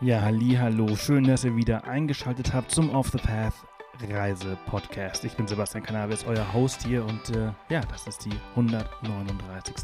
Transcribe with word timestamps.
Ja, 0.00 0.22
halli, 0.22 0.56
hallo. 0.56 0.96
Schön, 0.96 1.22
dass 1.24 1.44
ihr 1.44 1.54
wieder 1.56 1.84
eingeschaltet 1.84 2.52
habt 2.52 2.72
zum 2.72 2.92
Off 2.94 3.10
the 3.10 3.18
Path 3.18 3.54
Reise 4.10 4.58
Podcast. 4.66 5.24
Ich 5.24 5.36
bin 5.36 5.46
Sebastian 5.46 5.84
Cannabis, 5.84 6.26
euer 6.26 6.52
Host 6.52 6.84
hier 6.84 7.04
und 7.04 7.30
äh, 7.30 7.52
ja, 7.68 7.80
das 7.88 8.08
ist 8.08 8.24
die 8.24 8.32
139. 8.56 9.76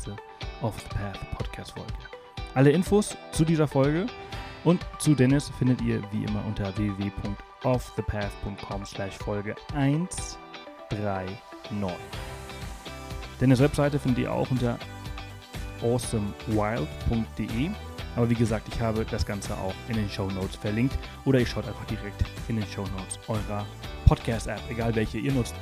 Off 0.63 0.75
the 0.81 0.89
Path 0.89 1.21
Podcast 1.31 1.71
Folge. 1.73 1.93
Alle 2.55 2.73
Infos 2.73 3.17
zu 3.31 3.45
dieser 3.45 3.69
Folge 3.69 4.07
und 4.65 4.85
zu 4.99 5.15
Dennis 5.15 5.49
findet 5.59 5.81
ihr 5.81 6.03
wie 6.11 6.25
immer 6.25 6.45
unter 6.45 6.77
www.offthepath.com 6.77 8.85
slash 8.85 9.17
Folge 9.17 9.55
139. 9.75 11.39
Dennis 13.41 13.61
Webseite 13.61 14.01
findet 14.01 14.25
ihr 14.25 14.33
auch 14.33 14.51
unter 14.51 14.77
awesomewild.de 15.83 17.71
aber 18.17 18.29
wie 18.29 18.35
gesagt, 18.35 18.69
ich 18.73 18.81
habe 18.81 19.05
das 19.05 19.25
Ganze 19.25 19.55
auch 19.55 19.75
in 19.89 19.97
den 19.97 20.09
Show 20.09 20.29
Notes 20.31 20.57
verlinkt 20.57 20.99
oder 21.25 21.39
ihr 21.39 21.47
schaut 21.47 21.67
einfach 21.67 21.85
direkt 21.87 22.25
in 22.49 22.57
den 22.57 22.67
Show 22.67 22.83
Notes 22.83 23.19
eurer 23.29 23.67
Podcast-App, 24.07 24.61
egal 24.69 24.95
welche 24.95 25.19
ihr 25.19 25.33
nutzt. 25.33 25.55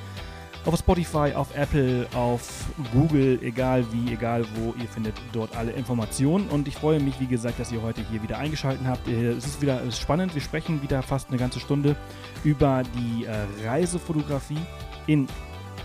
Auf 0.65 0.79
Spotify, 0.79 1.33
auf 1.35 1.55
Apple, 1.57 2.07
auf 2.15 2.67
Google, 2.93 3.39
egal 3.43 3.87
wie, 3.93 4.13
egal 4.13 4.45
wo, 4.55 4.75
ihr 4.79 4.89
findet 4.89 5.15
dort 5.33 5.57
alle 5.57 5.71
Informationen. 5.73 6.49
Und 6.49 6.69
ich 6.69 6.75
freue 6.75 7.01
mich, 7.01 7.19
wie 7.21 7.27
gesagt, 7.27 7.59
dass 7.59 7.73
ihr 7.73 7.81
heute 7.81 8.03
hier 8.11 8.23
wieder 8.23 8.39
eingeschaltet 8.39 8.87
habt. 8.87 9.07
Äh, 9.09 9.31
es 9.31 9.47
ist 9.47 9.63
wieder 9.63 9.81
spannend. 9.93 10.35
Wir 10.35 10.43
sprechen 10.43 10.83
wieder 10.83 11.03
fast 11.03 11.29
eine 11.29 11.39
ganze 11.39 11.61
Stunde 11.61 11.97
über 12.45 12.83
die 12.83 13.25
äh, 13.25 13.47
Reisefotografie 13.67 14.61
in 15.07 15.27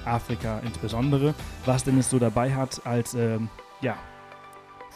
Afrika 0.05 0.59
insbesondere, 0.65 1.33
was 1.65 1.83
denn 1.83 1.97
es 1.97 2.09
so 2.09 2.19
dabei 2.19 2.53
hat 2.53 2.85
als 2.85 3.13
ähm, 3.13 3.49
ja, 3.79 3.95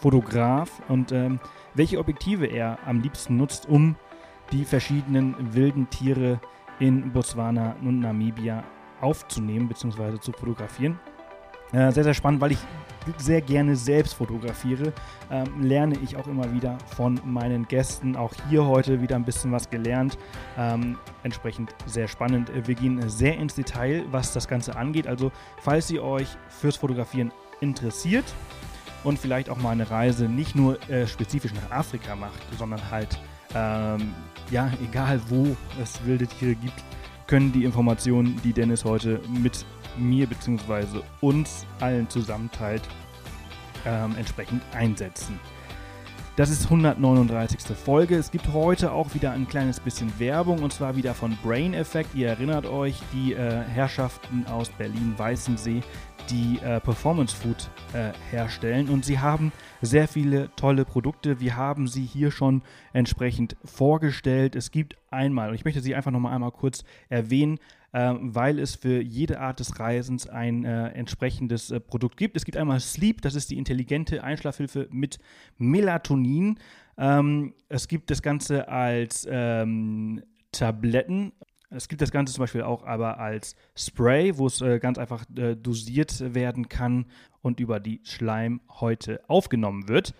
Fotograf 0.01 0.81
und 0.87 1.11
ähm, 1.11 1.39
welche 1.73 1.99
Objektive 1.99 2.45
er 2.45 2.77
am 2.85 3.01
liebsten 3.01 3.37
nutzt, 3.37 3.67
um 3.67 3.95
die 4.51 4.65
verschiedenen 4.65 5.35
wilden 5.53 5.89
Tiere 5.89 6.39
in 6.79 7.11
Botswana 7.11 7.75
und 7.81 7.99
Namibia 7.99 8.63
aufzunehmen 9.01 9.67
bzw. 9.67 10.19
zu 10.19 10.31
fotografieren. 10.31 10.99
Äh, 11.73 11.91
sehr, 11.91 12.03
sehr 12.03 12.13
spannend, 12.13 12.39
weil 12.39 12.53
ich 12.53 12.59
sehr 13.17 13.41
gerne 13.41 13.75
selbst 13.75 14.13
fotografiere, 14.13 14.93
ähm, 15.31 15.61
lerne 15.61 15.97
ich 16.03 16.15
auch 16.15 16.27
immer 16.27 16.53
wieder 16.53 16.77
von 16.95 17.19
meinen 17.25 17.67
Gästen. 17.67 18.15
Auch 18.15 18.33
hier 18.49 18.65
heute 18.65 19.01
wieder 19.01 19.15
ein 19.15 19.23
bisschen 19.23 19.51
was 19.51 19.69
gelernt. 19.69 20.17
Ähm, 20.57 20.97
entsprechend 21.23 21.73
sehr 21.85 22.07
spannend. 22.07 22.51
Wir 22.67 22.75
gehen 22.75 23.07
sehr 23.09 23.37
ins 23.37 23.55
Detail, 23.55 24.05
was 24.11 24.33
das 24.33 24.47
Ganze 24.47 24.75
angeht. 24.75 25.07
Also, 25.07 25.31
falls 25.61 25.89
ihr 25.91 26.03
euch 26.03 26.27
fürs 26.49 26.77
Fotografieren 26.77 27.31
interessiert, 27.59 28.25
und 29.07 29.17
vielleicht 29.17 29.49
auch 29.49 29.57
mal 29.57 29.71
eine 29.71 29.89
Reise 29.89 30.25
nicht 30.25 30.53
nur 30.53 30.77
äh, 30.89 31.07
spezifisch 31.07 31.53
nach 31.53 31.71
Afrika 31.71 32.13
macht, 32.17 32.41
sondern 32.57 32.91
halt, 32.91 33.17
ähm, 33.55 34.13
ja, 34.51 34.69
egal 34.83 35.21
wo 35.29 35.55
es 35.81 36.03
wilde 36.03 36.27
Tiere 36.27 36.55
gibt, 36.55 36.83
können 37.25 37.53
die 37.53 37.63
Informationen, 37.63 38.37
die 38.43 38.51
Dennis 38.51 38.83
heute 38.83 39.21
mit 39.29 39.65
mir 39.97 40.27
bzw. 40.27 40.99
uns 41.21 41.65
allen 41.79 42.09
zusammenteilt, 42.09 42.81
ähm, 43.85 44.13
entsprechend 44.17 44.61
einsetzen. 44.73 45.39
Das 46.35 46.49
ist 46.49 46.65
139. 46.65 47.75
Folge. 47.77 48.15
Es 48.15 48.29
gibt 48.29 48.51
heute 48.53 48.91
auch 48.91 49.15
wieder 49.15 49.31
ein 49.31 49.47
kleines 49.47 49.79
bisschen 49.79 50.11
Werbung 50.19 50.61
und 50.61 50.73
zwar 50.73 50.97
wieder 50.97 51.13
von 51.13 51.35
Brain 51.43 51.73
Effect. 51.73 52.13
Ihr 52.13 52.27
erinnert 52.27 52.65
euch, 52.65 53.01
die 53.13 53.33
äh, 53.33 53.63
Herrschaften 53.63 54.45
aus 54.47 54.69
Berlin-Weißensee, 54.69 55.81
die 56.29 56.59
äh, 56.63 56.79
Performance 56.79 57.35
Food 57.35 57.69
äh, 57.93 58.11
herstellen 58.31 58.89
und 58.89 59.05
sie 59.05 59.19
haben 59.19 59.51
sehr 59.81 60.07
viele 60.07 60.49
tolle 60.55 60.85
Produkte. 60.85 61.39
Wir 61.39 61.55
haben 61.55 61.87
sie 61.87 62.03
hier 62.03 62.31
schon 62.31 62.61
entsprechend 62.93 63.55
vorgestellt. 63.63 64.55
Es 64.55 64.71
gibt 64.71 64.97
einmal, 65.09 65.49
und 65.49 65.55
ich 65.55 65.65
möchte 65.65 65.81
sie 65.81 65.95
einfach 65.95 66.11
nochmal 66.11 66.33
einmal 66.33 66.51
kurz 66.51 66.83
erwähnen, 67.09 67.59
äh, 67.93 68.13
weil 68.19 68.59
es 68.59 68.75
für 68.75 69.01
jede 69.01 69.39
Art 69.39 69.59
des 69.59 69.79
Reisens 69.79 70.27
ein 70.27 70.65
äh, 70.65 70.89
entsprechendes 70.89 71.71
äh, 71.71 71.79
Produkt 71.79 72.17
gibt. 72.17 72.35
Es 72.35 72.45
gibt 72.45 72.57
einmal 72.57 72.79
Sleep, 72.79 73.21
das 73.21 73.35
ist 73.35 73.49
die 73.49 73.57
intelligente 73.57 74.23
Einschlafhilfe 74.23 74.87
mit 74.91 75.19
Melatonin. 75.57 76.59
Ähm, 76.97 77.53
es 77.69 77.87
gibt 77.87 78.11
das 78.11 78.21
Ganze 78.21 78.67
als 78.67 79.27
ähm, 79.29 80.23
Tabletten 80.51 81.31
es 81.69 81.87
gibt 81.87 82.01
das 82.01 82.11
Ganze 82.11 82.33
zum 82.33 82.43
Beispiel 82.43 82.63
auch 82.63 82.85
aber 82.85 83.19
als 83.19 83.55
Spray, 83.75 84.37
wo 84.37 84.47
es 84.47 84.61
äh, 84.61 84.79
ganz 84.79 84.97
einfach 84.97 85.23
äh, 85.35 85.55
dosiert 85.55 86.33
werden 86.33 86.67
kann 86.69 87.05
und 87.41 87.59
über 87.59 87.79
die 87.79 88.01
Schleimhäute 88.03 89.21
aufgenommen 89.27 89.87
wird. 89.87 90.15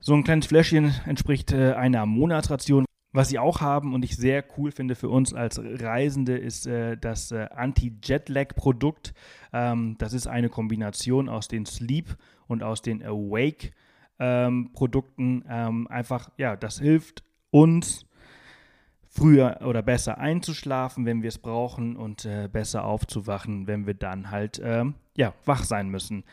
So 0.00 0.14
ein 0.14 0.24
kleines 0.24 0.46
Fläschchen 0.46 0.94
entspricht 1.06 1.52
äh, 1.52 1.72
einer 1.72 2.06
Monatsration. 2.06 2.84
Was 3.12 3.28
sie 3.28 3.38
auch 3.38 3.60
haben 3.60 3.92
und 3.94 4.04
ich 4.04 4.16
sehr 4.16 4.44
cool 4.58 4.72
finde 4.72 4.96
für 4.96 5.08
uns 5.08 5.32
als 5.32 5.60
Reisende, 5.62 6.36
ist 6.36 6.66
äh, 6.66 6.96
das 6.96 7.30
äh, 7.30 7.46
Anti-Jetlag-Produkt. 7.54 9.14
Ähm, 9.52 9.94
das 9.98 10.12
ist 10.12 10.26
eine 10.26 10.48
Kombination 10.48 11.28
aus 11.28 11.46
den 11.46 11.64
Sleep 11.64 12.16
und 12.48 12.64
aus 12.64 12.82
den 12.82 13.04
Awake-Produkten. 13.04 15.44
Ähm, 15.48 15.48
ähm, 15.48 15.86
einfach, 15.86 16.32
ja, 16.38 16.56
das 16.56 16.80
hilft 16.80 17.22
uns 17.50 18.04
früher 19.14 19.60
oder 19.64 19.82
besser 19.82 20.18
einzuschlafen, 20.18 21.06
wenn 21.06 21.22
wir 21.22 21.28
es 21.28 21.38
brauchen 21.38 21.96
und 21.96 22.24
äh, 22.24 22.48
besser 22.52 22.84
aufzuwachen, 22.84 23.66
wenn 23.66 23.86
wir 23.86 23.94
dann 23.94 24.30
halt 24.30 24.60
ähm, 24.62 24.94
ja, 25.14 25.32
wach 25.44 25.62
sein 25.62 25.88
müssen. 25.88 26.24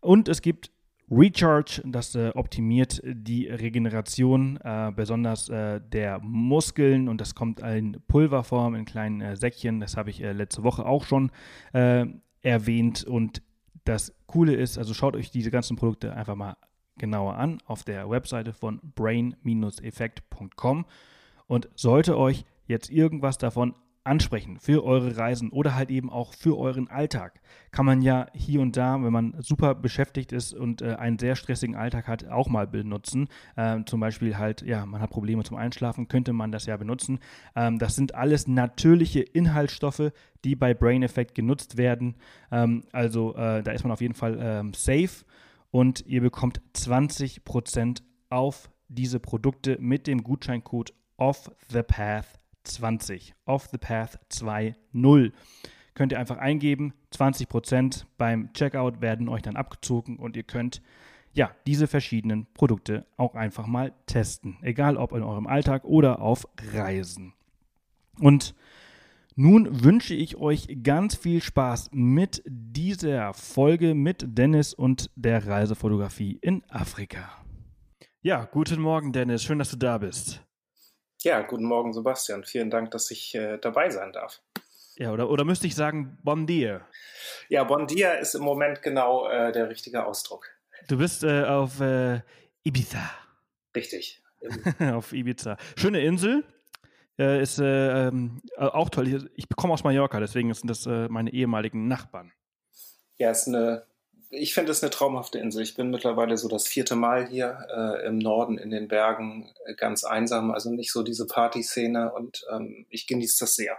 Und 0.00 0.28
es 0.28 0.40
gibt 0.40 0.70
Recharge, 1.10 1.82
das 1.84 2.14
äh, 2.14 2.30
optimiert 2.34 3.02
die 3.04 3.48
Regeneration, 3.48 4.58
äh, 4.64 4.90
besonders 4.96 5.50
äh, 5.50 5.80
der 5.80 6.20
Muskeln 6.20 7.08
und 7.10 7.20
das 7.20 7.34
kommt 7.34 7.60
in 7.60 7.98
Pulverform, 8.08 8.76
in 8.76 8.86
kleinen 8.86 9.20
äh, 9.20 9.36
Säckchen. 9.36 9.80
Das 9.80 9.98
habe 9.98 10.08
ich 10.08 10.22
äh, 10.22 10.32
letzte 10.32 10.62
Woche 10.62 10.86
auch 10.86 11.04
schon 11.04 11.30
äh, 11.74 12.06
erwähnt. 12.40 13.04
Und 13.04 13.42
das 13.84 14.14
Coole 14.26 14.54
ist, 14.54 14.78
also 14.78 14.94
schaut 14.94 15.16
euch 15.16 15.30
diese 15.30 15.50
ganzen 15.50 15.76
Produkte 15.76 16.14
einfach 16.14 16.34
mal 16.34 16.56
genauer 16.96 17.36
an 17.36 17.58
auf 17.66 17.84
der 17.84 18.08
Webseite 18.08 18.54
von 18.54 18.80
brain-effekt.com. 18.94 20.86
Und 21.46 21.68
sollte 21.74 22.16
euch 22.16 22.44
jetzt 22.66 22.90
irgendwas 22.90 23.38
davon 23.38 23.74
ansprechen 24.04 24.58
für 24.58 24.84
eure 24.84 25.16
Reisen 25.16 25.50
oder 25.50 25.74
halt 25.74 25.90
eben 25.90 26.10
auch 26.10 26.34
für 26.34 26.58
euren 26.58 26.88
Alltag, 26.88 27.40
kann 27.70 27.86
man 27.86 28.02
ja 28.02 28.26
hier 28.34 28.60
und 28.60 28.76
da, 28.76 29.02
wenn 29.02 29.12
man 29.12 29.34
super 29.38 29.74
beschäftigt 29.74 30.32
ist 30.32 30.54
und 30.54 30.82
äh, 30.82 30.94
einen 30.94 31.18
sehr 31.18 31.36
stressigen 31.36 31.76
Alltag 31.76 32.08
hat, 32.08 32.28
auch 32.28 32.48
mal 32.48 32.66
benutzen. 32.66 33.28
Ähm, 33.56 33.86
zum 33.86 34.00
Beispiel 34.00 34.38
halt, 34.38 34.62
ja, 34.62 34.84
man 34.86 35.00
hat 35.00 35.10
Probleme 35.10 35.44
zum 35.44 35.56
Einschlafen, 35.56 36.08
könnte 36.08 36.32
man 36.32 36.50
das 36.50 36.66
ja 36.66 36.76
benutzen. 36.76 37.20
Ähm, 37.54 37.78
das 37.78 37.94
sind 37.94 38.14
alles 38.14 38.48
natürliche 38.48 39.20
Inhaltsstoffe, 39.20 40.12
die 40.44 40.56
bei 40.56 40.74
Brain 40.74 41.02
Effect 41.02 41.34
genutzt 41.34 41.76
werden. 41.76 42.16
Ähm, 42.50 42.82
also 42.92 43.34
äh, 43.36 43.62
da 43.62 43.70
ist 43.70 43.84
man 43.84 43.92
auf 43.92 44.00
jeden 44.00 44.14
Fall 44.14 44.38
ähm, 44.40 44.72
safe 44.74 45.24
und 45.70 46.04
ihr 46.06 46.20
bekommt 46.20 46.60
20% 46.74 48.02
auf 48.30 48.70
diese 48.88 49.20
Produkte 49.20 49.78
mit 49.80 50.06
dem 50.06 50.22
Gutscheincode 50.22 50.92
Off 51.16 51.50
the 51.68 51.82
Path 51.82 52.38
20. 52.64 53.34
Off 53.46 53.68
the 53.70 53.78
Path 53.78 54.18
2.0. 54.30 55.32
Könnt 55.94 56.12
ihr 56.12 56.18
einfach 56.18 56.38
eingeben. 56.38 56.94
20% 57.12 58.04
beim 58.16 58.52
Checkout 58.54 59.00
werden 59.00 59.28
euch 59.28 59.42
dann 59.42 59.56
abgezogen 59.56 60.18
und 60.18 60.36
ihr 60.36 60.44
könnt 60.44 60.82
ja, 61.34 61.50
diese 61.66 61.86
verschiedenen 61.86 62.46
Produkte 62.52 63.06
auch 63.16 63.34
einfach 63.34 63.66
mal 63.66 63.92
testen. 64.06 64.58
Egal 64.62 64.96
ob 64.96 65.12
in 65.12 65.22
eurem 65.22 65.46
Alltag 65.46 65.84
oder 65.84 66.20
auf 66.20 66.46
Reisen. 66.72 67.32
Und 68.18 68.54
nun 69.34 69.82
wünsche 69.82 70.14
ich 70.14 70.36
euch 70.36 70.68
ganz 70.82 71.14
viel 71.14 71.42
Spaß 71.42 71.90
mit 71.92 72.42
dieser 72.46 73.32
Folge 73.32 73.94
mit 73.94 74.24
Dennis 74.26 74.74
und 74.74 75.10
der 75.16 75.46
Reisefotografie 75.46 76.38
in 76.42 76.62
Afrika. 76.68 77.30
Ja, 78.20 78.44
guten 78.44 78.80
Morgen, 78.80 79.12
Dennis. 79.12 79.42
Schön, 79.42 79.58
dass 79.58 79.70
du 79.70 79.76
da 79.76 79.96
bist. 79.98 80.44
Ja, 81.24 81.40
guten 81.42 81.64
Morgen, 81.64 81.92
Sebastian. 81.92 82.42
Vielen 82.42 82.68
Dank, 82.68 82.90
dass 82.90 83.10
ich 83.12 83.32
äh, 83.36 83.56
dabei 83.58 83.90
sein 83.90 84.12
darf. 84.12 84.40
Ja, 84.96 85.12
oder, 85.12 85.30
oder 85.30 85.44
müsste 85.44 85.68
ich 85.68 85.76
sagen, 85.76 86.18
bon 86.24 86.48
dia? 86.48 86.84
Ja, 87.48 87.62
bon 87.62 87.86
dia 87.86 88.14
ist 88.14 88.34
im 88.34 88.42
Moment 88.42 88.82
genau 88.82 89.28
äh, 89.28 89.52
der 89.52 89.68
richtige 89.68 90.04
Ausdruck. 90.04 90.48
Du 90.88 90.98
bist 90.98 91.22
äh, 91.22 91.44
auf 91.44 91.80
äh, 91.80 92.22
Ibiza. 92.64 93.08
Richtig. 93.76 94.20
auf 94.92 95.12
Ibiza. 95.12 95.56
Schöne 95.76 96.00
Insel. 96.00 96.44
Äh, 97.16 97.40
ist 97.40 97.60
äh, 97.60 98.08
ähm, 98.08 98.42
auch 98.56 98.90
toll. 98.90 99.30
Ich 99.36 99.48
komme 99.54 99.74
aus 99.74 99.84
Mallorca, 99.84 100.18
deswegen 100.18 100.52
sind 100.52 100.68
das 100.68 100.86
meine 100.86 101.32
ehemaligen 101.32 101.86
Nachbarn. 101.86 102.32
Ja, 103.18 103.30
ist 103.30 103.46
eine 103.46 103.86
ich 104.32 104.54
finde 104.54 104.72
es 104.72 104.82
eine 104.82 104.90
traumhafte 104.90 105.38
Insel. 105.38 105.62
Ich 105.62 105.76
bin 105.76 105.90
mittlerweile 105.90 106.36
so 106.36 106.48
das 106.48 106.66
vierte 106.66 106.96
Mal 106.96 107.28
hier 107.28 107.66
äh, 107.74 108.06
im 108.06 108.18
Norden 108.18 108.58
in 108.58 108.70
den 108.70 108.88
Bergen 108.88 109.52
äh, 109.66 109.74
ganz 109.74 110.04
einsam, 110.04 110.50
also 110.50 110.70
nicht 110.70 110.90
so 110.90 111.02
diese 111.02 111.26
Partyszene 111.26 112.12
und 112.12 112.44
ähm, 112.50 112.86
ich 112.88 113.06
genieße 113.06 113.36
das 113.40 113.54
sehr. 113.54 113.76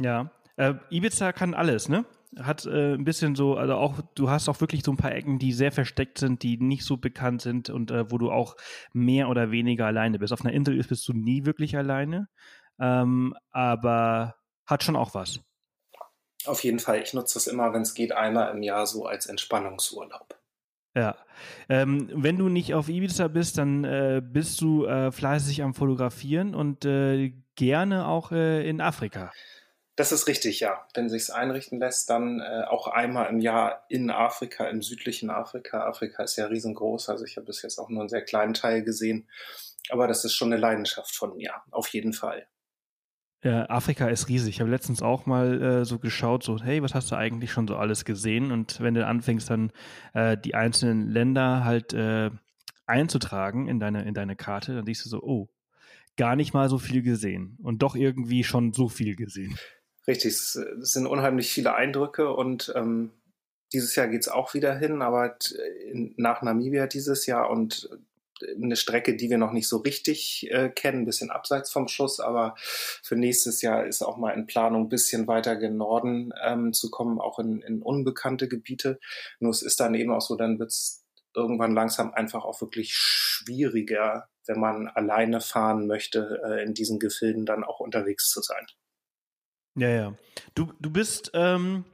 Ja, 0.00 0.30
äh, 0.56 0.74
Ibiza 0.90 1.32
kann 1.32 1.54
alles, 1.54 1.88
ne? 1.88 2.04
hat 2.36 2.66
äh, 2.66 2.94
ein 2.94 3.04
bisschen 3.04 3.34
so, 3.34 3.56
also 3.56 3.74
auch, 3.74 4.00
du 4.14 4.28
hast 4.28 4.48
auch 4.48 4.60
wirklich 4.60 4.82
so 4.84 4.92
ein 4.92 4.96
paar 4.96 5.14
Ecken, 5.14 5.38
die 5.38 5.52
sehr 5.52 5.72
versteckt 5.72 6.18
sind, 6.18 6.42
die 6.42 6.58
nicht 6.58 6.84
so 6.84 6.96
bekannt 6.96 7.40
sind 7.40 7.70
und 7.70 7.90
äh, 7.90 8.10
wo 8.10 8.18
du 8.18 8.30
auch 8.30 8.56
mehr 8.92 9.28
oder 9.28 9.50
weniger 9.50 9.86
alleine 9.86 10.18
bist. 10.18 10.32
Auf 10.32 10.44
einer 10.44 10.52
Insel 10.52 10.76
bist 10.82 11.08
du 11.08 11.12
nie 11.12 11.46
wirklich 11.46 11.76
alleine, 11.76 12.28
ähm, 12.78 13.34
aber 13.50 14.34
hat 14.66 14.84
schon 14.84 14.96
auch 14.96 15.14
was. 15.14 15.40
Auf 16.48 16.64
jeden 16.64 16.78
Fall. 16.78 17.02
Ich 17.02 17.12
nutze 17.12 17.34
das 17.34 17.46
immer, 17.46 17.74
wenn 17.74 17.82
es 17.82 17.92
geht, 17.92 18.12
einmal 18.12 18.54
im 18.54 18.62
Jahr 18.62 18.86
so 18.86 19.04
als 19.04 19.26
Entspannungsurlaub. 19.26 20.34
Ja. 20.94 21.14
Ähm, 21.68 22.08
wenn 22.12 22.38
du 22.38 22.48
nicht 22.48 22.72
auf 22.72 22.88
Ibiza 22.88 23.28
bist, 23.28 23.58
dann 23.58 23.84
äh, 23.84 24.22
bist 24.24 24.60
du 24.62 24.86
äh, 24.86 25.12
fleißig 25.12 25.62
am 25.62 25.74
Fotografieren 25.74 26.54
und 26.54 26.86
äh, 26.86 27.34
gerne 27.54 28.08
auch 28.08 28.32
äh, 28.32 28.66
in 28.66 28.80
Afrika. 28.80 29.30
Das 29.94 30.10
ist 30.10 30.26
richtig, 30.26 30.60
ja. 30.60 30.86
Wenn 30.94 31.10
sich's 31.10 31.28
einrichten 31.28 31.80
lässt, 31.80 32.08
dann 32.08 32.40
äh, 32.40 32.64
auch 32.66 32.88
einmal 32.88 33.28
im 33.28 33.40
Jahr 33.40 33.84
in 33.90 34.10
Afrika, 34.10 34.64
im 34.68 34.80
südlichen 34.80 35.28
Afrika. 35.28 35.86
Afrika 35.86 36.22
ist 36.22 36.36
ja 36.36 36.46
riesengroß, 36.46 37.10
also 37.10 37.26
ich 37.26 37.36
habe 37.36 37.46
bis 37.46 37.60
jetzt 37.60 37.78
auch 37.78 37.90
nur 37.90 38.00
einen 38.00 38.08
sehr 38.08 38.22
kleinen 38.22 38.54
Teil 38.54 38.82
gesehen. 38.82 39.28
Aber 39.90 40.08
das 40.08 40.24
ist 40.24 40.32
schon 40.32 40.50
eine 40.52 40.60
Leidenschaft 40.60 41.14
von 41.14 41.36
mir, 41.36 41.52
auf 41.72 41.88
jeden 41.88 42.14
Fall. 42.14 42.46
Ja, 43.42 43.70
Afrika 43.70 44.08
ist 44.08 44.28
riesig. 44.28 44.56
Ich 44.56 44.60
habe 44.60 44.70
letztens 44.70 45.00
auch 45.00 45.24
mal 45.26 45.62
äh, 45.62 45.84
so 45.84 45.98
geschaut, 45.98 46.42
so, 46.42 46.60
hey, 46.60 46.82
was 46.82 46.94
hast 46.94 47.10
du 47.12 47.16
eigentlich 47.16 47.52
schon 47.52 47.68
so 47.68 47.76
alles 47.76 48.04
gesehen? 48.04 48.50
Und 48.50 48.80
wenn 48.80 48.94
du 48.94 49.06
anfängst, 49.06 49.48
dann 49.48 49.70
äh, 50.12 50.36
die 50.36 50.56
einzelnen 50.56 51.08
Länder 51.08 51.64
halt 51.64 51.92
äh, 51.92 52.30
einzutragen 52.86 53.68
in 53.68 53.78
deine, 53.78 54.04
in 54.04 54.14
deine 54.14 54.34
Karte, 54.34 54.74
dann 54.74 54.86
siehst 54.86 55.04
du 55.04 55.08
so, 55.08 55.22
oh, 55.22 55.48
gar 56.16 56.34
nicht 56.34 56.52
mal 56.52 56.68
so 56.68 56.78
viel 56.78 57.02
gesehen 57.02 57.56
und 57.62 57.82
doch 57.82 57.94
irgendwie 57.94 58.42
schon 58.42 58.72
so 58.72 58.88
viel 58.88 59.14
gesehen. 59.14 59.56
Richtig, 60.08 60.32
es 60.32 60.52
sind 60.80 61.06
unheimlich 61.06 61.52
viele 61.52 61.74
Eindrücke 61.74 62.32
und 62.32 62.72
ähm, 62.74 63.12
dieses 63.72 63.94
Jahr 63.94 64.08
geht's 64.08 64.28
auch 64.28 64.54
wieder 64.54 64.76
hin, 64.76 65.00
aber 65.00 65.36
in, 65.86 66.14
nach 66.16 66.42
Namibia 66.42 66.86
dieses 66.86 67.26
Jahr 67.26 67.50
und 67.50 67.88
eine 68.42 68.76
Strecke, 68.76 69.16
die 69.16 69.30
wir 69.30 69.38
noch 69.38 69.52
nicht 69.52 69.68
so 69.68 69.78
richtig 69.78 70.48
äh, 70.50 70.68
kennen, 70.68 71.02
ein 71.02 71.04
bisschen 71.04 71.30
abseits 71.30 71.70
vom 71.70 71.88
Schuss, 71.88 72.20
aber 72.20 72.54
für 72.56 73.16
nächstes 73.16 73.62
Jahr 73.62 73.86
ist 73.86 74.02
auch 74.02 74.16
mal 74.16 74.32
in 74.32 74.46
Planung, 74.46 74.84
ein 74.84 74.88
bisschen 74.88 75.26
weiter 75.26 75.56
gen 75.56 75.76
Norden 75.76 76.32
ähm, 76.44 76.72
zu 76.72 76.90
kommen, 76.90 77.20
auch 77.20 77.38
in, 77.38 77.62
in 77.62 77.82
unbekannte 77.82 78.48
Gebiete. 78.48 78.98
Nur 79.40 79.50
es 79.50 79.62
ist 79.62 79.80
dann 79.80 79.94
eben 79.94 80.12
auch 80.12 80.20
so, 80.20 80.36
dann 80.36 80.58
wird's 80.58 81.04
irgendwann 81.34 81.74
langsam 81.74 82.12
einfach 82.12 82.44
auch 82.44 82.60
wirklich 82.60 82.94
schwieriger, 82.94 84.28
wenn 84.46 84.60
man 84.60 84.88
alleine 84.88 85.40
fahren 85.40 85.86
möchte, 85.86 86.42
äh, 86.44 86.64
in 86.64 86.74
diesen 86.74 86.98
Gefilden 86.98 87.46
dann 87.46 87.64
auch 87.64 87.80
unterwegs 87.80 88.28
zu 88.30 88.40
sein. 88.42 88.66
Ja, 89.76 89.88
ja. 89.88 90.14
Du, 90.54 90.72
du 90.80 90.90
bist 90.90 91.30
ähm, 91.34 91.84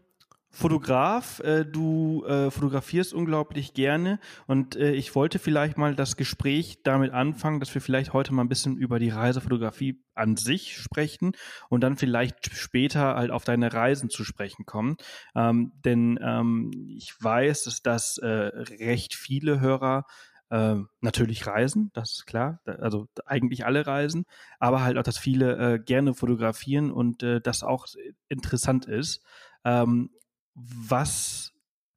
Fotograf, 0.55 1.41
äh, 1.41 1.65
du 1.65 2.25
äh, 2.27 2.49
fotografierst 2.49 3.13
unglaublich 3.13 3.75
gerne 3.75 4.21
und 4.47 4.77
äh, 4.77 4.93
ich 4.93 5.17
wollte 5.17 5.41
vielleicht 5.41 5.77
mal 5.79 5.97
das 5.97 6.17
Gespräch 6.17 6.79
damit 6.85 7.13
anfangen, 7.13 7.59
dass 7.59 7.75
wir 7.75 7.83
vielleicht 7.83 8.13
heute 8.13 8.33
mal 8.33 8.43
ein 8.43 8.49
bisschen 8.49 8.77
über 8.77 9.01
die 9.01 9.11
Reisefotografie 9.11 10.01
an 10.15 10.37
sich 10.37 10.77
sprechen 10.77 11.33
und 11.71 11.81
dann 11.81 11.97
vielleicht 11.97 12.55
später 12.55 13.17
halt 13.17 13.33
auf 13.33 13.43
deine 13.43 13.73
Reisen 13.73 14.11
zu 14.11 14.23
sprechen 14.23 14.65
kommen. 14.65 14.97
Ähm, 15.35 15.73
denn 15.85 16.21
ähm, 16.23 16.71
ich 16.89 17.13
weiß, 17.21 17.65
dass 17.65 17.83
das 17.83 18.19
äh, 18.19 18.29
recht 18.29 19.17
viele 19.17 19.59
Hörer 19.59 20.05
äh, 20.51 20.77
natürlich 21.01 21.49
reisen, 21.49 21.91
das 21.95 22.13
ist 22.13 22.27
klar, 22.27 22.61
also 22.65 23.09
eigentlich 23.27 23.67
alle 23.67 23.89
reisen, 23.89 24.25
aber 24.61 24.85
halt 24.85 24.99
auch, 24.99 25.03
dass 25.03 25.19
viele 25.19 25.57
äh, 25.57 25.79
gerne 25.81 26.15
fotografieren 26.15 26.93
und 26.93 27.25
äh, 27.25 27.41
das 27.41 27.65
auch 27.65 27.87
interessant 28.29 28.87
ist. 28.87 29.21
Ähm, 29.65 30.11
was 30.55 31.53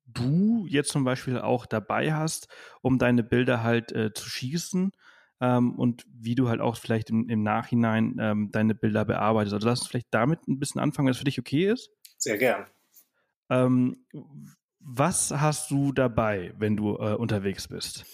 du 0.06 0.66
jetzt 0.68 0.90
zum 0.90 1.04
Beispiel 1.04 1.40
auch 1.40 1.66
dabei 1.66 2.14
hast, 2.14 2.48
um 2.82 2.98
deine 2.98 3.24
Bilder 3.24 3.64
halt 3.64 3.92
äh, 3.92 4.14
zu 4.14 4.30
schießen 4.30 4.92
ähm, 5.42 5.76
und 5.76 6.06
wie 6.10 6.36
du 6.36 6.50
halt 6.50 6.62
auch 6.62 6.78
vielleicht 6.78 7.10
im, 7.10 7.30
im 7.30 7.44
Nachhinein 7.44 8.18
ähm, 8.20 8.50
deine 8.52 8.74
Bilder 8.74 9.06
bearbeitest. 9.06 9.54
Also 9.54 9.68
lass 9.68 9.82
uns 9.82 9.90
vielleicht 9.90 10.08
damit 10.12 10.48
ein 10.48 10.60
bisschen 10.60 10.82
anfangen, 10.82 11.08
wenn 11.08 11.12
es 11.12 11.20
für 11.20 11.26
dich 11.26 11.40
okay 11.40 11.72
ist. 11.72 11.92
Sehr 12.18 12.38
gern. 12.38 12.66
Ähm, 13.50 14.06
was 14.80 15.32
hast 15.32 15.70
du 15.72 15.92
dabei, 15.92 16.54
wenn 16.58 16.78
du 16.78 16.96
äh, 16.96 17.14
unterwegs 17.14 17.68
bist? 17.68 18.06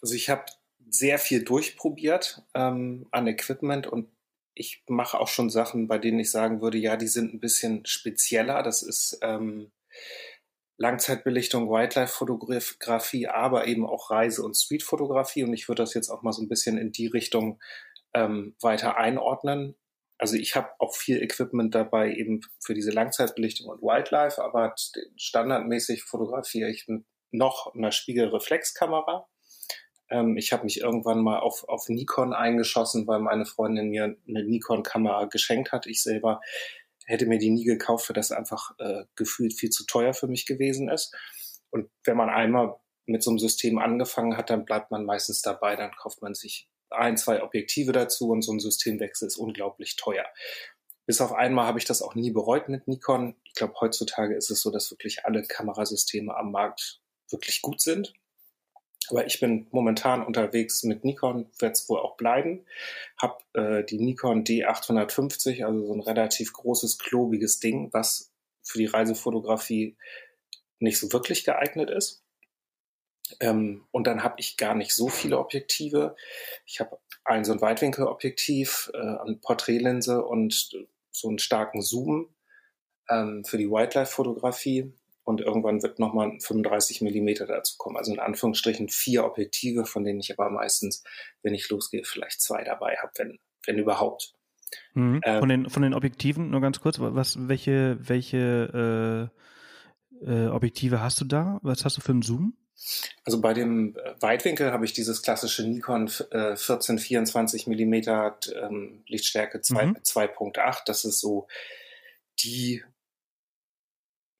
Also 0.00 0.14
ich 0.14 0.30
habe 0.30 0.44
sehr 0.88 1.18
viel 1.18 1.44
durchprobiert 1.44 2.42
ähm, 2.54 3.06
an 3.10 3.26
Equipment 3.26 3.86
und 3.86 4.08
ich 4.58 4.82
mache 4.88 5.18
auch 5.18 5.28
schon 5.28 5.50
Sachen, 5.50 5.88
bei 5.88 5.98
denen 5.98 6.18
ich 6.18 6.30
sagen 6.30 6.60
würde, 6.60 6.78
ja, 6.78 6.96
die 6.96 7.06
sind 7.06 7.32
ein 7.32 7.40
bisschen 7.40 7.86
spezieller. 7.86 8.62
Das 8.62 8.82
ist 8.82 9.18
ähm, 9.22 9.70
Langzeitbelichtung, 10.76 11.68
Wildlife-Fotografie, 11.68 13.28
aber 13.28 13.66
eben 13.66 13.86
auch 13.86 14.10
Reise- 14.10 14.44
und 14.44 14.56
Street-Fotografie. 14.56 15.44
Und 15.44 15.52
ich 15.52 15.68
würde 15.68 15.82
das 15.82 15.94
jetzt 15.94 16.08
auch 16.08 16.22
mal 16.22 16.32
so 16.32 16.42
ein 16.42 16.48
bisschen 16.48 16.78
in 16.78 16.92
die 16.92 17.06
Richtung 17.06 17.60
ähm, 18.14 18.56
weiter 18.60 18.96
einordnen. 18.96 19.76
Also 20.18 20.36
ich 20.36 20.56
habe 20.56 20.70
auch 20.80 20.96
viel 20.96 21.22
Equipment 21.22 21.74
dabei 21.74 22.12
eben 22.12 22.40
für 22.60 22.74
diese 22.74 22.90
Langzeitbelichtung 22.90 23.68
und 23.68 23.82
Wildlife, 23.82 24.42
aber 24.42 24.74
standardmäßig 25.16 26.02
fotografiere 26.02 26.70
ich 26.70 26.86
noch 27.30 27.72
einer 27.74 27.92
Spiegelreflexkamera 27.92 29.28
ähm, 30.10 30.36
ich 30.36 30.52
habe 30.52 30.64
mich 30.64 30.80
irgendwann 30.80 31.22
mal 31.22 31.38
auf, 31.38 31.68
auf 31.68 31.88
Nikon 31.88 32.32
eingeschossen, 32.32 33.06
weil 33.06 33.20
meine 33.20 33.46
Freundin 33.46 33.90
mir 33.90 34.16
eine 34.26 34.44
Nikon-Kamera 34.44 35.26
geschenkt 35.26 35.72
hat. 35.72 35.86
Ich 35.86 36.02
selber 36.02 36.40
hätte 37.06 37.26
mir 37.26 37.38
die 37.38 37.50
nie 37.50 37.64
gekauft, 37.64 38.08
weil 38.08 38.14
das 38.14 38.32
einfach 38.32 38.72
äh, 38.78 39.04
gefühlt 39.16 39.54
viel 39.54 39.70
zu 39.70 39.86
teuer 39.86 40.12
für 40.14 40.26
mich 40.26 40.46
gewesen 40.46 40.88
ist. 40.88 41.14
Und 41.70 41.90
wenn 42.04 42.16
man 42.16 42.28
einmal 42.28 42.76
mit 43.06 43.22
so 43.22 43.30
einem 43.30 43.38
System 43.38 43.78
angefangen 43.78 44.36
hat, 44.36 44.50
dann 44.50 44.64
bleibt 44.64 44.90
man 44.90 45.04
meistens 45.04 45.40
dabei, 45.40 45.76
dann 45.76 45.90
kauft 45.92 46.20
man 46.22 46.34
sich 46.34 46.68
ein, 46.90 47.16
zwei 47.16 47.42
Objektive 47.42 47.92
dazu 47.92 48.30
und 48.30 48.42
so 48.42 48.52
ein 48.52 48.60
Systemwechsel 48.60 49.28
ist 49.28 49.36
unglaublich 49.36 49.96
teuer. 49.96 50.26
Bis 51.06 51.20
auf 51.20 51.32
einmal 51.32 51.66
habe 51.66 51.78
ich 51.78 51.86
das 51.86 52.02
auch 52.02 52.14
nie 52.14 52.30
bereut 52.30 52.68
mit 52.68 52.86
Nikon. 52.86 53.34
Ich 53.44 53.54
glaube, 53.54 53.74
heutzutage 53.80 54.36
ist 54.36 54.50
es 54.50 54.60
so, 54.60 54.70
dass 54.70 54.90
wirklich 54.90 55.24
alle 55.24 55.42
Kamerasysteme 55.42 56.36
am 56.36 56.52
Markt 56.52 57.00
wirklich 57.30 57.62
gut 57.62 57.80
sind. 57.80 58.12
Aber 59.10 59.26
ich 59.26 59.40
bin 59.40 59.66
momentan 59.70 60.24
unterwegs 60.24 60.82
mit 60.82 61.04
Nikon, 61.04 61.50
wird 61.58 61.76
es 61.76 61.88
wohl 61.88 62.00
auch 62.00 62.16
bleiben. 62.16 62.66
Hab 63.20 63.42
äh, 63.54 63.84
die 63.84 63.98
Nikon 63.98 64.44
D850, 64.44 65.64
also 65.64 65.86
so 65.86 65.94
ein 65.94 66.00
relativ 66.00 66.52
großes, 66.52 66.98
klobiges 66.98 67.60
Ding, 67.60 67.88
was 67.92 68.32
für 68.62 68.78
die 68.78 68.86
Reisefotografie 68.86 69.96
nicht 70.78 70.98
so 70.98 71.12
wirklich 71.12 71.44
geeignet 71.44 71.90
ist. 71.90 72.22
Ähm, 73.40 73.86
und 73.90 74.06
dann 74.06 74.22
habe 74.22 74.36
ich 74.38 74.56
gar 74.56 74.74
nicht 74.74 74.94
so 74.94 75.08
viele 75.08 75.38
Objektive. 75.38 76.16
Ich 76.66 76.80
habe 76.80 76.98
ein 77.24 77.44
so 77.44 77.52
ein 77.52 77.60
Weitwinkelobjektiv, 77.60 78.90
äh, 78.94 78.98
eine 78.98 79.36
Porträtlinse 79.40 80.24
und 80.24 80.70
so 81.10 81.28
einen 81.28 81.38
starken 81.38 81.82
Zoom 81.82 82.34
ähm, 83.08 83.44
für 83.44 83.58
die 83.58 83.70
Wildlife-Fotografie 83.70 84.92
und 85.28 85.42
irgendwann 85.42 85.82
wird 85.82 85.98
nochmal 85.98 86.40
35 86.40 87.02
Millimeter 87.02 87.44
dazu 87.44 87.74
kommen. 87.76 87.98
Also 87.98 88.14
in 88.14 88.18
Anführungsstrichen 88.18 88.88
vier 88.88 89.26
Objektive, 89.26 89.84
von 89.84 90.02
denen 90.02 90.20
ich 90.20 90.32
aber 90.32 90.48
meistens, 90.48 91.04
wenn 91.42 91.52
ich 91.52 91.68
losgehe, 91.68 92.02
vielleicht 92.02 92.40
zwei 92.40 92.64
dabei 92.64 92.96
habe, 92.96 93.12
wenn, 93.16 93.38
wenn 93.66 93.76
überhaupt. 93.76 94.32
Mhm. 94.94 95.20
Ähm, 95.26 95.40
von, 95.40 95.48
den, 95.50 95.68
von 95.68 95.82
den 95.82 95.92
Objektiven 95.92 96.48
nur 96.48 96.62
ganz 96.62 96.80
kurz, 96.80 96.98
was, 96.98 97.36
welche, 97.46 97.98
welche 98.00 99.30
äh, 100.24 100.30
äh, 100.30 100.48
Objektive 100.48 101.02
hast 101.02 101.20
du 101.20 101.26
da? 101.26 101.58
Was 101.62 101.84
hast 101.84 101.98
du 101.98 102.00
für 102.00 102.12
einen 102.12 102.22
Zoom? 102.22 102.56
Also 103.24 103.42
bei 103.42 103.52
dem 103.52 103.98
Weitwinkel 104.20 104.72
habe 104.72 104.86
ich 104.86 104.94
dieses 104.94 105.20
klassische 105.20 105.68
Nikon 105.68 106.10
äh, 106.30 106.56
14, 106.56 106.98
24 106.98 107.66
Millimeter 107.66 108.38
ähm, 108.62 109.02
Lichtstärke 109.06 109.58
2.8. 109.58 110.54
Mhm. 110.54 110.76
Das 110.86 111.04
ist 111.04 111.20
so 111.20 111.48
die 112.38 112.82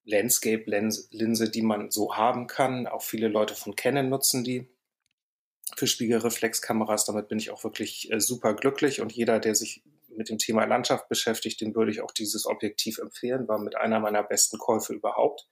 Landscape-Linse, 0.08 1.50
die 1.50 1.62
man 1.62 1.90
so 1.90 2.16
haben 2.16 2.46
kann. 2.46 2.86
Auch 2.86 3.02
viele 3.02 3.28
Leute 3.28 3.54
von 3.54 3.76
Canon 3.76 4.08
nutzen 4.08 4.42
die 4.42 4.66
für 5.76 5.86
Spiegelreflexkameras. 5.86 7.04
Damit 7.04 7.28
bin 7.28 7.38
ich 7.38 7.50
auch 7.50 7.62
wirklich 7.62 8.10
äh, 8.10 8.20
super 8.20 8.54
glücklich 8.54 9.00
und 9.00 9.12
jeder, 9.12 9.38
der 9.38 9.54
sich 9.54 9.82
mit 10.08 10.30
dem 10.30 10.38
Thema 10.38 10.64
Landschaft 10.64 11.08
beschäftigt, 11.08 11.60
dem 11.60 11.74
würde 11.74 11.92
ich 11.92 12.00
auch 12.00 12.10
dieses 12.10 12.46
Objektiv 12.46 12.98
empfehlen. 12.98 13.46
War 13.46 13.58
mit 13.58 13.76
einer 13.76 14.00
meiner 14.00 14.22
besten 14.22 14.58
Käufe 14.58 14.94
überhaupt. 14.94 15.46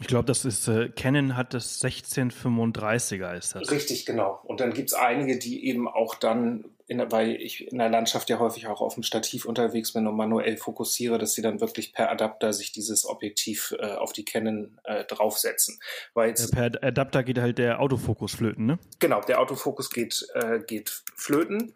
Ich 0.00 0.06
glaube, 0.06 0.24
das 0.24 0.44
ist, 0.44 0.68
äh, 0.68 0.88
Canon 0.88 1.36
hat 1.36 1.52
das 1.52 1.82
1635er 1.82 3.36
ist 3.36 3.54
das. 3.54 3.70
Richtig, 3.70 4.06
genau. 4.06 4.40
Und 4.44 4.60
dann 4.60 4.72
gibt's 4.72 4.94
einige, 4.94 5.38
die 5.38 5.66
eben 5.66 5.86
auch 5.86 6.14
dann, 6.14 6.64
in, 6.86 6.98
weil 7.12 7.36
ich 7.36 7.70
in 7.70 7.78
der 7.78 7.90
Landschaft 7.90 8.30
ja 8.30 8.38
häufig 8.38 8.66
auch 8.68 8.80
auf 8.80 8.94
dem 8.94 9.02
Stativ 9.02 9.44
unterwegs 9.44 9.92
bin 9.92 10.06
und 10.06 10.16
manuell 10.16 10.56
fokussiere, 10.56 11.18
dass 11.18 11.34
sie 11.34 11.42
dann 11.42 11.60
wirklich 11.60 11.92
per 11.92 12.10
Adapter 12.10 12.54
sich 12.54 12.72
dieses 12.72 13.04
Objektiv 13.04 13.74
äh, 13.78 13.92
auf 13.92 14.14
die 14.14 14.24
Canon 14.24 14.80
äh, 14.84 15.04
draufsetzen. 15.04 15.78
Weil 16.14 16.30
jetzt, 16.30 16.54
ja, 16.54 16.68
per 16.68 16.82
Adapter 16.82 17.22
geht 17.22 17.38
halt 17.38 17.58
der 17.58 17.80
Autofokus 17.80 18.34
flöten, 18.34 18.64
ne? 18.64 18.78
Genau, 18.98 19.20
der 19.20 19.40
Autofokus 19.40 19.90
geht, 19.90 20.26
äh, 20.34 20.60
geht 20.60 21.02
flöten. 21.14 21.74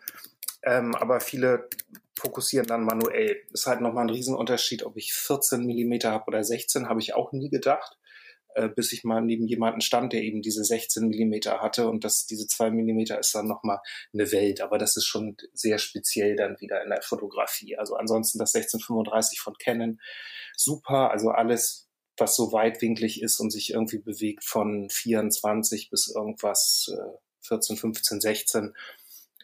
Ähm, 0.62 0.94
aber 0.94 1.20
viele 1.20 1.68
fokussieren 2.18 2.66
dann 2.66 2.85
manuell. 2.85 3.37
Ist 3.52 3.66
halt 3.66 3.82
nochmal 3.82 4.06
ein 4.06 4.11
Riesenunterschied, 4.11 4.85
ob 4.85 4.96
ich 4.96 5.12
14 5.12 5.64
Millimeter 5.66 6.11
habe 6.12 6.25
oder 6.28 6.42
16, 6.42 6.88
habe 6.88 7.00
ich 7.00 7.14
auch 7.14 7.32
nie 7.32 7.50
gedacht, 7.50 7.99
äh, 8.56 8.70
bis 8.70 8.92
ich 8.92 9.04
mal 9.04 9.20
neben 9.20 9.46
jemanden 9.46 9.82
stand, 9.82 10.14
der 10.14 10.22
eben 10.22 10.40
diese 10.40 10.64
16 10.64 11.08
Millimeter 11.08 11.60
hatte 11.60 11.88
und 11.88 12.04
das, 12.04 12.25
diese 12.25 12.46
zwei 12.46 12.70
Millimeter 12.70 13.18
ist 13.18 13.34
dann 13.34 13.46
nochmal 13.46 13.80
eine 14.14 14.32
Welt, 14.32 14.62
aber 14.62 14.78
das 14.78 14.96
ist 14.96 15.04
schon 15.04 15.36
sehr 15.52 15.78
speziell 15.78 16.36
dann 16.36 16.58
wieder 16.58 16.82
in 16.82 16.88
der 16.88 17.02
Fotografie. 17.02 17.76
Also 17.76 17.96
ansonsten 17.96 18.38
das 18.38 18.54
1635 18.54 19.40
von 19.40 19.54
Canon, 19.58 20.00
super, 20.56 21.10
also 21.10 21.30
alles, 21.30 21.90
was 22.16 22.34
so 22.34 22.50
weitwinklig 22.50 23.20
ist 23.20 23.40
und 23.40 23.50
sich 23.50 23.75
irgendwie 23.75 23.98
bewegt 23.98 24.42
von 24.42 24.88
24 24.88 25.90
bis 25.90 26.08
irgendwas 26.08 26.90
äh, 26.96 27.18
14, 27.42 27.76
15, 27.76 28.20
16, 28.22 28.75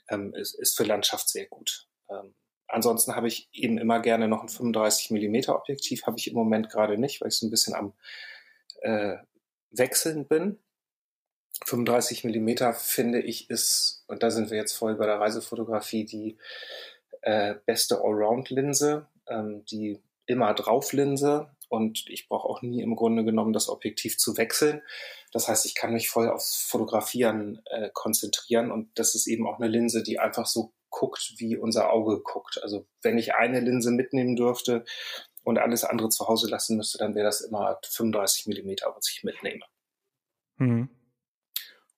ähm, 0.09 0.35
ist, 0.35 0.55
ist 0.55 0.75
für 0.75 0.85
Landschaft 0.85 1.29
sehr 1.29 1.47
gut. 1.49 1.87
Ähm, 2.09 2.35
ansonsten 2.67 3.15
habe 3.15 3.29
ich 3.29 3.51
eben 3.53 3.77
immer 3.77 4.01
gerne 4.01 4.27
noch 4.27 4.43
ein 4.43 4.49
35 4.49 5.11
Millimeter 5.11 5.55
Objektiv, 5.55 6.07
habe 6.07 6.19
ich 6.19 6.29
im 6.29 6.35
Moment 6.35 6.71
gerade 6.71 6.97
nicht, 6.97 7.21
weil 7.21 7.29
ich 7.29 7.37
so 7.37 7.47
ein 7.47 7.51
bisschen 7.51 7.75
am 7.75 7.93
äh, 8.83 9.17
Wechseln 9.71 10.27
bin. 10.27 10.59
35 11.67 12.25
Millimeter 12.25 12.75
finde 12.75 13.21
ich 13.21 13.51
ist, 13.51 14.05
und 14.09 14.23
da 14.23 14.31
sind 14.31 14.51
wir 14.51 14.57
jetzt 14.57 14.73
voll 14.73 14.97
bei 14.97 15.07
der 15.07 15.21
Reisefotografie, 15.21 16.05
die 16.05 16.39
äh, 17.23 17.55
beste 17.67 18.01
Allround-Linse, 18.03 19.07
ähm, 19.29 19.65
die 19.67 20.03
immer 20.27 20.55
drauf 20.55 20.93
Linse 20.93 21.51
und 21.69 22.05
ich 22.09 22.29
brauche 22.29 22.49
auch 22.49 22.63
nie 22.63 22.83
im 22.83 22.97
Grunde 22.97 23.25
genommen 23.25 23.53
das 23.53 23.69
Objektiv 23.69 24.19
zu 24.19 24.37
wechseln. 24.37 24.83
Das 25.33 25.49
heißt, 25.49 25.65
ich 25.67 25.75
kann 25.75 25.93
mich 25.93 26.11
voll 26.11 26.29
aufs 26.29 26.57
Fotografieren 26.57 27.63
äh, 27.67 27.91
konzentrieren 27.93 28.71
und 28.71 28.91
das 28.99 29.15
ist 29.15 29.27
eben 29.27 29.47
auch 29.47 29.59
eine 29.59 29.69
Linse, 29.69 30.03
die 30.03 30.19
einfach 30.19 30.47
so 30.47 30.73
guckt, 30.91 31.35
wie 31.39 31.57
unser 31.57 31.91
Auge 31.91 32.21
guckt. 32.21 32.61
Also 32.63 32.87
wenn 33.03 33.19
ich 33.19 33.35
eine 33.35 33.61
Linse 33.61 33.91
mitnehmen 33.91 34.37
dürfte 34.37 34.85
und 35.43 35.59
alles 35.59 35.85
andere 35.85 36.09
zu 36.09 36.27
Hause 36.29 36.49
lassen 36.49 36.77
müsste, 36.77 36.99
dann 36.99 37.15
wäre 37.15 37.27
das 37.27 37.41
immer 37.41 37.79
35 37.85 38.47
Millimeter, 38.47 38.93
was 38.95 39.11
ich 39.11 39.25
mitnehme. 39.25 39.65
Mhm. 40.57 40.89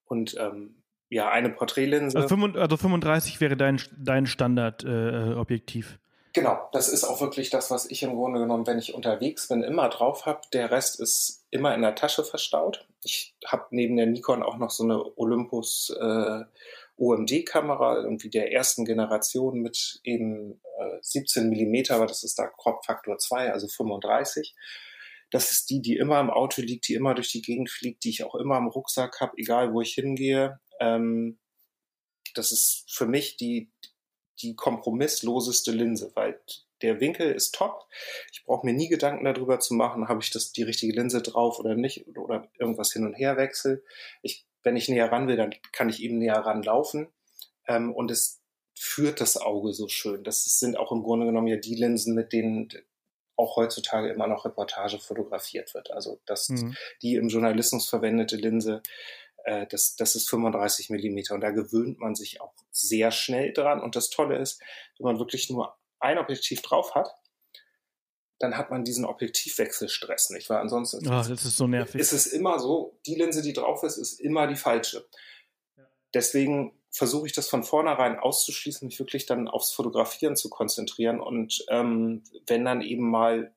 Und 0.04 0.36
ähm, 0.38 0.82
ja, 1.08 1.30
eine 1.30 1.50
Porträtlinse. 1.50 2.16
Also, 2.18 2.36
35 2.36 3.32
also 3.32 3.40
wäre 3.40 3.56
dein, 3.56 3.80
dein 3.96 4.26
Standardobjektiv. 4.26 5.92
Äh, 5.92 5.98
Genau, 6.34 6.68
das 6.72 6.88
ist 6.88 7.04
auch 7.04 7.20
wirklich 7.20 7.50
das, 7.50 7.70
was 7.70 7.88
ich 7.88 8.02
im 8.02 8.16
Grunde 8.16 8.40
genommen, 8.40 8.66
wenn 8.66 8.80
ich 8.80 8.92
unterwegs 8.92 9.46
bin, 9.46 9.62
immer 9.62 9.88
drauf 9.88 10.26
habe. 10.26 10.40
Der 10.52 10.72
Rest 10.72 10.98
ist 10.98 11.46
immer 11.50 11.72
in 11.76 11.82
der 11.82 11.94
Tasche 11.94 12.24
verstaut. 12.24 12.88
Ich 13.04 13.36
habe 13.46 13.66
neben 13.70 13.96
der 13.96 14.06
Nikon 14.06 14.42
auch 14.42 14.56
noch 14.56 14.70
so 14.70 14.82
eine 14.82 15.16
Olympus 15.16 15.90
äh, 15.90 16.40
OMD-Kamera, 16.96 18.02
irgendwie 18.02 18.30
der 18.30 18.52
ersten 18.52 18.84
Generation 18.84 19.60
mit 19.60 20.00
eben 20.04 20.60
äh, 20.78 20.98
17 21.00 21.48
Millimeter, 21.48 21.96
aber 21.96 22.06
das 22.06 22.22
ist 22.22 22.38
da 22.38 22.46
Crop 22.46 22.84
Faktor 22.84 23.18
2, 23.18 23.52
also 23.52 23.68
35. 23.68 24.54
Das 25.30 25.50
ist 25.50 25.70
die, 25.70 25.80
die 25.80 25.96
immer 25.96 26.20
im 26.20 26.30
Auto 26.30 26.62
liegt, 26.62 26.86
die 26.88 26.94
immer 26.94 27.14
durch 27.14 27.30
die 27.32 27.42
Gegend 27.42 27.70
fliegt, 27.70 28.04
die 28.04 28.10
ich 28.10 28.24
auch 28.24 28.36
immer 28.36 28.58
im 28.58 28.68
Rucksack 28.68 29.20
habe, 29.20 29.32
egal 29.36 29.72
wo 29.72 29.80
ich 29.80 29.94
hingehe. 29.94 30.60
Ähm, 30.80 31.38
das 32.34 32.52
ist 32.52 32.84
für 32.88 33.06
mich 33.06 33.36
die, 33.36 33.72
die 34.42 34.54
kompromissloseste 34.54 35.72
Linse, 35.72 36.12
weil 36.14 36.40
der 36.82 37.00
Winkel 37.00 37.32
ist 37.32 37.54
top. 37.54 37.88
Ich 38.32 38.44
brauche 38.44 38.66
mir 38.66 38.74
nie 38.74 38.88
Gedanken 38.88 39.24
darüber 39.24 39.58
zu 39.58 39.74
machen, 39.74 40.08
habe 40.08 40.22
ich 40.22 40.30
das 40.30 40.52
die 40.52 40.62
richtige 40.62 40.92
Linse 40.92 41.22
drauf 41.22 41.58
oder 41.58 41.74
nicht 41.74 42.06
oder 42.16 42.48
irgendwas 42.58 42.92
hin 42.92 43.06
und 43.06 43.14
her 43.14 43.36
wechsel. 43.36 43.84
Ich, 44.22 44.46
wenn 44.64 44.76
ich 44.76 44.88
näher 44.88 45.12
ran 45.12 45.28
will, 45.28 45.36
dann 45.36 45.54
kann 45.72 45.88
ich 45.88 46.02
eben 46.02 46.18
näher 46.18 46.38
ranlaufen 46.38 47.08
ähm, 47.68 47.92
und 47.92 48.10
es 48.10 48.42
führt 48.76 49.20
das 49.20 49.36
Auge 49.36 49.72
so 49.72 49.88
schön. 49.88 50.24
Das 50.24 50.44
sind 50.58 50.76
auch 50.76 50.90
im 50.90 51.02
Grunde 51.02 51.26
genommen 51.26 51.46
ja 51.46 51.56
die 51.56 51.76
Linsen, 51.76 52.14
mit 52.14 52.32
denen 52.32 52.68
auch 53.36 53.56
heutzutage 53.56 54.08
immer 54.08 54.26
noch 54.26 54.44
Reportage 54.44 54.98
fotografiert 54.98 55.74
wird. 55.74 55.90
Also 55.92 56.20
das, 56.26 56.48
mhm. 56.48 56.76
die 57.02 57.14
im 57.14 57.28
Journalismus 57.28 57.88
verwendete 57.88 58.36
Linse 58.36 58.82
äh, 59.44 59.66
das, 59.68 59.96
das 59.96 60.14
ist 60.16 60.28
35 60.28 60.90
Millimeter 60.90 61.34
und 61.34 61.40
da 61.40 61.50
gewöhnt 61.50 62.00
man 62.00 62.14
sich 62.14 62.40
auch 62.40 62.54
sehr 62.70 63.10
schnell 63.10 63.52
dran. 63.52 63.80
Und 63.80 63.96
das 63.96 64.10
Tolle 64.10 64.38
ist, 64.38 64.60
wenn 64.98 65.04
man 65.04 65.18
wirklich 65.18 65.50
nur 65.50 65.76
ein 66.00 66.18
Objektiv 66.18 66.62
drauf 66.62 66.94
hat, 66.94 67.14
dann 68.38 68.56
hat 68.56 68.70
man 68.70 68.84
diesen 68.84 69.04
Objektivwechselstress 69.04 70.30
nicht, 70.30 70.50
weil 70.50 70.58
ansonsten 70.58 71.06
oh, 71.06 71.10
das 71.10 71.28
ist, 71.28 71.56
so 71.56 71.66
nervig. 71.66 72.00
ist 72.00 72.12
es 72.12 72.26
immer 72.26 72.58
so, 72.58 72.98
die 73.06 73.14
Linse, 73.14 73.42
die 73.42 73.52
drauf 73.52 73.82
ist, 73.82 73.96
ist 73.96 74.20
immer 74.20 74.46
die 74.46 74.56
falsche. 74.56 75.06
Deswegen 76.12 76.72
versuche 76.90 77.26
ich 77.26 77.32
das 77.32 77.48
von 77.48 77.64
vornherein 77.64 78.18
auszuschließen, 78.18 78.86
mich 78.86 78.98
wirklich 78.98 79.26
dann 79.26 79.48
aufs 79.48 79.72
Fotografieren 79.72 80.36
zu 80.36 80.48
konzentrieren 80.48 81.20
und 81.20 81.64
ähm, 81.68 82.22
wenn 82.46 82.64
dann 82.64 82.82
eben 82.82 83.10
mal 83.10 83.54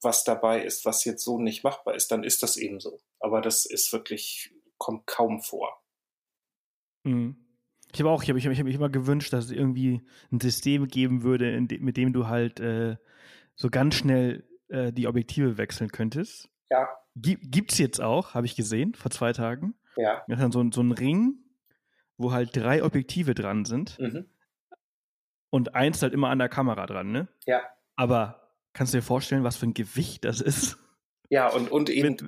was 0.00 0.24
dabei 0.24 0.62
ist, 0.64 0.84
was 0.84 1.04
jetzt 1.04 1.22
so 1.22 1.38
nicht 1.38 1.64
machbar 1.64 1.94
ist, 1.94 2.10
dann 2.10 2.24
ist 2.24 2.42
das 2.42 2.56
eben 2.56 2.80
so. 2.80 3.00
Aber 3.20 3.40
das 3.40 3.66
ist 3.66 3.92
wirklich 3.92 4.52
kommt 4.78 5.06
kaum 5.06 5.40
vor. 5.40 5.80
Mhm. 7.04 7.36
Ich 7.92 8.00
habe 8.00 8.10
auch, 8.10 8.22
ich 8.22 8.30
habe 8.30 8.38
ich 8.38 8.46
hab, 8.46 8.52
ich 8.52 8.58
hab 8.58 8.64
mich 8.64 8.74
immer 8.74 8.88
gewünscht, 8.88 9.32
dass 9.32 9.44
es 9.44 9.50
irgendwie 9.50 10.02
ein 10.32 10.40
System 10.40 10.88
geben 10.88 11.22
würde, 11.22 11.60
de 11.62 11.78
mit 11.78 11.96
dem 11.96 12.12
du 12.12 12.26
halt 12.26 12.58
äh, 12.58 12.96
so 13.54 13.70
ganz 13.70 13.94
schnell 13.94 14.44
äh, 14.68 14.92
die 14.92 15.06
Objektive 15.06 15.58
wechseln 15.58 15.90
könntest. 15.90 16.48
Ja. 16.70 16.88
Gibt, 17.14 17.72
es 17.72 17.78
jetzt 17.78 18.00
auch, 18.00 18.34
habe 18.34 18.46
ich 18.46 18.56
gesehen, 18.56 18.94
vor 18.94 19.10
zwei 19.10 19.32
Tagen. 19.32 19.74
Ja. 19.96 20.22
Das 20.26 20.38
ist 20.38 20.42
dann 20.42 20.52
so, 20.52 20.64
so 20.72 20.82
ein 20.82 20.92
Ring, 20.92 21.34
wo 22.16 22.32
halt 22.32 22.56
drei 22.56 22.82
Objektive 22.82 23.34
dran 23.34 23.64
sind. 23.64 23.98
Mhm. 23.98 24.30
Und 25.50 25.74
eins 25.74 26.00
halt 26.00 26.14
immer 26.14 26.30
an 26.30 26.38
der 26.38 26.48
Kamera 26.48 26.86
dran, 26.86 27.12
ne? 27.12 27.28
Ja. 27.44 27.60
Aber 27.96 28.54
kannst 28.72 28.94
du 28.94 28.98
dir 28.98 29.02
vorstellen, 29.02 29.44
was 29.44 29.56
für 29.56 29.66
ein 29.66 29.74
Gewicht 29.74 30.24
das 30.24 30.40
ist? 30.40 30.78
Ja, 31.28 31.48
und, 31.48 31.70
und 31.70 31.88
eben 31.88 32.10
Mit, 32.10 32.24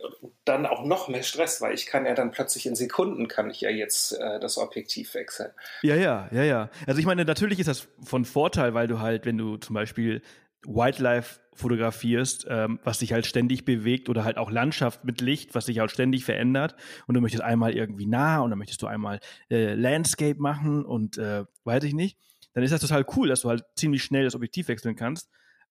dann 0.47 0.64
auch 0.64 0.83
noch 0.83 1.09
mehr 1.09 1.23
Stress, 1.23 1.61
weil 1.61 1.75
ich 1.75 1.85
kann 1.85 2.07
ja 2.07 2.14
dann 2.14 2.31
plötzlich 2.31 2.64
in 2.64 2.75
Sekunden 2.75 3.28
kann 3.28 3.50
ich 3.50 3.61
ja 3.61 3.69
jetzt 3.69 4.12
äh, 4.12 4.40
das 4.40 4.57
Objektiv 4.57 5.12
wechseln. 5.12 5.52
Ja, 5.83 5.95
ja, 5.95 6.28
ja, 6.33 6.43
ja. 6.43 6.71
Also 6.87 7.00
ich 7.00 7.07
meine, 7.07 7.26
natürlich 7.26 7.59
ist 7.59 7.66
das 7.66 7.87
von 8.02 8.25
Vorteil, 8.25 8.73
weil 8.73 8.87
du 8.87 9.00
halt, 9.00 9.26
wenn 9.26 9.37
du 9.37 9.59
zum 9.59 9.75
Beispiel 9.75 10.23
Wildlife 10.66 11.40
fotografierst, 11.54 12.47
ähm, 12.49 12.80
was 12.83 12.99
sich 12.99 13.12
halt 13.12 13.26
ständig 13.26 13.64
bewegt 13.64 14.09
oder 14.09 14.25
halt 14.25 14.38
auch 14.38 14.50
Landschaft 14.50 15.04
mit 15.04 15.21
Licht, 15.21 15.54
was 15.54 15.66
sich 15.66 15.78
halt 15.78 15.90
ständig 15.90 16.25
verändert 16.25 16.75
und 17.06 17.14
du 17.14 17.21
möchtest 17.21 17.44
einmal 17.44 17.75
irgendwie 17.75 18.06
nah 18.06 18.40
und 18.40 18.50
dann 18.50 18.59
möchtest 18.59 18.83
du 18.83 18.87
einmal 18.87 19.21
äh, 19.50 19.75
Landscape 19.75 20.40
machen 20.40 20.85
und 20.85 21.16
äh, 21.18 21.44
weiß 21.64 21.85
ich 21.85 21.94
nicht, 21.94 22.18
dann 22.54 22.64
ist 22.64 22.73
das 22.73 22.80
total 22.80 23.06
cool, 23.16 23.28
dass 23.28 23.42
du 23.42 23.49
halt 23.49 23.64
ziemlich 23.76 24.02
schnell 24.02 24.25
das 24.25 24.35
Objektiv 24.35 24.68
wechseln 24.68 24.97
kannst. 24.97 25.30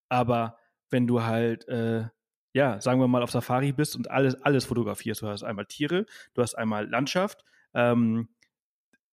Aber 0.10 0.58
wenn 0.90 1.08
du 1.08 1.24
halt 1.24 1.68
äh, 1.68 2.06
ja, 2.54 2.80
sagen 2.80 3.00
wir 3.00 3.08
mal, 3.08 3.24
auf 3.24 3.32
Safari 3.32 3.72
bist 3.72 3.96
und 3.96 4.12
alles, 4.12 4.36
alles 4.44 4.66
fotografierst. 4.66 5.22
Du 5.22 5.28
hast 5.28 5.44
einmal 5.44 5.66
Tiere, 5.66 6.06
du 6.36 6.42
hast 6.42 6.54
einmal 6.54 6.88
Landschaft, 6.88 7.44
ähm, 7.74 8.30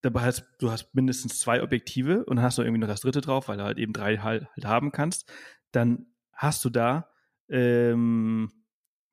dabei 0.02 0.22
hast 0.22 0.46
du 0.58 0.70
hast 0.70 0.94
mindestens 0.94 1.38
zwei 1.38 1.62
Objektive 1.62 2.24
und 2.24 2.36
dann 2.36 2.44
hast 2.44 2.58
du 2.58 2.62
irgendwie 2.62 2.80
noch 2.80 2.88
das 2.88 3.00
dritte 3.00 3.20
drauf, 3.20 3.48
weil 3.48 3.56
du 3.56 3.64
halt 3.64 3.78
eben 3.78 3.92
drei 3.92 4.18
halt, 4.18 4.46
halt 4.54 4.64
haben 4.64 4.92
kannst. 4.92 5.30
Dann 5.72 6.06
hast 6.32 6.64
du 6.64 6.70
da 6.70 7.08
ähm, 7.48 8.50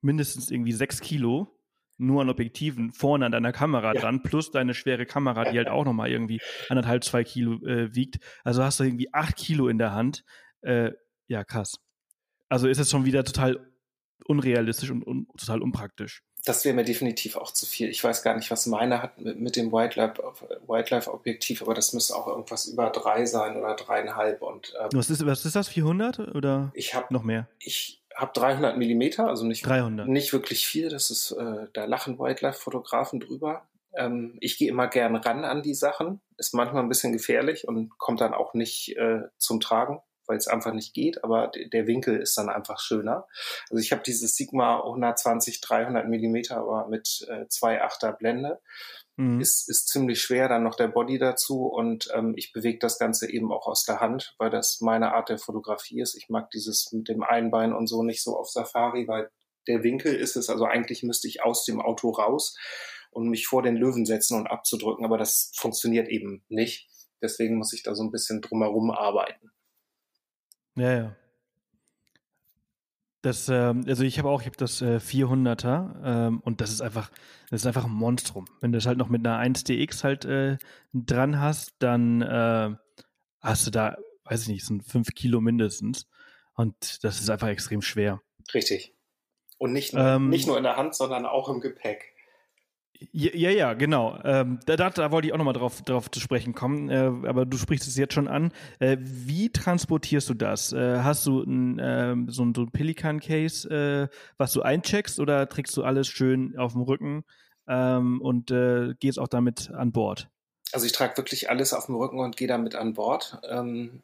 mindestens 0.02 0.52
irgendwie 0.52 0.72
sechs 0.72 1.02
Kilo 1.02 1.58
nur 1.98 2.22
an 2.22 2.30
Objektiven 2.30 2.92
vorne 2.92 3.26
an 3.26 3.32
deiner 3.32 3.52
Kamera 3.52 3.94
ja. 3.94 4.02
dran, 4.02 4.22
plus 4.22 4.52
deine 4.52 4.74
schwere 4.74 5.06
Kamera, 5.06 5.46
die 5.46 5.58
halt 5.58 5.68
auch 5.68 5.84
nochmal 5.84 6.12
irgendwie 6.12 6.40
anderthalb, 6.70 7.04
zwei 7.04 7.24
Kilo 7.24 7.66
äh, 7.66 7.94
wiegt. 7.96 8.20
Also 8.44 8.64
hast 8.64 8.80
du 8.80 8.84
irgendwie 8.84 9.14
acht 9.14 9.36
Kilo 9.36 9.68
in 9.68 9.78
der 9.78 9.94
Hand. 9.94 10.24
Äh, 10.62 10.92
ja, 11.28 11.44
krass. 11.44 11.80
Also 12.50 12.68
ist 12.68 12.80
es 12.80 12.92
schon 12.92 13.06
wieder 13.06 13.24
total 13.24 13.72
unrealistisch 14.26 14.92
und, 14.92 15.04
und 15.04 15.28
total 15.38 15.62
unpraktisch. 15.62 16.22
Das 16.46 16.63
wäre 16.63 16.75
mir 16.75 16.84
definitiv 16.86 17.36
auch 17.36 17.51
zu 17.51 17.65
viel. 17.65 17.89
Ich 17.89 18.03
weiß 18.03 18.24
gar 18.24 18.36
nicht, 18.36 18.51
was 18.51 18.65
meine 18.67 19.01
hat 19.01 19.20
mit, 19.20 19.39
mit 19.39 19.56
dem 19.56 19.72
Wildlife-Objektiv, 19.72 21.62
aber 21.62 21.74
das 21.74 21.94
müsste 21.94 22.15
auch 22.15 22.27
irgendwas 22.27 22.67
über 22.67 22.89
drei 22.89 23.25
sein 23.25 23.58
oder 23.58 23.75
dreieinhalb. 23.75 24.41
Und, 24.41 24.74
ähm, 24.79 24.89
was, 24.94 25.10
ist, 25.10 25.25
was 25.25 25.46
ist 25.46 25.56
das, 25.56 25.67
400 25.67 26.20
oder 26.36 26.72
ich 26.74 26.94
hab, 26.96 27.12
noch 27.12 27.24
mehr? 27.24 27.48
Ich 27.60 28.01
habe 28.15 28.32
300 28.34 28.77
Millimeter, 28.77 29.27
also 29.27 29.46
nicht, 29.46 29.65
300. 29.65 30.08
nicht 30.08 30.32
wirklich 30.32 30.65
viel. 30.65 30.89
Das 30.89 31.12
ist, 31.12 31.32
äh, 31.32 31.67
da 31.74 31.86
lachen 31.86 32.17
Wildlife-Fotografen 32.17 33.20
drüber. 33.20 33.67
Ähm, 33.96 34.38
ich 34.39 34.58
gehe 34.58 34.70
immer 34.70 34.88
gern 34.88 35.15
ran 35.15 35.44
an 35.44 35.63
die 35.63 35.74
Sachen. 35.75 36.22
Ist 36.38 36.53
manchmal 36.53 36.84
ein 36.84 36.89
bisschen 36.89 37.13
gefährlich 37.13 37.67
und 37.67 37.98
kommt 37.98 38.22
dann 38.22 38.34
auch 38.34 38.53
nicht 38.53 38.96
äh, 38.96 39.24
zum 39.38 39.60
Tragen 39.60 40.01
weil 40.27 40.38
es 40.38 40.48
einfach 40.48 40.74
nicht 40.74 40.93
geht, 40.93 41.24
aber 41.24 41.51
der 41.72 41.88
Winkel 41.88 42.17
ist 42.17 42.38
dann 42.38 42.50
einfach 42.50 42.79
schöner. 42.79 43.27
Also 43.69 43.81
ich 43.81 43.91
habe 43.91 44.03
dieses 44.03 44.36
Sigma 44.36 44.77
120, 44.77 45.62
300 45.62 46.07
Millimeter, 46.07 46.57
aber 46.57 46.88
mit 46.88 47.25
äh, 47.29 47.46
2,8er 47.46 48.12
Blende. 48.13 48.60
Mhm. 49.17 49.41
Ist, 49.41 49.67
ist 49.67 49.88
ziemlich 49.88 50.22
schwer, 50.22 50.48
dann 50.48 50.63
noch 50.63 50.75
der 50.75 50.89
Body 50.89 51.17
dazu 51.17 51.65
und 51.65 52.07
ähm, 52.13 52.34
ich 52.38 52.53
bewege 52.53 52.77
das 52.77 53.00
Ganze 53.00 53.31
eben 53.31 53.51
auch 53.51 53.65
aus 53.65 53.84
der 53.84 54.00
Hand, 54.00 54.36
weil 54.38 54.51
das 54.51 54.79
meine 54.79 55.15
Art 55.15 55.29
der 55.29 55.39
Fotografie 55.39 56.01
ist. 56.01 56.15
Ich 56.15 56.29
mag 56.29 56.51
dieses 56.51 56.91
mit 56.91 57.10
dem 57.10 57.24
Einbein 57.24 57.74
und 57.74 57.88
so 57.88 58.03
nicht 58.03 58.22
so 58.22 58.38
auf 58.38 58.50
Safari, 58.50 59.07
weil 59.07 59.31
der 59.67 59.84
Winkel 59.84 60.15
ist 60.15 60.36
es. 60.36 60.50
Also 60.50 60.65
eigentlich 60.65 61.01
müsste 61.01 61.27
ich 61.27 61.43
aus 61.43 61.65
dem 61.65 61.81
Auto 61.81 62.12
raus 62.12 62.55
und 63.10 63.29
mich 63.29 63.48
vor 63.48 63.63
den 63.63 63.75
Löwen 63.75 64.05
setzen 64.05 64.38
und 64.38 64.48
abzudrücken, 64.48 65.03
aber 65.03 65.17
das 65.17 65.51
funktioniert 65.55 66.07
eben 66.10 66.43
nicht. 66.48 66.88
deswegen 67.19 67.55
muss 67.55 67.74
ich 67.74 67.81
da 67.81 67.96
so 67.96 68.03
ein 68.03 68.12
bisschen 68.12 68.41
drumherum 68.41 68.91
arbeiten. 68.91 69.51
Ja, 70.77 70.93
ja. 70.93 71.15
Das, 73.24 73.50
ähm, 73.50 73.84
also 73.88 74.03
ich 74.03 74.19
habe 74.19 74.29
auch, 74.29 74.41
ich 74.41 74.48
habe 74.48 74.57
das 74.57 74.81
äh, 74.81 74.98
400er 74.98 76.27
ähm, 76.27 76.39
und 76.41 76.62
das 76.62 76.72
ist 76.72 76.81
einfach, 76.81 77.10
das 77.50 77.62
ist 77.62 77.65
einfach 77.65 77.86
ein 77.86 77.91
Monstrum. 77.91 78.46
Wenn 78.62 78.72
du 78.72 78.77
das 78.77 78.86
halt 78.86 79.00
noch 79.00 79.10
mit 79.10 79.25
einer 79.25 79.39
1DX 79.39 80.03
halt 80.03 80.25
äh, 80.25 80.57
dran 80.93 81.41
hast, 81.41 81.74
dann 81.79 82.22
äh, 82.22 82.69
hast 83.41 83.67
du 83.67 83.72
da, 83.72 83.98
weiß 84.25 84.43
ich 84.43 84.48
nicht, 84.48 84.65
so 84.65 84.77
5 84.79 85.10
Kilo 85.15 85.41
mindestens. 85.41 86.07
Und 86.53 87.03
das 87.03 87.19
ist 87.19 87.29
einfach 87.29 87.48
extrem 87.48 87.81
schwer. 87.81 88.22
Richtig. 88.53 88.93
Und 89.57 89.74
nicht 89.74 89.93
nur, 89.93 90.03
ähm, 90.03 90.29
nicht 90.29 90.48
nur 90.48 90.57
in 90.57 90.63
der 90.63 90.77
Hand, 90.77 90.96
sondern 90.96 91.25
auch 91.25 91.50
im 91.50 91.60
Gepäck. 91.60 92.13
Ja, 93.12 93.32
ja, 93.34 93.50
ja 93.51 93.74
genau. 93.74 94.20
Ähm, 94.24 94.60
da, 94.66 94.75
da, 94.75 95.12
wollte 95.12 95.27
ich 95.27 95.34
auch 95.34 95.38
nochmal 95.38 95.54
drauf, 95.54 95.82
drauf 95.82 96.10
zu 96.10 96.20
sprechen 96.20 96.54
kommen, 96.54 96.89
äh, 96.89 97.27
aber 97.27 97.46
du 97.46 97.58
sprichst 97.58 97.88
es 97.88 97.96
jetzt 97.98 98.13
schon 98.13 98.27
an. 98.27 98.51
Äh, 98.80 98.98
wie 99.00 99.50
transportierst 99.51 100.30
du 100.30 100.34
das? 100.34 100.74
Äh, 100.74 101.00
hast 101.00 101.25
du 101.25 101.42
ein, 101.44 101.80
äh, 101.80 102.16
so 102.27 102.44
ein, 102.44 102.56
so 102.56 102.63
ein 102.63 102.72
Pelican-Case, 102.72 103.70
äh, 103.70 104.16
was 104.38 104.54
du 104.54 104.62
eincheckst, 104.62 105.20
oder 105.20 105.48
trägst 105.48 105.75
du 105.77 105.84
alles 105.84 106.08
schön 106.08 106.58
auf 106.58 106.74
dem 106.74 106.82
Rücken 106.82 107.24
ähm, 107.68 108.22
und 108.22 108.51
äh, 108.51 108.96
gehst 109.00 109.20
auch 109.20 109.27
damit 109.27 109.70
an 109.72 109.92
Bord? 109.92 110.30
Also 110.72 110.86
ich 110.86 110.92
trage 110.92 111.18
wirklich 111.18 111.50
alles 111.50 111.74
auf 111.74 111.86
dem 111.86 111.96
Rücken 111.96 112.20
und 112.20 112.36
gehe 112.36 112.48
damit 112.48 112.75
an 112.75 112.94
Bord, 112.94 113.39
ähm, 113.50 114.01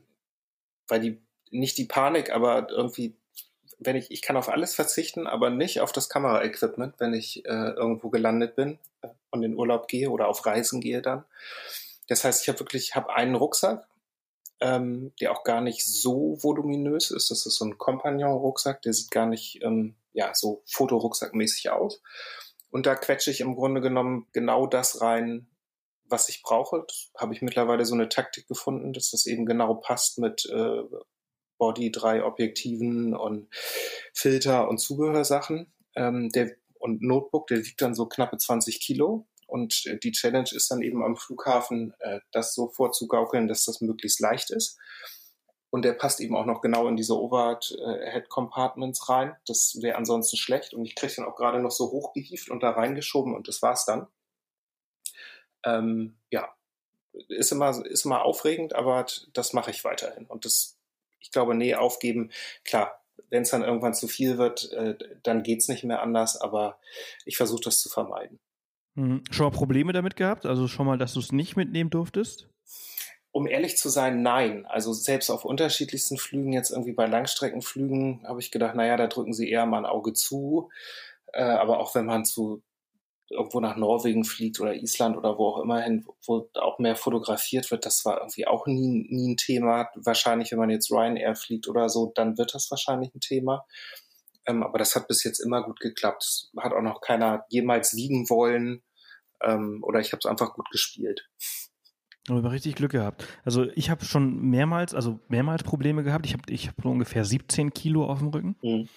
weil 0.87 1.01
die 1.01 1.21
nicht 1.49 1.77
die 1.77 1.85
Panik, 1.85 2.31
aber 2.31 2.69
irgendwie 2.69 3.15
wenn 3.85 3.95
ich, 3.95 4.11
ich 4.11 4.21
kann 4.21 4.37
auf 4.37 4.49
alles 4.49 4.75
verzichten, 4.75 5.27
aber 5.27 5.49
nicht 5.49 5.81
auf 5.81 5.91
das 5.91 6.09
Kameraequipment, 6.09 6.95
wenn 6.99 7.13
ich 7.13 7.45
äh, 7.45 7.71
irgendwo 7.71 8.09
gelandet 8.09 8.55
bin 8.55 8.79
und 9.31 9.43
in 9.43 9.55
Urlaub 9.55 9.87
gehe 9.87 10.09
oder 10.09 10.27
auf 10.27 10.45
Reisen 10.45 10.81
gehe 10.81 11.01
dann. 11.01 11.23
Das 12.07 12.23
heißt, 12.23 12.43
ich 12.43 12.49
habe 12.49 12.59
wirklich, 12.59 12.95
habe 12.95 13.13
einen 13.13 13.35
Rucksack, 13.35 13.87
ähm, 14.59 15.11
der 15.19 15.31
auch 15.31 15.43
gar 15.43 15.61
nicht 15.61 15.85
so 15.85 16.37
voluminös 16.41 17.11
ist. 17.11 17.31
Das 17.31 17.45
ist 17.45 17.55
so 17.55 17.65
ein 17.65 17.77
Compagnon-Rucksack, 17.77 18.81
der 18.81 18.93
sieht 18.93 19.11
gar 19.11 19.25
nicht 19.25 19.63
ähm, 19.63 19.95
ja 20.13 20.33
so 20.33 20.63
Fotorucksackmäßig 20.67 21.71
aus. 21.71 22.01
Und 22.71 22.85
da 22.85 22.95
quetsche 22.95 23.31
ich 23.31 23.41
im 23.41 23.55
Grunde 23.55 23.81
genommen 23.81 24.27
genau 24.31 24.67
das 24.67 25.01
rein, 25.01 25.47
was 26.05 26.29
ich 26.29 26.41
brauche. 26.41 26.85
Habe 27.17 27.33
ich 27.33 27.41
mittlerweile 27.41 27.85
so 27.85 27.93
eine 27.93 28.09
Taktik 28.09 28.47
gefunden, 28.47 28.93
dass 28.93 29.11
das 29.11 29.25
eben 29.25 29.45
genau 29.45 29.75
passt 29.75 30.17
mit 30.19 30.45
äh, 30.45 30.83
Body, 31.63 31.93
drei 31.93 32.25
Objektiven 32.25 33.15
und 33.15 33.47
Filter 34.11 34.67
und 34.67 34.79
Zubehörsachen. 34.79 35.71
Ähm, 35.95 36.29
der, 36.29 36.51
und 36.77 37.01
Notebook, 37.01 37.47
der 37.47 37.59
wiegt 37.59 37.81
dann 37.81 37.95
so 37.95 38.05
knappe 38.05 38.37
20 38.37 38.81
Kilo. 38.81 39.25
Und 39.47 39.85
die 40.03 40.11
Challenge 40.11 40.49
ist 40.51 40.69
dann 40.69 40.81
eben 40.81 41.01
am 41.01 41.15
Flughafen, 41.15 41.93
äh, 41.99 42.19
das 42.33 42.53
so 42.53 42.67
vorzugaukeln, 42.67 43.47
dass 43.47 43.63
das 43.63 43.79
möglichst 43.79 44.19
leicht 44.19 44.51
ist. 44.51 44.77
Und 45.69 45.85
der 45.85 45.93
passt 45.93 46.19
eben 46.19 46.35
auch 46.35 46.45
noch 46.45 46.59
genau 46.59 46.89
in 46.89 46.97
diese 46.97 47.17
Overhead-Compartments 47.17 49.07
rein. 49.07 49.37
Das 49.47 49.77
wäre 49.81 49.95
ansonsten 49.95 50.35
schlecht. 50.35 50.73
Und 50.73 50.83
ich 50.83 50.95
kriege 50.95 51.13
den 51.13 51.23
auch 51.23 51.37
gerade 51.37 51.61
noch 51.61 51.71
so 51.71 51.91
hochgehieft 51.91 52.49
und 52.49 52.61
da 52.61 52.71
reingeschoben 52.71 53.33
und 53.33 53.47
das 53.47 53.61
war's 53.61 53.85
dann. 53.85 54.07
Ähm, 55.63 56.17
ja, 56.29 56.53
ist 57.29 57.53
immer, 57.53 57.85
ist 57.85 58.03
immer 58.03 58.25
aufregend, 58.25 58.75
aber 58.75 59.05
das 59.31 59.53
mache 59.53 59.71
ich 59.71 59.85
weiterhin. 59.85 60.25
Und 60.25 60.43
das 60.43 60.72
ich 61.23 61.31
glaube, 61.31 61.55
nee, 61.55 61.73
aufgeben, 61.73 62.29
klar, 62.63 63.01
wenn 63.29 63.41
es 63.41 63.49
dann 63.49 63.63
irgendwann 63.63 63.95
zu 63.95 64.07
viel 64.07 64.37
wird, 64.37 64.71
äh, 64.73 64.95
dann 65.23 65.41
geht's 65.41 65.67
nicht 65.67 65.83
mehr 65.83 66.01
anders, 66.03 66.39
aber 66.39 66.77
ich 67.25 67.37
versuche 67.37 67.63
das 67.63 67.81
zu 67.81 67.89
vermeiden. 67.89 68.39
Mhm. 68.95 69.23
Schon 69.31 69.47
mal 69.47 69.57
Probleme 69.57 69.93
damit 69.93 70.15
gehabt? 70.15 70.45
Also 70.45 70.67
schon 70.67 70.85
mal, 70.85 70.97
dass 70.97 71.13
du 71.13 71.19
es 71.19 71.31
nicht 71.31 71.55
mitnehmen 71.55 71.89
durftest? 71.89 72.47
Um 73.31 73.47
ehrlich 73.47 73.77
zu 73.77 73.89
sein, 73.89 74.21
nein. 74.21 74.67
Also 74.67 74.93
selbst 74.93 75.31
auf 75.31 75.45
unterschiedlichsten 75.45 76.17
Flügen, 76.17 76.53
jetzt 76.53 76.69
irgendwie 76.69 76.93
bei 76.93 77.07
Langstreckenflügen, 77.07 78.27
habe 78.27 78.39
ich 78.39 78.51
gedacht, 78.51 78.75
naja, 78.75 78.95
da 78.95 79.07
drücken 79.07 79.33
sie 79.33 79.49
eher 79.49 79.65
mal 79.65 79.79
ein 79.79 79.85
Auge 79.87 80.13
zu. 80.13 80.69
Äh, 81.33 81.43
aber 81.43 81.79
auch 81.79 81.95
wenn 81.95 82.05
man 82.05 82.25
zu 82.25 82.61
irgendwo 83.29 83.59
nach 83.59 83.75
Norwegen 83.75 84.23
fliegt 84.23 84.59
oder 84.59 84.75
Island 84.75 85.17
oder 85.17 85.37
wo 85.37 85.47
auch 85.47 85.61
immer 85.63 85.81
hin, 85.81 86.05
wo 86.25 86.49
auch 86.55 86.79
mehr 86.79 86.95
fotografiert 86.95 87.69
wird, 87.71 87.85
das 87.85 88.05
war 88.05 88.19
irgendwie 88.19 88.47
auch 88.47 88.67
nie, 88.67 89.07
nie 89.09 89.33
ein 89.33 89.37
Thema. 89.37 89.89
Wahrscheinlich, 89.95 90.51
wenn 90.51 90.59
man 90.59 90.69
jetzt 90.69 90.91
Ryanair 90.91 91.35
fliegt 91.35 91.67
oder 91.67 91.89
so, 91.89 92.11
dann 92.15 92.37
wird 92.37 92.53
das 92.53 92.69
wahrscheinlich 92.69 93.13
ein 93.13 93.19
Thema. 93.19 93.65
Ähm, 94.45 94.63
aber 94.63 94.77
das 94.77 94.95
hat 94.95 95.07
bis 95.07 95.23
jetzt 95.23 95.39
immer 95.39 95.63
gut 95.63 95.79
geklappt. 95.79 96.49
Hat 96.57 96.73
auch 96.73 96.81
noch 96.81 97.01
keiner 97.01 97.45
jemals 97.49 97.95
wiegen 97.95 98.29
wollen. 98.29 98.83
Ähm, 99.41 99.83
oder 99.83 99.99
ich 99.99 100.11
habe 100.11 100.19
es 100.19 100.25
einfach 100.25 100.53
gut 100.53 100.69
gespielt. 100.69 101.29
Aber 102.29 102.51
richtig 102.51 102.75
Glück 102.75 102.91
gehabt. 102.91 103.27
Also 103.43 103.67
ich 103.75 103.89
habe 103.89 104.05
schon 104.05 104.41
mehrmals, 104.41 104.93
also 104.93 105.19
mehrmals 105.27 105.63
Probleme 105.63 106.03
gehabt. 106.03 106.25
Ich 106.25 106.33
habe 106.33 106.43
ich 106.47 106.69
hab 106.69 106.85
ungefähr 106.85 107.25
17 107.25 107.73
Kilo 107.73 108.05
auf 108.05 108.19
dem 108.19 108.29
Rücken. 108.29 108.55
Mhm. 108.61 108.89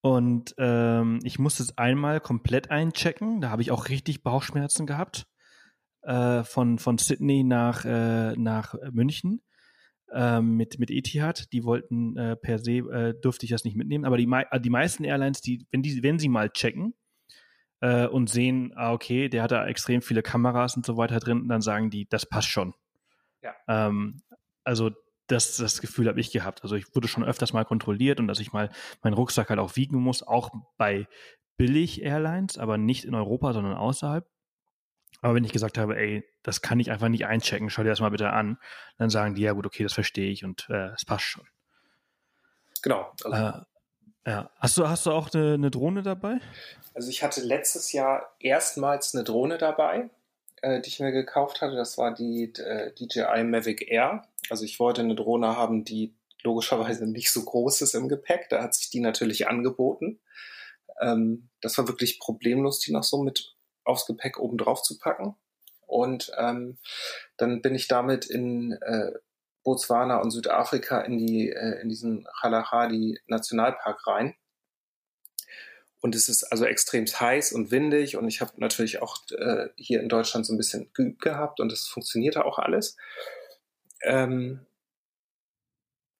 Und 0.00 0.54
ähm, 0.58 1.18
ich 1.24 1.38
musste 1.38 1.62
es 1.62 1.76
einmal 1.76 2.20
komplett 2.20 2.70
einchecken. 2.70 3.40
Da 3.40 3.50
habe 3.50 3.62
ich 3.62 3.70
auch 3.70 3.88
richtig 3.88 4.22
Bauchschmerzen 4.22 4.86
gehabt. 4.86 5.26
Äh, 6.02 6.44
von, 6.44 6.78
von 6.78 6.96
Sydney 6.98 7.42
nach, 7.42 7.84
äh, 7.84 8.34
nach 8.36 8.74
München 8.92 9.42
äh, 10.12 10.40
mit, 10.40 10.78
mit 10.78 10.90
Etihad. 10.90 11.52
Die 11.52 11.64
wollten 11.64 12.16
äh, 12.16 12.36
per 12.36 12.58
se, 12.58 12.78
äh, 12.78 13.14
durfte 13.20 13.44
ich 13.44 13.50
das 13.50 13.64
nicht 13.64 13.76
mitnehmen. 13.76 14.04
Aber 14.04 14.16
die, 14.16 14.28
äh, 14.30 14.60
die 14.60 14.70
meisten 14.70 15.04
Airlines, 15.04 15.40
die, 15.40 15.66
wenn, 15.70 15.82
die, 15.82 16.02
wenn 16.02 16.18
sie 16.18 16.28
mal 16.28 16.50
checken 16.50 16.94
und 17.80 18.28
sehen, 18.28 18.72
ah, 18.74 18.92
okay, 18.92 19.28
der 19.28 19.44
hat 19.44 19.52
da 19.52 19.64
extrem 19.64 20.02
viele 20.02 20.20
Kameras 20.20 20.76
und 20.76 20.84
so 20.84 20.96
weiter 20.96 21.20
drin, 21.20 21.46
dann 21.46 21.60
sagen 21.60 21.90
die, 21.90 22.08
das 22.08 22.26
passt 22.26 22.48
schon. 22.48 22.74
Ja. 23.40 23.54
Ähm, 23.68 24.22
also 24.64 24.90
das, 25.28 25.56
das 25.56 25.80
Gefühl 25.80 26.08
habe 26.08 26.20
ich 26.20 26.32
gehabt. 26.32 26.62
Also 26.62 26.74
ich 26.74 26.94
wurde 26.94 27.08
schon 27.08 27.24
öfters 27.24 27.52
mal 27.52 27.64
kontrolliert 27.64 28.18
und 28.18 28.26
dass 28.26 28.40
ich 28.40 28.52
mal 28.52 28.70
meinen 29.02 29.14
Rucksack 29.14 29.50
halt 29.50 29.60
auch 29.60 29.76
wiegen 29.76 29.98
muss, 29.98 30.22
auch 30.22 30.50
bei 30.76 31.06
Billig-Airlines, 31.56 32.58
aber 32.58 32.78
nicht 32.78 33.04
in 33.04 33.14
Europa, 33.14 33.52
sondern 33.52 33.74
außerhalb. 33.74 34.26
Aber 35.20 35.34
wenn 35.34 35.44
ich 35.44 35.52
gesagt 35.52 35.78
habe, 35.78 35.96
ey, 35.96 36.24
das 36.42 36.62
kann 36.62 36.80
ich 36.80 36.90
einfach 36.90 37.08
nicht 37.08 37.26
einchecken, 37.26 37.70
schau 37.70 37.82
dir 37.82 37.88
das 37.90 38.00
mal 38.00 38.10
bitte 38.10 38.30
an, 38.30 38.58
dann 38.98 39.10
sagen 39.10 39.34
die, 39.34 39.42
ja 39.42 39.52
gut, 39.52 39.66
okay, 39.66 39.82
das 39.82 39.92
verstehe 39.92 40.30
ich 40.30 40.44
und 40.44 40.66
äh, 40.70 40.92
es 40.94 41.04
passt 41.04 41.24
schon. 41.24 41.46
Genau. 42.82 43.12
Also, 43.24 43.36
äh, 43.36 44.30
ja. 44.30 44.50
Hast 44.58 44.78
du, 44.78 44.88
hast 44.88 45.06
du 45.06 45.10
auch 45.10 45.32
eine, 45.34 45.54
eine 45.54 45.70
Drohne 45.70 46.02
dabei? 46.02 46.38
Also 46.94 47.10
ich 47.10 47.22
hatte 47.22 47.40
letztes 47.40 47.92
Jahr 47.92 48.34
erstmals 48.38 49.14
eine 49.14 49.24
Drohne 49.24 49.58
dabei 49.58 50.10
äh, 50.62 50.80
die 50.80 50.88
ich 50.88 51.00
mir 51.00 51.12
gekauft 51.12 51.60
hatte. 51.60 51.76
Das 51.76 51.98
war 51.98 52.14
die 52.14 52.52
äh, 52.56 52.92
DJI 52.92 53.44
Mavic 53.44 53.90
Air. 53.90 54.22
Also 54.50 54.64
ich 54.64 54.78
wollte 54.78 55.00
eine 55.00 55.14
Drohne 55.14 55.56
haben, 55.56 55.84
die 55.84 56.14
logischerweise 56.42 57.06
nicht 57.06 57.30
so 57.32 57.44
groß 57.44 57.82
ist 57.82 57.94
im 57.94 58.08
Gepäck. 58.08 58.48
Da 58.50 58.62
hat 58.62 58.74
sich 58.74 58.90
die 58.90 59.00
natürlich 59.00 59.48
angeboten. 59.48 60.20
Ähm, 61.00 61.48
das 61.60 61.76
war 61.78 61.88
wirklich 61.88 62.20
problemlos, 62.20 62.80
die 62.80 62.92
noch 62.92 63.04
so 63.04 63.22
mit 63.22 63.54
aufs 63.84 64.06
Gepäck 64.06 64.38
oben 64.38 64.58
drauf 64.58 64.82
zu 64.82 64.98
packen. 64.98 65.36
Und 65.86 66.30
ähm, 66.36 66.78
dann 67.36 67.62
bin 67.62 67.74
ich 67.74 67.88
damit 67.88 68.26
in 68.26 68.72
äh, 68.72 69.12
Botswana 69.64 70.20
und 70.20 70.30
Südafrika 70.30 71.00
in 71.00 71.18
die 71.18 71.50
äh, 71.50 71.80
in 71.80 71.88
diesen 71.88 72.26
Kalahari 72.40 73.18
Nationalpark 73.26 74.06
rein 74.06 74.34
und 76.00 76.14
es 76.14 76.28
ist 76.28 76.44
also 76.44 76.64
extrem 76.64 77.06
heiß 77.06 77.52
und 77.52 77.70
windig 77.70 78.16
und 78.16 78.28
ich 78.28 78.40
habe 78.40 78.52
natürlich 78.56 79.02
auch 79.02 79.18
äh, 79.36 79.68
hier 79.76 80.00
in 80.00 80.08
Deutschland 80.08 80.46
so 80.46 80.52
ein 80.52 80.56
bisschen 80.56 80.90
geübt 80.94 81.22
gehabt 81.22 81.60
und 81.60 81.72
es 81.72 81.86
funktionierte 81.88 82.44
auch 82.44 82.58
alles. 82.58 82.96
Ähm, 84.02 84.66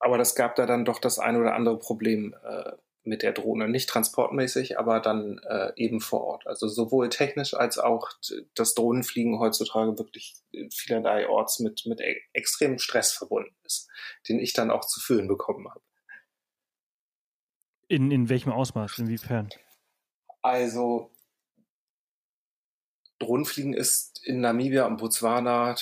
aber 0.00 0.18
das 0.18 0.34
gab 0.34 0.54
da 0.56 0.66
dann 0.66 0.84
doch 0.84 1.00
das 1.00 1.18
ein 1.18 1.36
oder 1.36 1.54
andere 1.54 1.78
Problem 1.78 2.34
äh, 2.44 2.72
mit 3.02 3.22
der 3.22 3.32
Drohne. 3.32 3.68
Nicht 3.68 3.88
transportmäßig, 3.88 4.78
aber 4.78 5.00
dann 5.00 5.38
äh, 5.48 5.72
eben 5.76 6.00
vor 6.00 6.22
Ort. 6.24 6.46
Also 6.46 6.68
sowohl 6.68 7.08
technisch 7.08 7.54
als 7.54 7.78
auch 7.78 8.10
das 8.54 8.74
Drohnenfliegen 8.74 9.40
heutzutage 9.40 9.98
wirklich 9.98 10.36
vielerlei 10.70 11.28
Orts 11.28 11.58
mit, 11.58 11.84
mit 11.86 12.00
e 12.00 12.20
extremem 12.32 12.78
Stress 12.78 13.12
verbunden 13.12 13.54
ist, 13.64 13.88
den 14.28 14.38
ich 14.38 14.52
dann 14.52 14.70
auch 14.70 14.84
zu 14.84 15.00
fühlen 15.00 15.26
bekommen 15.26 15.68
habe. 15.68 15.80
In, 17.88 18.10
in 18.10 18.28
welchem 18.28 18.52
Ausmaß? 18.52 18.98
Inwiefern? 18.98 19.48
Also 20.42 21.10
Drohnenfliegen 23.18 23.72
ist 23.72 24.24
in 24.24 24.40
Namibia 24.40 24.86
und 24.86 24.98
Botswana 24.98 25.74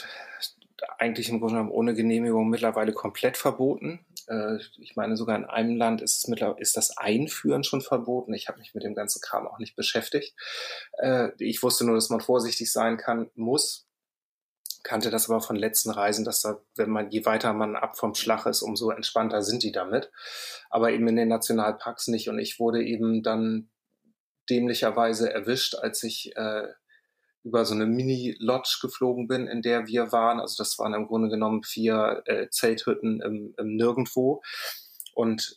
eigentlich 0.98 1.28
im 1.28 1.38
Grunde 1.38 1.54
genommen 1.54 1.70
ohne 1.70 1.94
Genehmigung 1.94 2.48
mittlerweile 2.48 2.92
komplett 2.92 3.36
verboten. 3.36 4.04
Äh, 4.28 4.56
ich 4.78 4.96
meine, 4.96 5.16
sogar 5.16 5.36
in 5.36 5.44
einem 5.44 5.76
Land 5.76 6.02
ist, 6.02 6.18
es 6.18 6.28
mittlerweile, 6.28 6.60
ist 6.60 6.76
das 6.76 6.96
Einführen 6.96 7.64
schon 7.64 7.80
verboten. 7.80 8.34
Ich 8.34 8.48
habe 8.48 8.58
mich 8.58 8.74
mit 8.74 8.84
dem 8.84 8.94
ganzen 8.94 9.20
Kram 9.20 9.46
auch 9.46 9.58
nicht 9.58 9.76
beschäftigt. 9.76 10.34
Äh, 10.98 11.30
ich 11.38 11.62
wusste 11.62 11.84
nur, 11.86 11.94
dass 11.94 12.10
man 12.10 12.20
vorsichtig 12.20 12.72
sein 12.72 12.96
kann, 12.96 13.30
muss. 13.34 13.86
Kannte 14.82 15.10
das 15.10 15.28
aber 15.28 15.40
von 15.40 15.56
letzten 15.56 15.90
Reisen, 15.90 16.24
dass 16.24 16.42
da, 16.42 16.60
wenn 16.76 16.90
man, 16.90 17.10
je 17.10 17.24
weiter 17.24 17.52
man 17.52 17.74
ab 17.74 17.98
vom 17.98 18.14
Schlag 18.14 18.46
ist, 18.46 18.62
umso 18.62 18.90
entspannter 18.90 19.42
sind 19.42 19.62
die 19.62 19.72
damit. 19.72 20.12
Aber 20.70 20.92
eben 20.92 21.08
in 21.08 21.16
den 21.16 21.28
Nationalparks 21.28 22.08
nicht. 22.08 22.28
Und 22.28 22.38
ich 22.38 22.60
wurde 22.60 22.84
eben 22.84 23.22
dann 23.22 23.70
dämlicherweise 24.48 25.32
erwischt, 25.32 25.74
als 25.74 26.02
ich 26.02 26.36
äh, 26.36 26.68
über 27.46 27.64
so 27.64 27.74
eine 27.74 27.86
Mini-Lodge 27.86 28.78
geflogen 28.82 29.28
bin, 29.28 29.46
in 29.46 29.62
der 29.62 29.86
wir 29.86 30.10
waren. 30.10 30.40
Also 30.40 30.62
das 30.62 30.78
waren 30.78 30.94
im 30.94 31.06
Grunde 31.06 31.28
genommen 31.28 31.62
vier 31.62 32.22
äh, 32.26 32.48
Zelthütten 32.50 33.20
im, 33.20 33.54
im 33.56 33.76
Nirgendwo. 33.76 34.42
Und 35.14 35.56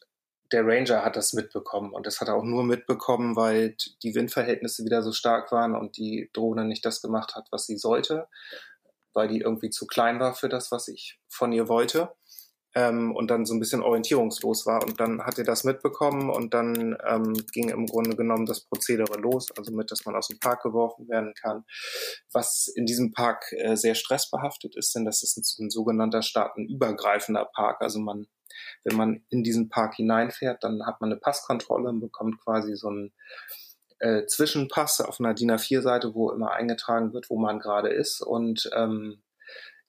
der 0.51 0.65
Ranger 0.65 1.03
hat 1.03 1.15
das 1.15 1.33
mitbekommen 1.33 1.93
und 1.93 2.05
das 2.05 2.21
hat 2.21 2.27
er 2.27 2.35
auch 2.35 2.43
nur 2.43 2.63
mitbekommen, 2.63 3.35
weil 3.35 3.75
die 4.03 4.15
Windverhältnisse 4.15 4.83
wieder 4.83 5.03
so 5.03 5.11
stark 5.11 5.51
waren 5.51 5.75
und 5.75 5.97
die 5.97 6.29
Drohne 6.33 6.65
nicht 6.65 6.85
das 6.85 7.01
gemacht 7.01 7.35
hat, 7.35 7.47
was 7.51 7.65
sie 7.65 7.77
sollte, 7.77 8.27
weil 9.13 9.27
die 9.27 9.41
irgendwie 9.41 9.69
zu 9.69 9.85
klein 9.85 10.19
war 10.19 10.33
für 10.33 10.49
das, 10.49 10.71
was 10.71 10.87
ich 10.87 11.19
von 11.27 11.51
ihr 11.51 11.67
wollte 11.67 12.15
ähm, 12.75 13.15
und 13.15 13.31
dann 13.31 13.45
so 13.45 13.53
ein 13.53 13.59
bisschen 13.59 13.81
orientierungslos 13.81 14.65
war. 14.65 14.83
Und 14.83 14.99
dann 14.99 15.21
hat 15.25 15.37
er 15.37 15.43
das 15.43 15.63
mitbekommen 15.63 16.29
und 16.29 16.53
dann 16.53 16.97
ähm, 17.07 17.33
ging 17.51 17.69
im 17.69 17.85
Grunde 17.87 18.15
genommen 18.15 18.45
das 18.45 18.61
Prozedere 18.61 19.19
los, 19.19 19.47
also 19.57 19.71
mit, 19.71 19.91
dass 19.91 20.05
man 20.05 20.15
aus 20.15 20.27
dem 20.27 20.39
Park 20.39 20.63
geworfen 20.63 21.07
werden 21.09 21.33
kann. 21.33 21.63
Was 22.31 22.71
in 22.73 22.85
diesem 22.85 23.11
Park 23.11 23.51
äh, 23.53 23.75
sehr 23.75 23.95
stressbehaftet 23.95 24.75
ist, 24.75 24.93
denn 24.95 25.05
das 25.05 25.23
ist 25.23 25.37
ein, 25.37 25.65
ein 25.65 25.69
sogenannter 25.69 26.21
staatenübergreifender 26.21 27.45
Park. 27.45 27.81
Also 27.81 27.99
man, 27.99 28.27
wenn 28.83 28.97
man 28.97 29.25
in 29.29 29.43
diesen 29.43 29.69
Park 29.69 29.95
hineinfährt, 29.95 30.63
dann 30.63 30.85
hat 30.85 31.01
man 31.01 31.11
eine 31.11 31.19
Passkontrolle 31.19 31.89
und 31.89 32.01
bekommt 32.01 32.39
quasi 32.43 32.75
so 32.75 32.89
einen 32.89 33.13
äh, 33.99 34.25
Zwischenpass 34.25 35.01
auf 35.01 35.19
einer 35.19 35.33
DIN 35.33 35.51
A4-Seite, 35.51 36.13
wo 36.13 36.31
immer 36.31 36.51
eingetragen 36.51 37.13
wird, 37.13 37.29
wo 37.29 37.37
man 37.37 37.59
gerade 37.59 37.89
ist. 37.89 38.21
Und 38.21 38.69
ähm, 38.75 39.23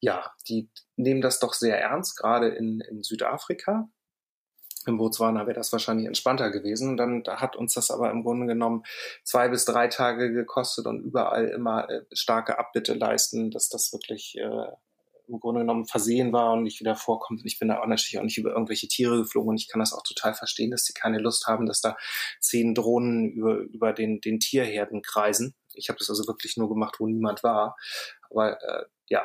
ja, 0.00 0.32
die 0.48 0.70
nehmen 0.96 1.20
das 1.20 1.40
doch 1.40 1.52
sehr 1.52 1.78
ernst, 1.80 2.16
gerade 2.16 2.48
in, 2.48 2.80
in 2.80 3.02
Südafrika. 3.02 3.88
Im 4.86 4.96
Botswana 4.96 5.46
wäre 5.46 5.54
das 5.54 5.72
wahrscheinlich 5.72 6.06
entspannter 6.06 6.50
gewesen. 6.50 6.90
Und 6.90 6.96
dann 6.96 7.22
hat 7.26 7.54
uns 7.54 7.74
das 7.74 7.90
aber 7.90 8.10
im 8.10 8.22
Grunde 8.22 8.46
genommen 8.46 8.82
zwei 9.24 9.48
bis 9.48 9.66
drei 9.66 9.88
Tage 9.88 10.32
gekostet 10.32 10.86
und 10.86 11.02
überall 11.02 11.48
immer 11.48 11.88
äh, 11.90 12.02
starke 12.12 12.58
Abbitte 12.58 12.94
leisten, 12.94 13.50
dass 13.50 13.68
das 13.68 13.92
wirklich 13.92 14.38
äh, 14.38 14.66
im 15.28 15.38
Grunde 15.38 15.60
genommen 15.60 15.86
versehen 15.86 16.32
war 16.32 16.54
und 16.54 16.62
nicht 16.62 16.80
wieder 16.80 16.96
vorkommt. 16.96 17.40
Und 17.40 17.46
ich 17.46 17.58
bin 17.58 17.68
da 17.68 17.80
auch 17.80 17.86
natürlich 17.86 18.18
auch 18.18 18.24
nicht 18.24 18.38
über 18.38 18.50
irgendwelche 18.50 18.88
Tiere 18.88 19.18
geflogen 19.18 19.50
und 19.50 19.60
ich 19.60 19.68
kann 19.68 19.80
das 19.80 19.92
auch 19.92 20.02
total 20.02 20.34
verstehen, 20.34 20.70
dass 20.70 20.84
die 20.84 20.94
keine 20.94 21.18
Lust 21.18 21.46
haben, 21.46 21.66
dass 21.66 21.80
da 21.80 21.96
zehn 22.40 22.74
Drohnen 22.74 23.30
über, 23.30 23.58
über 23.58 23.92
den, 23.92 24.20
den 24.20 24.40
Tierherden 24.40 25.02
kreisen. 25.02 25.54
Ich 25.74 25.88
habe 25.88 25.98
das 25.98 26.10
also 26.10 26.26
wirklich 26.26 26.56
nur 26.56 26.68
gemacht, 26.68 26.96
wo 26.98 27.06
niemand 27.06 27.42
war. 27.44 27.76
Aber 28.28 28.60
äh, 28.62 28.84
ja, 29.08 29.24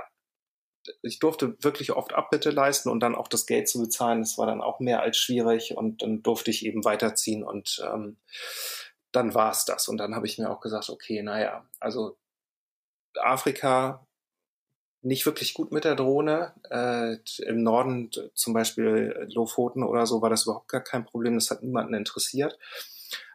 ich 1.01 1.19
durfte 1.19 1.55
wirklich 1.63 1.91
oft 1.91 2.13
Abbitte 2.13 2.51
leisten 2.51 2.89
und 2.89 2.99
dann 2.99 3.15
auch 3.15 3.27
das 3.27 3.45
Geld 3.45 3.67
zu 3.67 3.79
bezahlen. 3.79 4.19
Das 4.19 4.37
war 4.37 4.45
dann 4.45 4.61
auch 4.61 4.79
mehr 4.79 5.01
als 5.01 5.17
schwierig 5.17 5.75
und 5.75 6.01
dann 6.01 6.23
durfte 6.23 6.51
ich 6.51 6.65
eben 6.65 6.83
weiterziehen 6.83 7.43
und 7.43 7.83
ähm, 7.91 8.17
dann 9.11 9.33
war 9.33 9.51
es 9.51 9.65
das. 9.65 9.87
Und 9.87 9.97
dann 9.97 10.15
habe 10.15 10.27
ich 10.27 10.37
mir 10.37 10.49
auch 10.49 10.59
gesagt, 10.59 10.89
okay, 10.89 11.21
naja, 11.21 11.65
also 11.79 12.17
Afrika 13.15 14.05
nicht 15.01 15.25
wirklich 15.25 15.53
gut 15.53 15.71
mit 15.71 15.83
der 15.85 15.95
Drohne. 15.95 16.53
Äh, 16.69 17.17
Im 17.43 17.61
Norden 17.61 18.09
zum 18.33 18.53
Beispiel 18.53 19.27
Lofoten 19.33 19.83
oder 19.83 20.07
so 20.07 20.21
war 20.21 20.31
das 20.31 20.43
überhaupt 20.43 20.67
gar 20.67 20.81
kein 20.81 21.05
Problem. 21.05 21.35
Das 21.35 21.51
hat 21.51 21.61
niemanden 21.61 21.93
interessiert. 21.93 22.57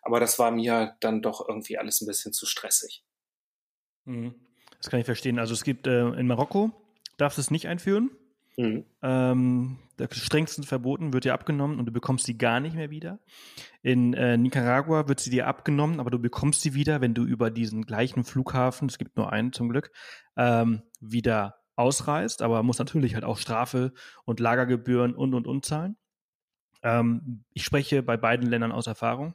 Aber 0.02 0.18
das 0.18 0.38
war 0.38 0.50
mir 0.50 0.96
dann 1.00 1.22
doch 1.22 1.48
irgendwie 1.48 1.78
alles 1.78 2.00
ein 2.00 2.06
bisschen 2.06 2.32
zu 2.32 2.44
stressig. 2.44 3.04
Mhm. 4.04 4.34
Das 4.78 4.90
kann 4.90 4.98
ich 4.98 5.06
verstehen. 5.06 5.38
Also 5.38 5.54
es 5.54 5.62
gibt 5.62 5.86
äh, 5.86 6.08
in 6.08 6.26
Marokko 6.26 6.72
darfst 7.20 7.38
es 7.38 7.50
nicht 7.50 7.68
einführen. 7.68 8.10
Mhm. 8.56 8.84
Ähm, 9.02 9.78
strengstens 10.10 10.66
verboten, 10.66 11.12
wird 11.12 11.24
dir 11.24 11.34
abgenommen 11.34 11.78
und 11.78 11.86
du 11.86 11.92
bekommst 11.92 12.26
sie 12.26 12.36
gar 12.36 12.60
nicht 12.60 12.74
mehr 12.74 12.90
wieder. 12.90 13.20
In 13.82 14.12
äh, 14.14 14.36
Nicaragua 14.36 15.08
wird 15.08 15.20
sie 15.20 15.30
dir 15.30 15.46
abgenommen, 15.46 16.00
aber 16.00 16.10
du 16.10 16.18
bekommst 16.18 16.62
sie 16.62 16.74
wieder, 16.74 17.00
wenn 17.00 17.14
du 17.14 17.24
über 17.24 17.50
diesen 17.50 17.86
gleichen 17.86 18.24
Flughafen, 18.24 18.88
es 18.88 18.98
gibt 18.98 19.16
nur 19.16 19.32
einen 19.32 19.52
zum 19.52 19.68
Glück, 19.68 19.92
ähm, 20.36 20.82
wieder 21.00 21.56
ausreist, 21.76 22.42
aber 22.42 22.62
muss 22.62 22.78
natürlich 22.78 23.14
halt 23.14 23.24
auch 23.24 23.38
Strafe 23.38 23.92
und 24.24 24.40
Lagergebühren 24.40 25.14
und 25.14 25.34
und 25.34 25.46
und 25.46 25.64
zahlen. 25.64 25.96
Ähm, 26.82 27.44
ich 27.52 27.64
spreche 27.64 28.02
bei 28.02 28.16
beiden 28.16 28.48
Ländern 28.48 28.72
aus 28.72 28.86
Erfahrung. 28.86 29.34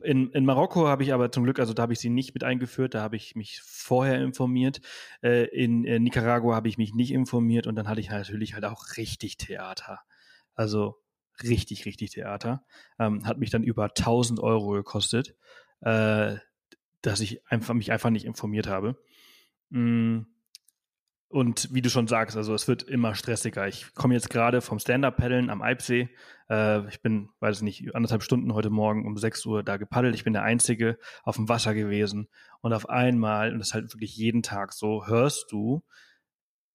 In, 0.00 0.30
in 0.30 0.44
Marokko 0.44 0.86
habe 0.86 1.02
ich 1.02 1.12
aber 1.12 1.32
zum 1.32 1.44
Glück, 1.44 1.58
also 1.58 1.74
da 1.74 1.82
habe 1.82 1.92
ich 1.92 1.98
sie 1.98 2.10
nicht 2.10 2.32
mit 2.34 2.44
eingeführt, 2.44 2.94
da 2.94 3.02
habe 3.02 3.16
ich 3.16 3.34
mich 3.34 3.60
vorher 3.64 4.22
informiert. 4.22 4.80
Äh, 5.22 5.46
in, 5.46 5.84
in 5.84 6.04
Nicaragua 6.04 6.54
habe 6.54 6.68
ich 6.68 6.78
mich 6.78 6.94
nicht 6.94 7.10
informiert 7.10 7.66
und 7.66 7.74
dann 7.74 7.88
hatte 7.88 8.00
ich 8.00 8.10
natürlich 8.10 8.54
halt 8.54 8.64
auch 8.64 8.96
richtig 8.96 9.38
Theater. 9.38 10.00
Also 10.54 10.96
richtig, 11.42 11.84
richtig 11.84 12.10
Theater. 12.10 12.64
Ähm, 12.98 13.26
hat 13.26 13.38
mich 13.38 13.50
dann 13.50 13.64
über 13.64 13.84
1000 13.84 14.38
Euro 14.40 14.70
gekostet, 14.70 15.34
äh, 15.80 16.36
dass 17.02 17.20
ich 17.20 17.44
einfach 17.50 17.74
mich 17.74 17.90
einfach 17.90 18.10
nicht 18.10 18.24
informiert 18.24 18.68
habe. 18.68 18.96
Mm 19.70 20.22
und 21.28 21.72
wie 21.72 21.82
du 21.82 21.90
schon 21.90 22.06
sagst, 22.06 22.36
also 22.36 22.54
es 22.54 22.68
wird 22.68 22.82
immer 22.82 23.14
stressiger. 23.14 23.68
Ich 23.68 23.94
komme 23.94 24.14
jetzt 24.14 24.30
gerade 24.30 24.62
vom 24.62 24.78
Stand-Up-Paddeln 24.78 25.50
am 25.50 25.60
Eibsee. 25.60 26.08
Äh, 26.48 26.88
ich 26.88 27.02
bin, 27.02 27.28
weiß 27.40 27.60
nicht, 27.62 27.94
anderthalb 27.94 28.22
Stunden 28.22 28.54
heute 28.54 28.70
Morgen 28.70 29.06
um 29.06 29.16
6 29.16 29.44
Uhr 29.44 29.62
da 29.62 29.76
gepaddelt. 29.76 30.14
Ich 30.14 30.24
bin 30.24 30.32
der 30.32 30.42
Einzige 30.42 30.98
auf 31.22 31.36
dem 31.36 31.48
Wasser 31.48 31.74
gewesen. 31.74 32.28
Und 32.62 32.72
auf 32.72 32.88
einmal, 32.88 33.52
und 33.52 33.58
das 33.58 33.68
ist 33.68 33.74
halt 33.74 33.92
wirklich 33.94 34.16
jeden 34.16 34.42
Tag 34.42 34.72
so, 34.72 35.06
hörst 35.06 35.52
du 35.52 35.82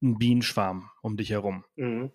einen 0.04 0.20
Bienenschwarm 0.20 0.90
um 1.02 1.18
dich 1.18 1.32
herum. 1.32 1.66
Mhm. 1.76 2.12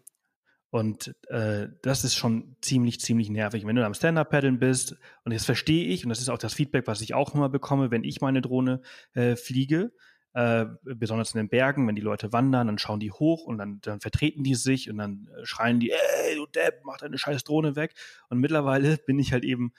Und 0.70 1.14
äh, 1.28 1.68
das 1.82 2.04
ist 2.04 2.14
schon 2.14 2.56
ziemlich, 2.60 3.00
ziemlich 3.00 3.30
nervig. 3.30 3.66
Wenn 3.66 3.74
du 3.74 3.84
am 3.84 3.94
Stand-Up-Paddeln 3.94 4.60
bist, 4.60 4.96
und 5.24 5.32
das 5.32 5.44
verstehe 5.44 5.86
ich, 5.86 6.04
und 6.04 6.10
das 6.10 6.20
ist 6.20 6.28
auch 6.28 6.38
das 6.38 6.54
Feedback, 6.54 6.86
was 6.86 7.00
ich 7.00 7.14
auch 7.14 7.34
immer 7.34 7.48
bekomme, 7.48 7.90
wenn 7.90 8.04
ich 8.04 8.20
meine 8.20 8.42
Drohne 8.42 8.82
äh, 9.14 9.34
fliege, 9.34 9.92
äh, 10.34 10.66
besonders 10.82 11.34
in 11.34 11.38
den 11.38 11.48
Bergen, 11.48 11.86
wenn 11.88 11.96
die 11.96 12.02
Leute 12.02 12.32
wandern, 12.32 12.66
dann 12.66 12.78
schauen 12.78 13.00
die 13.00 13.10
hoch 13.10 13.44
und 13.44 13.58
dann, 13.58 13.80
dann 13.80 14.00
vertreten 14.00 14.44
die 14.44 14.54
sich 14.54 14.90
und 14.90 14.98
dann 14.98 15.28
äh, 15.36 15.46
schreien 15.46 15.80
die, 15.80 15.90
ey, 15.90 16.36
du 16.36 16.46
Depp, 16.46 16.82
mach 16.84 16.98
deine 16.98 17.18
scheiß 17.18 17.44
Drohne 17.44 17.76
weg. 17.76 17.94
Und 18.28 18.38
mittlerweile 18.38 18.96
bin 19.06 19.18
ich 19.18 19.32
halt 19.32 19.44
eben 19.44 19.72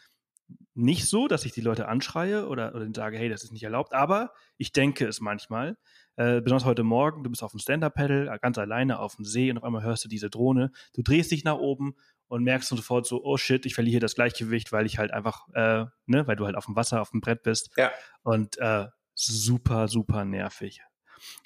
nicht 0.74 1.08
so, 1.08 1.28
dass 1.28 1.46
ich 1.46 1.52
die 1.52 1.62
Leute 1.62 1.88
anschreie 1.88 2.48
oder, 2.48 2.74
oder 2.74 2.88
sage, 2.96 3.18
hey, 3.18 3.30
das 3.30 3.44
ist 3.44 3.52
nicht 3.52 3.64
erlaubt, 3.64 3.94
aber 3.94 4.32
ich 4.58 4.72
denke 4.72 5.06
es 5.06 5.20
manchmal. 5.20 5.78
Äh, 6.16 6.42
besonders 6.42 6.66
heute 6.66 6.84
Morgen, 6.84 7.24
du 7.24 7.30
bist 7.30 7.44
auf 7.44 7.52
dem 7.52 7.60
Stand-Up-Pedal, 7.60 8.40
ganz 8.40 8.58
alleine 8.58 9.00
auf 9.00 9.16
dem 9.16 9.26
See 9.26 9.52
und 9.52 9.58
auf 9.58 9.64
einmal 9.64 9.84
hörst 9.84 10.06
du 10.06 10.10
diese 10.10 10.30
Drohne, 10.30 10.72
du 10.94 11.04
drehst 11.04 11.32
dich 11.32 11.44
nach 11.44 11.58
oben 11.58 11.96
und 12.28 12.44
merkst 12.44 12.70
sofort 12.70 13.06
so, 13.06 13.24
oh 13.24 13.38
shit, 13.38 13.66
ich 13.66 13.76
verliere 13.76 14.00
das 14.00 14.16
Gleichgewicht, 14.16 14.72
weil 14.72 14.86
ich 14.86 14.98
halt 14.98 15.12
einfach, 15.12 15.48
äh, 15.54 15.86
ne, 16.06 16.28
weil 16.28 16.36
du 16.36 16.46
halt 16.46 16.56
auf 16.56 16.66
dem 16.66 16.76
Wasser, 16.76 17.02
auf 17.02 17.12
dem 17.12 17.22
Brett 17.22 17.44
bist. 17.44 17.72
Ja. 17.76 17.92
Und 18.24 18.58
äh, 18.60 18.88
super, 19.26 19.88
super 19.88 20.26
nervig. 20.26 20.82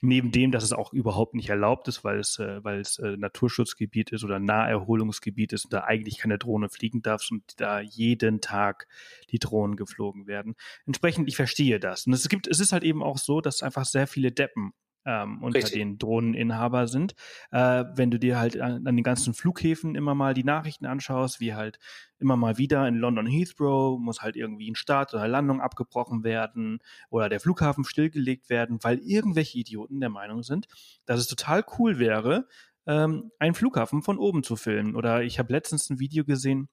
Neben 0.02 0.32
dem, 0.32 0.52
dass 0.52 0.64
es 0.64 0.72
auch 0.72 0.94
überhaupt 0.94 1.34
nicht 1.34 1.50
erlaubt 1.50 1.88
ist, 1.88 2.04
weil 2.04 2.20
es, 2.20 2.38
äh, 2.38 2.64
weil 2.64 2.80
es 2.80 3.00
äh, 3.00 3.18
Naturschutzgebiet 3.18 4.12
ist 4.12 4.24
oder 4.24 4.40
Naherholungsgebiet 4.40 5.52
ist 5.52 5.66
und 5.66 5.74
da 5.74 5.84
eigentlich 5.84 6.20
keine 6.20 6.38
Drohne 6.38 6.70
fliegen 6.70 7.02
darf 7.02 7.28
und 7.32 7.60
da 7.60 7.80
jeden 7.80 8.40
Tag 8.40 8.88
die 9.32 9.40
Drohnen 9.40 9.76
geflogen 9.76 10.28
werden. 10.28 10.56
Entsprechend, 10.86 11.28
ich 11.28 11.36
verstehe 11.36 11.80
das. 11.80 12.06
Und 12.06 12.14
es 12.14 12.30
gibt, 12.30 12.48
es 12.48 12.60
ist 12.60 12.72
halt 12.72 12.84
eben 12.84 13.02
auch 13.02 13.18
so, 13.18 13.42
dass 13.42 13.64
einfach 13.64 13.86
sehr 13.86 14.06
viele 14.06 14.32
Deppen 14.32 14.74
ähm, 15.06 15.42
unter 15.44 15.60
Richtig. 15.60 15.74
den 15.74 15.98
Drohneninhaber 15.98 16.88
sind. 16.88 17.14
Äh, 17.52 17.86
wenn 17.96 18.12
du 18.12 18.20
dir 18.20 18.40
halt 18.40 18.60
an, 18.60 18.88
an, 18.88 18.96
den 18.96 19.04
ganzen 19.04 19.34
Flughäfen 19.34 19.96
immer 19.96 20.16
mal 20.16 20.34
die 20.34 20.44
Nachrichten 20.44 20.86
anschaust, 20.86 21.40
wie 21.40 21.54
halt 21.54 21.80
immer 22.20 22.38
mal 22.38 22.58
wieder 22.58 22.88
in 22.88 22.96
London 22.96 23.26
Heathrow 23.26 24.00
muss 24.00 24.22
halt 24.22 24.36
irgendwie 24.36 24.72
ein 24.72 24.76
Start 24.76 25.14
oder 25.14 25.28
Landung 25.28 25.62
abgebrochen 25.62 26.24
werden 26.24 26.80
oder 27.10 27.30
der 27.30 27.40
Flughafen 27.40 27.84
stillgelegt 27.84 28.50
werden, 28.50 28.80
weil 28.82 29.00
irgendwelche 29.00 29.58
Idioten 29.58 30.00
der 30.00 30.10
Meinung 30.10 30.44
sind, 30.44 30.68
dass 31.06 31.20
es 31.20 31.28
total 31.28 31.66
cool 31.78 32.00
wäre, 32.00 32.48
ähm, 32.86 33.32
einen 33.40 33.56
Flughafen 33.56 34.04
von 34.04 34.18
oben 34.18 34.44
zu 34.44 34.56
filmen. 34.56 34.96
Oder 34.96 35.24
ich 35.24 35.40
habe 35.40 35.52
letztens 35.52 35.90
ein 35.90 36.00
Video 36.00 36.24
gesehen 36.24 36.70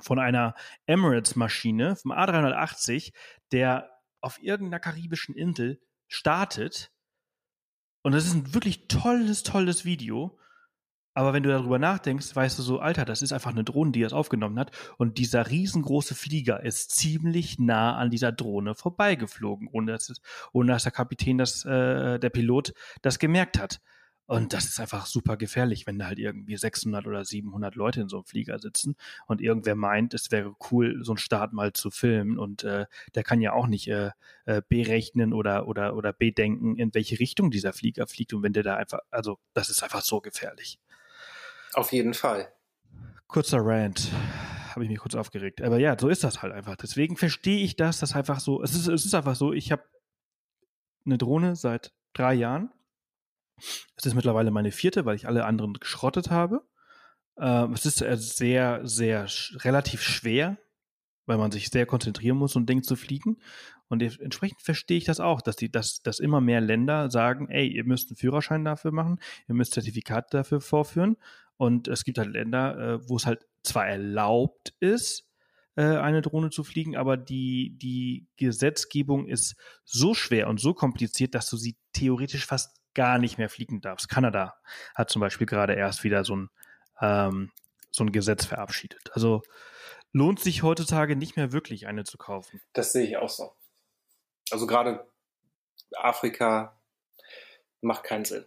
von 0.00 0.18
einer 0.18 0.54
Emirates-Maschine 0.86 1.96
vom 1.96 2.12
A380, 2.12 3.12
der 3.52 3.90
auf 4.20 4.42
irgendeiner 4.42 4.80
karibischen 4.80 5.34
Insel 5.34 5.80
startet 6.08 6.93
und 8.04 8.12
das 8.12 8.26
ist 8.26 8.34
ein 8.34 8.54
wirklich 8.54 8.86
tolles, 8.86 9.42
tolles 9.42 9.84
Video. 9.86 10.38
Aber 11.14 11.32
wenn 11.32 11.42
du 11.42 11.48
darüber 11.48 11.78
nachdenkst, 11.78 12.36
weißt 12.36 12.58
du 12.58 12.62
so, 12.62 12.80
Alter, 12.80 13.04
das 13.04 13.22
ist 13.22 13.32
einfach 13.32 13.52
eine 13.52 13.64
Drohne, 13.64 13.92
die 13.92 14.02
das 14.02 14.12
aufgenommen 14.12 14.58
hat. 14.58 14.72
Und 14.98 15.16
dieser 15.16 15.48
riesengroße 15.48 16.14
Flieger 16.14 16.62
ist 16.62 16.90
ziemlich 16.90 17.58
nah 17.58 17.96
an 17.96 18.10
dieser 18.10 18.30
Drohne 18.30 18.74
vorbeigeflogen, 18.74 19.68
ohne 19.72 19.92
dass, 19.92 20.12
ohne 20.52 20.72
dass 20.72 20.82
der 20.82 20.92
Kapitän, 20.92 21.38
das, 21.38 21.64
äh, 21.64 22.18
der 22.18 22.30
Pilot 22.30 22.74
das 23.00 23.18
gemerkt 23.18 23.58
hat. 23.58 23.80
Und 24.26 24.54
das 24.54 24.64
ist 24.64 24.80
einfach 24.80 25.04
super 25.04 25.36
gefährlich, 25.36 25.86
wenn 25.86 25.98
da 25.98 26.06
halt 26.06 26.18
irgendwie 26.18 26.56
600 26.56 27.06
oder 27.06 27.24
700 27.24 27.74
Leute 27.74 28.00
in 28.00 28.08
so 28.08 28.16
einem 28.16 28.24
Flieger 28.24 28.58
sitzen 28.58 28.96
und 29.26 29.42
irgendwer 29.42 29.74
meint, 29.74 30.14
es 30.14 30.30
wäre 30.30 30.54
cool, 30.70 30.98
so 31.02 31.12
einen 31.12 31.18
Start 31.18 31.52
mal 31.52 31.74
zu 31.74 31.90
filmen 31.90 32.38
und 32.38 32.64
äh, 32.64 32.86
der 33.14 33.22
kann 33.22 33.42
ja 33.42 33.52
auch 33.52 33.66
nicht 33.66 33.88
äh, 33.88 34.12
äh, 34.46 34.62
berechnen 34.66 35.34
oder 35.34 35.68
oder 35.68 35.94
oder 35.94 36.14
bedenken, 36.14 36.76
in 36.76 36.94
welche 36.94 37.20
Richtung 37.20 37.50
dieser 37.50 37.74
Flieger 37.74 38.06
fliegt 38.06 38.32
und 38.32 38.42
wenn 38.42 38.54
der 38.54 38.62
da 38.62 38.76
einfach, 38.76 39.00
also 39.10 39.38
das 39.52 39.68
ist 39.68 39.82
einfach 39.82 40.02
so 40.02 40.20
gefährlich. 40.20 40.78
Auf 41.74 41.92
jeden 41.92 42.14
Fall. 42.14 42.52
Kurzer 43.26 43.58
Rant 43.60 44.10
habe 44.70 44.84
ich 44.84 44.90
mich 44.90 44.98
kurz 44.98 45.14
aufgeregt. 45.14 45.62
Aber 45.62 45.78
ja, 45.78 45.96
so 45.98 46.08
ist 46.08 46.24
das 46.24 46.42
halt 46.42 46.52
einfach. 46.52 46.76
Deswegen 46.76 47.16
verstehe 47.16 47.62
ich 47.62 47.76
das, 47.76 47.98
dass 47.98 48.14
einfach 48.14 48.40
so, 48.40 48.62
es 48.62 48.74
ist, 48.74 48.88
es 48.88 49.04
ist 49.04 49.14
einfach 49.14 49.36
so, 49.36 49.52
ich 49.52 49.70
habe 49.70 49.82
eine 51.04 51.18
Drohne 51.18 51.56
seit 51.56 51.92
drei 52.12 52.34
Jahren. 52.34 52.70
Es 53.96 54.06
ist 54.06 54.14
mittlerweile 54.14 54.50
meine 54.50 54.72
vierte, 54.72 55.04
weil 55.04 55.16
ich 55.16 55.26
alle 55.26 55.44
anderen 55.44 55.74
geschrottet 55.74 56.30
habe. 56.30 56.62
Ähm, 57.38 57.72
es 57.72 57.86
ist 57.86 58.02
äh, 58.02 58.16
sehr, 58.16 58.80
sehr 58.86 59.28
sch 59.28 59.64
relativ 59.64 60.02
schwer, 60.02 60.58
weil 61.26 61.38
man 61.38 61.50
sich 61.50 61.68
sehr 61.70 61.86
konzentrieren 61.86 62.36
muss, 62.36 62.52
so 62.52 62.60
ein 62.60 62.66
Ding 62.66 62.82
zu 62.82 62.96
fliegen. 62.96 63.38
Und 63.88 64.02
entsprechend 64.02 64.62
verstehe 64.62 64.96
ich 64.98 65.04
das 65.04 65.20
auch, 65.20 65.40
dass 65.42 65.56
die, 65.56 65.70
dass, 65.70 66.02
dass 66.02 66.18
immer 66.18 66.40
mehr 66.40 66.60
Länder 66.60 67.10
sagen, 67.10 67.48
ey, 67.48 67.68
ihr 67.68 67.84
müsst 67.84 68.10
einen 68.10 68.16
Führerschein 68.16 68.64
dafür 68.64 68.92
machen, 68.92 69.20
ihr 69.48 69.54
müsst 69.54 69.74
Zertifikate 69.74 70.28
dafür 70.38 70.60
vorführen. 70.60 71.16
Und 71.56 71.88
es 71.88 72.04
gibt 72.04 72.18
halt 72.18 72.30
Länder, 72.30 72.78
äh, 72.78 73.08
wo 73.08 73.16
es 73.16 73.26
halt 73.26 73.46
zwar 73.62 73.86
erlaubt 73.86 74.74
ist, 74.80 75.28
äh, 75.76 75.82
eine 75.82 76.22
Drohne 76.22 76.50
zu 76.50 76.64
fliegen, 76.64 76.96
aber 76.96 77.16
die, 77.16 77.76
die 77.78 78.26
Gesetzgebung 78.36 79.26
ist 79.26 79.56
so 79.84 80.14
schwer 80.14 80.48
und 80.48 80.60
so 80.60 80.74
kompliziert, 80.74 81.34
dass 81.34 81.48
du 81.50 81.56
sie 81.56 81.76
theoretisch 81.92 82.46
fast 82.46 82.76
gar 82.94 83.18
nicht 83.18 83.38
mehr 83.38 83.48
fliegen 83.48 83.80
darfst. 83.80 84.08
Kanada 84.08 84.56
hat 84.94 85.10
zum 85.10 85.20
Beispiel 85.20 85.46
gerade 85.46 85.74
erst 85.74 86.04
wieder 86.04 86.24
so 86.24 86.36
ein, 86.36 86.50
ähm, 87.00 87.52
so 87.90 88.04
ein 88.04 88.12
Gesetz 88.12 88.44
verabschiedet. 88.44 89.10
Also 89.12 89.42
lohnt 90.12 90.40
sich 90.40 90.62
heutzutage 90.62 91.16
nicht 91.16 91.36
mehr 91.36 91.52
wirklich 91.52 91.86
eine 91.86 92.04
zu 92.04 92.18
kaufen. 92.18 92.60
Das 92.72 92.92
sehe 92.92 93.04
ich 93.04 93.16
auch 93.16 93.28
so. 93.28 93.52
Also 94.50 94.66
gerade 94.66 95.06
Afrika 95.96 96.80
macht 97.80 98.04
keinen 98.04 98.24
Sinn. 98.24 98.46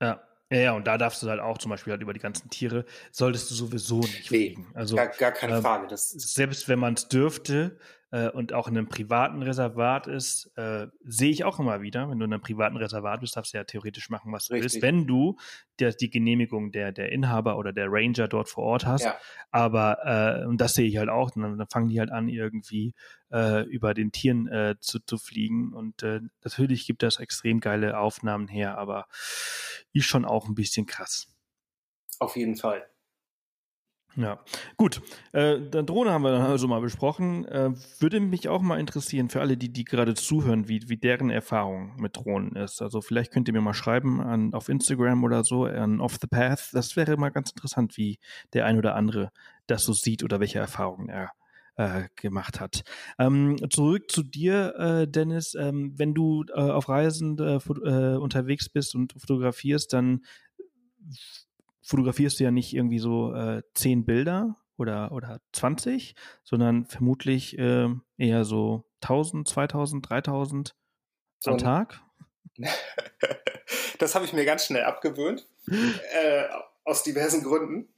Ja. 0.00 0.26
Ja, 0.52 0.72
und 0.72 0.84
da 0.84 0.98
darfst 0.98 1.22
du 1.22 1.28
halt 1.28 1.38
auch 1.38 1.58
zum 1.58 1.70
Beispiel 1.70 1.92
halt 1.92 2.02
über 2.02 2.12
die 2.12 2.18
ganzen 2.18 2.50
Tiere, 2.50 2.84
solltest 3.12 3.52
du 3.52 3.54
sowieso 3.54 4.00
nicht 4.00 4.26
fliegen. 4.26 4.66
Nee, 4.70 4.76
also, 4.76 4.96
gar, 4.96 5.06
gar 5.06 5.30
keine 5.30 5.58
äh, 5.58 5.62
Frage. 5.62 5.86
Das 5.86 6.10
selbst 6.10 6.68
wenn 6.68 6.80
man 6.80 6.94
es 6.94 7.06
dürfte 7.06 7.78
äh, 8.10 8.28
und 8.28 8.52
auch 8.52 8.68
in 8.68 8.76
einem 8.76 8.88
privaten 8.88 9.42
Reservat 9.42 10.06
ist, 10.06 10.50
äh, 10.56 10.88
sehe 11.04 11.30
ich 11.30 11.44
auch 11.44 11.60
immer 11.60 11.80
wieder, 11.80 12.10
wenn 12.10 12.18
du 12.18 12.24
in 12.24 12.32
einem 12.32 12.42
privaten 12.42 12.76
Reservat 12.76 13.20
bist, 13.20 13.36
darfst 13.36 13.54
du 13.54 13.58
ja 13.58 13.64
theoretisch 13.64 14.10
machen, 14.10 14.32
was 14.32 14.46
du 14.46 14.54
Richtig. 14.54 14.74
willst, 14.74 14.82
wenn 14.82 15.06
du 15.06 15.38
der, 15.78 15.92
die 15.92 16.10
Genehmigung 16.10 16.72
der, 16.72 16.92
der 16.92 17.12
Inhaber 17.12 17.56
oder 17.56 17.72
der 17.72 17.86
Ranger 17.88 18.26
dort 18.26 18.48
vor 18.48 18.64
Ort 18.64 18.86
hast. 18.86 19.04
Ja. 19.04 19.16
Aber, 19.50 20.42
äh, 20.42 20.46
und 20.46 20.60
das 20.60 20.74
sehe 20.74 20.88
ich 20.88 20.96
halt 20.96 21.08
auch, 21.08 21.30
dann, 21.30 21.56
dann 21.56 21.68
fangen 21.68 21.88
die 21.88 22.00
halt 22.00 22.10
an, 22.10 22.28
irgendwie 22.28 22.94
äh, 23.32 23.62
über 23.64 23.94
den 23.94 24.12
Tieren 24.12 24.48
äh, 24.48 24.74
zu, 24.80 24.98
zu 24.98 25.16
fliegen. 25.16 25.72
Und 25.72 26.02
äh, 26.02 26.20
natürlich 26.42 26.86
gibt 26.86 27.02
das 27.02 27.20
extrem 27.20 27.60
geile 27.60 27.98
Aufnahmen 27.98 28.48
her, 28.48 28.76
aber 28.78 29.06
ist 29.92 30.06
schon 30.06 30.24
auch 30.24 30.48
ein 30.48 30.54
bisschen 30.54 30.86
krass. 30.86 31.28
Auf 32.18 32.36
jeden 32.36 32.56
Fall. 32.56 32.86
Ja, 34.16 34.40
gut. 34.76 35.00
Äh, 35.32 35.60
dann 35.70 35.86
Drohne 35.86 36.10
haben 36.10 36.22
wir 36.22 36.32
dann 36.32 36.42
also 36.42 36.66
mal 36.66 36.80
besprochen. 36.80 37.44
Äh, 37.44 37.70
würde 38.00 38.18
mich 38.18 38.48
auch 38.48 38.60
mal 38.60 38.80
interessieren 38.80 39.30
für 39.30 39.40
alle, 39.40 39.56
die 39.56 39.72
die 39.72 39.84
gerade 39.84 40.14
zuhören, 40.14 40.68
wie 40.68 40.88
wie 40.88 40.96
deren 40.96 41.30
Erfahrung 41.30 41.94
mit 41.96 42.16
Drohnen 42.16 42.56
ist. 42.56 42.82
Also 42.82 43.00
vielleicht 43.00 43.32
könnt 43.32 43.46
ihr 43.48 43.54
mir 43.54 43.60
mal 43.60 43.72
schreiben 43.72 44.20
an 44.20 44.52
auf 44.52 44.68
Instagram 44.68 45.22
oder 45.22 45.44
so 45.44 45.64
an 45.64 46.00
Off 46.00 46.18
the 46.20 46.26
Path. 46.26 46.70
Das 46.72 46.96
wäre 46.96 47.16
mal 47.16 47.30
ganz 47.30 47.50
interessant, 47.50 47.96
wie 47.96 48.18
der 48.52 48.66
ein 48.66 48.78
oder 48.78 48.96
andere 48.96 49.30
das 49.68 49.84
so 49.84 49.92
sieht 49.92 50.24
oder 50.24 50.40
welche 50.40 50.58
Erfahrungen 50.58 51.08
er 51.08 51.30
äh, 51.76 52.08
gemacht 52.16 52.60
hat. 52.60 52.82
Ähm, 53.18 53.56
zurück 53.70 54.10
zu 54.10 54.24
dir, 54.24 54.74
äh, 54.76 55.08
Dennis. 55.08 55.54
Ähm, 55.54 55.94
wenn 55.96 56.14
du 56.14 56.44
äh, 56.48 56.60
auf 56.60 56.88
Reisen 56.88 57.38
äh, 57.38 57.56
äh, 57.56 58.16
unterwegs 58.16 58.68
bist 58.68 58.96
und 58.96 59.12
fotografierst, 59.12 59.92
dann 59.92 60.22
fotografierst 61.82 62.40
du 62.40 62.44
ja 62.44 62.50
nicht 62.50 62.74
irgendwie 62.74 62.98
so 62.98 63.34
äh, 63.34 63.62
zehn 63.74 64.04
Bilder 64.04 64.56
oder, 64.76 65.12
oder 65.12 65.40
20, 65.52 66.14
sondern 66.42 66.86
vermutlich 66.86 67.58
äh, 67.58 67.88
eher 68.16 68.44
so 68.44 68.84
1000, 69.02 69.48
2000, 69.48 70.08
3000 70.08 70.76
am 71.44 71.58
Tag. 71.58 72.00
das 73.98 74.14
habe 74.14 74.24
ich 74.24 74.32
mir 74.32 74.44
ganz 74.44 74.66
schnell 74.66 74.84
abgewöhnt, 74.84 75.46
äh, 75.66 76.44
aus 76.84 77.02
diversen 77.02 77.42
Gründen. 77.42 77.88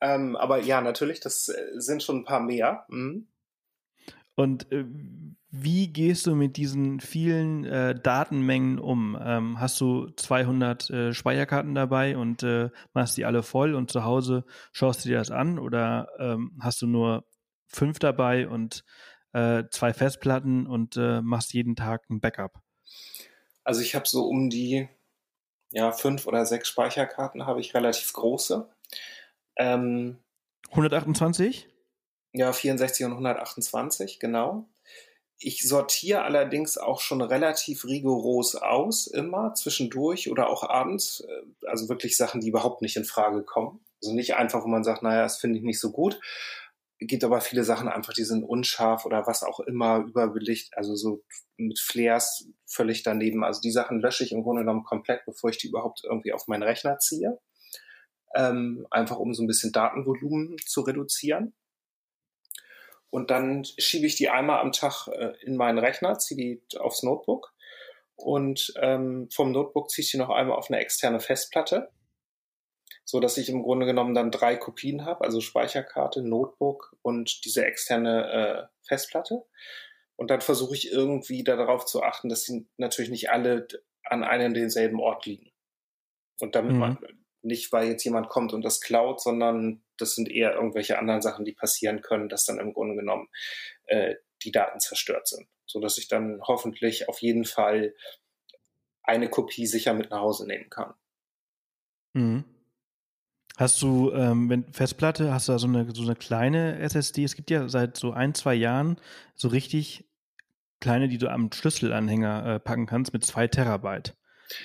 Ähm, 0.00 0.36
aber 0.36 0.58
ja, 0.58 0.80
natürlich, 0.80 1.20
das 1.20 1.48
äh, 1.48 1.62
sind 1.76 2.02
schon 2.02 2.18
ein 2.18 2.24
paar 2.24 2.40
mehr. 2.40 2.84
Mhm. 2.88 3.28
Und 4.36 4.70
äh, 4.72 4.84
wie 5.50 5.92
gehst 5.92 6.26
du 6.26 6.34
mit 6.34 6.56
diesen 6.56 6.98
vielen 6.98 7.64
äh, 7.64 7.94
Datenmengen 7.94 8.80
um? 8.80 9.16
Ähm, 9.20 9.60
hast 9.60 9.80
du 9.80 10.08
200 10.08 10.90
äh, 10.90 11.14
Speicherkarten 11.14 11.74
dabei 11.74 12.16
und 12.16 12.42
äh, 12.42 12.70
machst 12.92 13.16
die 13.16 13.24
alle 13.24 13.44
voll 13.44 13.74
und 13.74 13.90
zu 13.90 14.04
Hause 14.04 14.44
schaust 14.72 15.04
du 15.04 15.08
dir 15.08 15.18
das 15.18 15.30
an? 15.30 15.60
Oder 15.60 16.08
ähm, 16.18 16.58
hast 16.60 16.82
du 16.82 16.88
nur 16.88 17.24
fünf 17.68 18.00
dabei 18.00 18.48
und 18.48 18.84
äh, 19.32 19.64
zwei 19.70 19.92
Festplatten 19.92 20.66
und 20.66 20.96
äh, 20.96 21.20
machst 21.22 21.54
jeden 21.54 21.76
Tag 21.76 22.10
ein 22.10 22.20
Backup? 22.20 22.60
Also 23.62 23.80
ich 23.80 23.94
habe 23.94 24.08
so 24.08 24.26
um 24.26 24.50
die 24.50 24.88
ja 25.70 25.92
fünf 25.92 26.26
oder 26.26 26.46
sechs 26.46 26.68
Speicherkarten 26.68 27.46
habe 27.46 27.60
ich 27.60 27.74
relativ 27.74 28.12
große. 28.12 28.68
Ähm, 29.56 30.18
128? 30.70 31.68
Ja, 32.36 32.52
64 32.52 33.06
und 33.06 33.12
128, 33.12 34.18
genau. 34.18 34.68
Ich 35.38 35.62
sortiere 35.62 36.22
allerdings 36.22 36.76
auch 36.76 37.00
schon 37.00 37.20
relativ 37.22 37.84
rigoros 37.84 38.56
aus, 38.56 39.06
immer 39.06 39.54
zwischendurch 39.54 40.28
oder 40.28 40.48
auch 40.48 40.68
abends. 40.68 41.20
Äh, 41.20 41.68
also 41.68 41.88
wirklich 41.88 42.16
Sachen, 42.16 42.40
die 42.40 42.48
überhaupt 42.48 42.82
nicht 42.82 42.96
in 42.96 43.04
Frage 43.04 43.44
kommen. 43.44 43.84
Also 44.02 44.14
nicht 44.14 44.34
einfach, 44.34 44.64
wo 44.64 44.68
man 44.68 44.82
sagt, 44.82 45.02
naja, 45.04 45.22
das 45.22 45.38
finde 45.38 45.58
ich 45.58 45.64
nicht 45.64 45.78
so 45.78 45.92
gut. 45.92 46.20
Gibt 46.98 47.22
aber 47.22 47.40
viele 47.40 47.62
Sachen 47.62 47.88
einfach, 47.88 48.12
die 48.12 48.24
sind 48.24 48.42
unscharf 48.42 49.04
oder 49.06 49.28
was 49.28 49.44
auch 49.44 49.60
immer, 49.60 49.98
überbelicht, 49.98 50.76
also 50.76 50.96
so 50.96 51.22
mit 51.56 51.78
Flares 51.78 52.48
völlig 52.66 53.04
daneben. 53.04 53.44
Also 53.44 53.60
die 53.60 53.70
Sachen 53.70 54.00
lösche 54.00 54.24
ich 54.24 54.32
im 54.32 54.42
Grunde 54.42 54.62
genommen 54.62 54.82
komplett, 54.82 55.24
bevor 55.24 55.50
ich 55.50 55.58
die 55.58 55.68
überhaupt 55.68 56.02
irgendwie 56.02 56.32
auf 56.32 56.48
meinen 56.48 56.64
Rechner 56.64 56.98
ziehe. 56.98 57.38
Ähm, 58.34 58.88
einfach 58.90 59.18
um 59.18 59.34
so 59.34 59.44
ein 59.44 59.46
bisschen 59.46 59.70
Datenvolumen 59.70 60.56
zu 60.66 60.80
reduzieren. 60.80 61.54
Und 63.14 63.30
dann 63.30 63.64
schiebe 63.64 64.08
ich 64.08 64.16
die 64.16 64.28
einmal 64.28 64.58
am 64.58 64.72
Tag 64.72 65.06
äh, 65.06 65.34
in 65.42 65.56
meinen 65.56 65.78
Rechner, 65.78 66.18
ziehe 66.18 66.36
die 66.36 66.78
aufs 66.78 67.04
Notebook. 67.04 67.54
Und 68.16 68.74
ähm, 68.82 69.28
vom 69.30 69.52
Notebook 69.52 69.88
ziehe 69.88 70.02
ich 70.02 70.10
die 70.10 70.16
noch 70.16 70.30
einmal 70.30 70.58
auf 70.58 70.68
eine 70.68 70.80
externe 70.80 71.20
Festplatte, 71.20 71.92
so 73.04 73.20
dass 73.20 73.36
ich 73.36 73.48
im 73.48 73.62
Grunde 73.62 73.86
genommen 73.86 74.14
dann 74.14 74.32
drei 74.32 74.56
Kopien 74.56 75.04
habe, 75.04 75.22
also 75.22 75.40
Speicherkarte, 75.40 76.22
Notebook 76.22 76.96
und 77.02 77.44
diese 77.44 77.64
externe 77.64 78.32
äh, 78.32 78.84
Festplatte. 78.84 79.44
Und 80.16 80.32
dann 80.32 80.40
versuche 80.40 80.74
ich 80.74 80.90
irgendwie 80.90 81.44
darauf 81.44 81.84
zu 81.84 82.02
achten, 82.02 82.28
dass 82.28 82.42
sie 82.42 82.66
natürlich 82.78 83.12
nicht 83.12 83.30
alle 83.30 83.68
an 84.02 84.24
einem 84.24 84.54
denselben 84.54 84.98
Ort 84.98 85.24
liegen. 85.24 85.52
Und 86.40 86.56
damit 86.56 86.72
mhm. 86.72 86.78
man 86.80 86.98
nicht, 87.42 87.70
weil 87.70 87.86
jetzt 87.86 88.02
jemand 88.02 88.28
kommt 88.28 88.52
und 88.52 88.62
das 88.62 88.80
klaut, 88.80 89.22
sondern 89.22 89.83
das 89.96 90.14
sind 90.14 90.30
eher 90.30 90.54
irgendwelche 90.54 90.98
anderen 90.98 91.22
Sachen, 91.22 91.44
die 91.44 91.52
passieren 91.52 92.02
können, 92.02 92.28
dass 92.28 92.44
dann 92.44 92.58
im 92.58 92.72
Grunde 92.72 92.96
genommen 92.96 93.28
äh, 93.86 94.14
die 94.42 94.52
Daten 94.52 94.80
zerstört 94.80 95.28
sind. 95.28 95.46
So 95.66 95.80
dass 95.80 95.98
ich 95.98 96.08
dann 96.08 96.40
hoffentlich 96.42 97.08
auf 97.08 97.20
jeden 97.20 97.44
Fall 97.44 97.94
eine 99.02 99.28
Kopie 99.28 99.66
sicher 99.66 99.94
mit 99.94 100.10
nach 100.10 100.20
Hause 100.20 100.46
nehmen 100.46 100.70
kann. 100.70 100.94
Mhm. 102.14 102.44
Hast 103.56 103.80
du, 103.82 104.10
ähm, 104.12 104.50
wenn 104.50 104.72
Festplatte, 104.72 105.32
hast 105.32 105.48
du 105.48 105.52
da 105.52 105.58
so 105.58 105.68
eine, 105.68 105.88
so 105.94 106.02
eine 106.02 106.16
kleine 106.16 106.78
SSD? 106.80 107.22
Es 107.22 107.36
gibt 107.36 107.50
ja 107.50 107.68
seit 107.68 107.96
so 107.96 108.10
ein, 108.12 108.34
zwei 108.34 108.54
Jahren 108.54 108.96
so 109.36 109.48
richtig 109.48 110.04
kleine, 110.80 111.08
die 111.08 111.18
du 111.18 111.30
am 111.30 111.52
Schlüsselanhänger 111.52 112.46
äh, 112.46 112.60
packen 112.60 112.86
kannst 112.86 113.12
mit 113.12 113.24
zwei 113.24 113.46
Terabyte. 113.46 114.16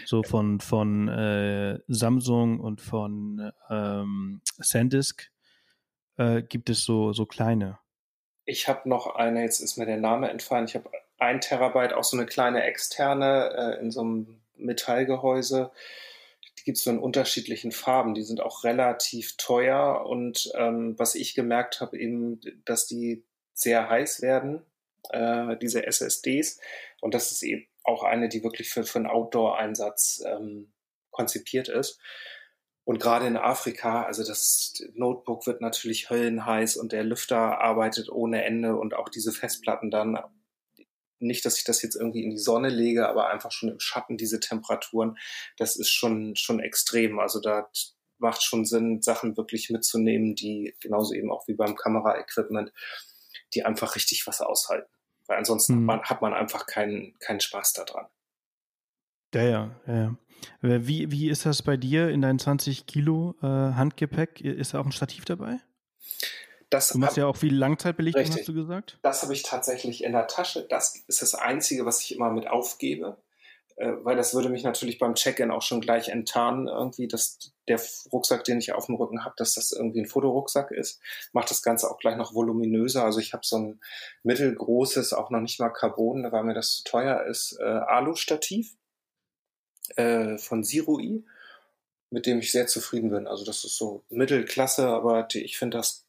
So 0.06 0.24
von, 0.24 0.60
von 0.60 1.08
äh, 1.08 1.80
Samsung 1.88 2.60
und 2.60 2.82
von 2.82 3.52
ähm, 3.70 4.42
SanDisk 4.62 5.32
äh, 6.18 6.42
gibt 6.42 6.70
es 6.70 6.84
so, 6.84 7.14
so 7.14 7.26
kleine. 7.26 7.80
Ich 8.46 8.68
habe 8.68 8.90
noch 8.90 9.16
eine, 9.16 9.44
jetzt 9.44 9.60
ist 9.60 9.78
mir 9.78 9.86
der 9.86 9.98
Name 9.98 10.30
entfallen, 10.30 10.66
ich 10.66 10.76
habe 10.76 10.90
ein 11.18 11.42
Terabyte, 11.42 11.94
auch 11.94 12.04
so 12.04 12.18
eine 12.18 12.26
kleine 12.26 12.64
externe 12.64 13.52
äh, 13.56 13.82
in 13.82 13.92
so 13.92 14.02
einem 14.02 14.42
Metallgehäuse. 14.56 15.72
Die 16.58 16.64
gibt 16.64 16.78
es 16.78 16.84
so 16.84 16.90
in 16.90 17.00
unterschiedlichen 17.00 17.72
Farben. 17.72 18.14
Die 18.14 18.24
sind 18.24 18.42
auch 18.42 18.64
relativ 18.64 19.38
teuer 19.38 20.06
und 20.06 20.52
ähm, 20.56 20.98
was 20.98 21.16
ich 21.16 21.36
gemerkt 21.36 21.82
habe, 21.82 21.98
eben, 21.98 22.42
dass 22.66 22.88
die 22.88 23.24
sehr 23.54 23.90
heiß 23.90 24.22
werden, 24.22 24.62
äh, 25.10 25.58
diese 25.58 25.86
SSDs. 25.86 26.60
Und 27.02 27.14
das 27.14 27.32
ist 27.32 27.44
eben 27.44 27.68
auch 27.84 28.04
eine, 28.04 28.30
die 28.30 28.44
wirklich 28.44 28.70
für, 28.70 28.84
für 28.84 29.00
einen 29.00 29.08
Outdoor-Einsatz 29.08 30.24
ähm, 30.26 30.74
konzipiert 31.12 31.70
ist. 31.70 32.00
Und 32.90 33.00
gerade 33.00 33.28
in 33.28 33.38
Afrika, 33.38 34.04
also 34.04 34.24
das 34.24 34.82
Notebook 34.96 35.46
wird 35.46 35.62
natürlich 35.62 36.10
höllenheiß 36.10 36.76
und 36.78 36.92
der 36.92 37.04
Lüfter 37.04 37.62
arbeitet 37.62 38.10
ohne 38.10 38.44
Ende 38.44 38.76
und 38.76 38.96
auch 38.96 39.10
diese 39.10 39.32
Festplatten 39.32 39.92
dann. 39.92 40.18
Nicht, 41.20 41.46
dass 41.46 41.58
ich 41.58 41.66
das 41.66 41.82
jetzt 41.82 41.96
irgendwie 41.96 42.24
in 42.24 42.32
die 42.32 42.40
Sonne 42.40 42.70
lege, 42.70 43.08
aber 43.08 43.30
einfach 43.30 43.52
schon 43.52 43.70
im 43.70 43.80
Schatten 43.80 44.18
diese 44.18 44.40
Temperaturen, 44.40 45.18
das 45.58 45.76
ist 45.76 45.92
schon, 45.92 46.36
schon 46.36 46.62
extrem. 46.62 47.20
Also 47.20 47.42
da 47.42 47.70
macht 48.18 48.42
schon 48.42 48.66
Sinn, 48.66 49.02
Sachen 49.02 49.38
wirklich 49.38 49.70
mitzunehmen, 49.70 50.34
die 50.34 50.74
genauso 50.82 51.14
eben 51.14 51.32
auch 51.32 51.48
wie 51.48 51.56
beim 51.56 51.76
Kameraequipment, 51.76 52.72
die 53.54 53.66
einfach 53.66 53.96
richtig 53.96 54.26
was 54.26 54.42
aushalten. 54.42 54.90
Weil 55.30 55.38
ansonsten 55.38 55.84
mhm. 55.84 55.92
hat, 55.92 55.98
man, 55.98 56.02
hat 56.10 56.22
man 56.22 56.34
einfach 56.34 56.66
keinen, 56.66 57.18
keinen 57.20 57.40
Spaß 57.40 57.74
daran. 57.74 58.08
Ja, 59.34 59.44
ja, 59.44 59.76
ja. 59.86 60.16
Wie, 60.62 61.12
wie 61.12 61.30
ist 61.30 61.46
das 61.46 61.62
bei 61.62 61.78
dir 61.78 62.10
in 62.10 62.22
deinen 62.22 62.40
20 62.40 62.88
Kilo 62.88 63.36
äh, 63.44 63.46
Handgepäck? 63.46 64.42
Ist 64.42 64.74
da 64.74 64.80
auch 64.80 64.86
ein 64.86 64.92
Stativ 64.92 65.26
dabei? 65.26 65.60
Das 66.72 66.90
du 66.90 66.98
machst 66.98 67.12
hab, 67.12 67.18
ja 67.18 67.28
auch 67.28 67.38
viel 67.38 67.56
Langzeitbelichtung, 67.56 68.22
richtig. 68.22 68.40
hast 68.40 68.48
du 68.48 68.54
gesagt? 68.54 69.00
Das 69.02 69.22
habe 69.22 69.34
ich 69.34 69.44
tatsächlich 69.44 70.04
in 70.04 70.14
der 70.14 70.28
Tasche. 70.28 70.66
Das 70.68 70.96
ist 71.08 71.22
das 71.22 71.36
Einzige, 71.36 71.86
was 71.86 72.02
ich 72.02 72.16
immer 72.16 72.32
mit 72.32 72.48
aufgebe, 72.48 73.18
äh, 73.80 73.94
weil 74.04 74.18
das 74.18 74.34
würde 74.34 74.50
mich 74.50 74.64
natürlich 74.64 75.00
beim 75.00 75.16
Check-in 75.16 75.52
auch 75.52 75.62
schon 75.62 75.80
gleich 75.80 76.10
enttarnen, 76.10 76.68
irgendwie, 76.68 77.08
dass 77.08 77.54
der 77.70 77.80
Rucksack, 78.12 78.44
den 78.44 78.60
ich 78.60 78.74
auf 78.74 78.88
dem 78.88 78.96
Rücken 78.96 79.24
habe, 79.24 79.36
dass 79.38 79.54
das 79.54 79.72
irgendwie 79.72 80.02
ein 80.02 80.06
Fotorucksack 80.06 80.72
ist. 80.72 81.00
Macht 81.32 81.50
das 81.50 81.62
Ganze 81.62 81.90
auch 81.90 81.98
gleich 81.98 82.18
noch 82.18 82.34
voluminöser. 82.34 83.06
Also 83.06 83.20
ich 83.20 83.32
habe 83.32 83.46
so 83.46 83.58
ein 83.58 83.80
mittelgroßes, 84.24 85.14
auch 85.14 85.30
noch 85.30 85.40
nicht 85.40 85.62
mal 85.62 85.70
Carbon, 85.70 86.30
weil 86.30 86.44
mir 86.44 86.54
das 86.54 86.76
zu 86.76 86.84
teuer 86.84 87.24
ist, 87.24 87.58
äh, 87.62 87.64
Alu-Stativ 87.64 88.76
äh, 89.96 90.38
von 90.38 90.66
Zirui, 90.66 91.24
mit 92.10 92.26
dem 92.26 92.40
ich 92.40 92.52
sehr 92.52 92.68
zufrieden 92.68 93.12
bin. 93.12 93.28
Also 93.28 93.46
das 93.46 93.64
ist 93.64 93.78
so 93.78 94.04
Mittelklasse, 94.10 94.88
aber 94.88 95.24
die, 95.24 95.42
ich 95.42 95.58
finde 95.58 95.78
das 95.78 96.06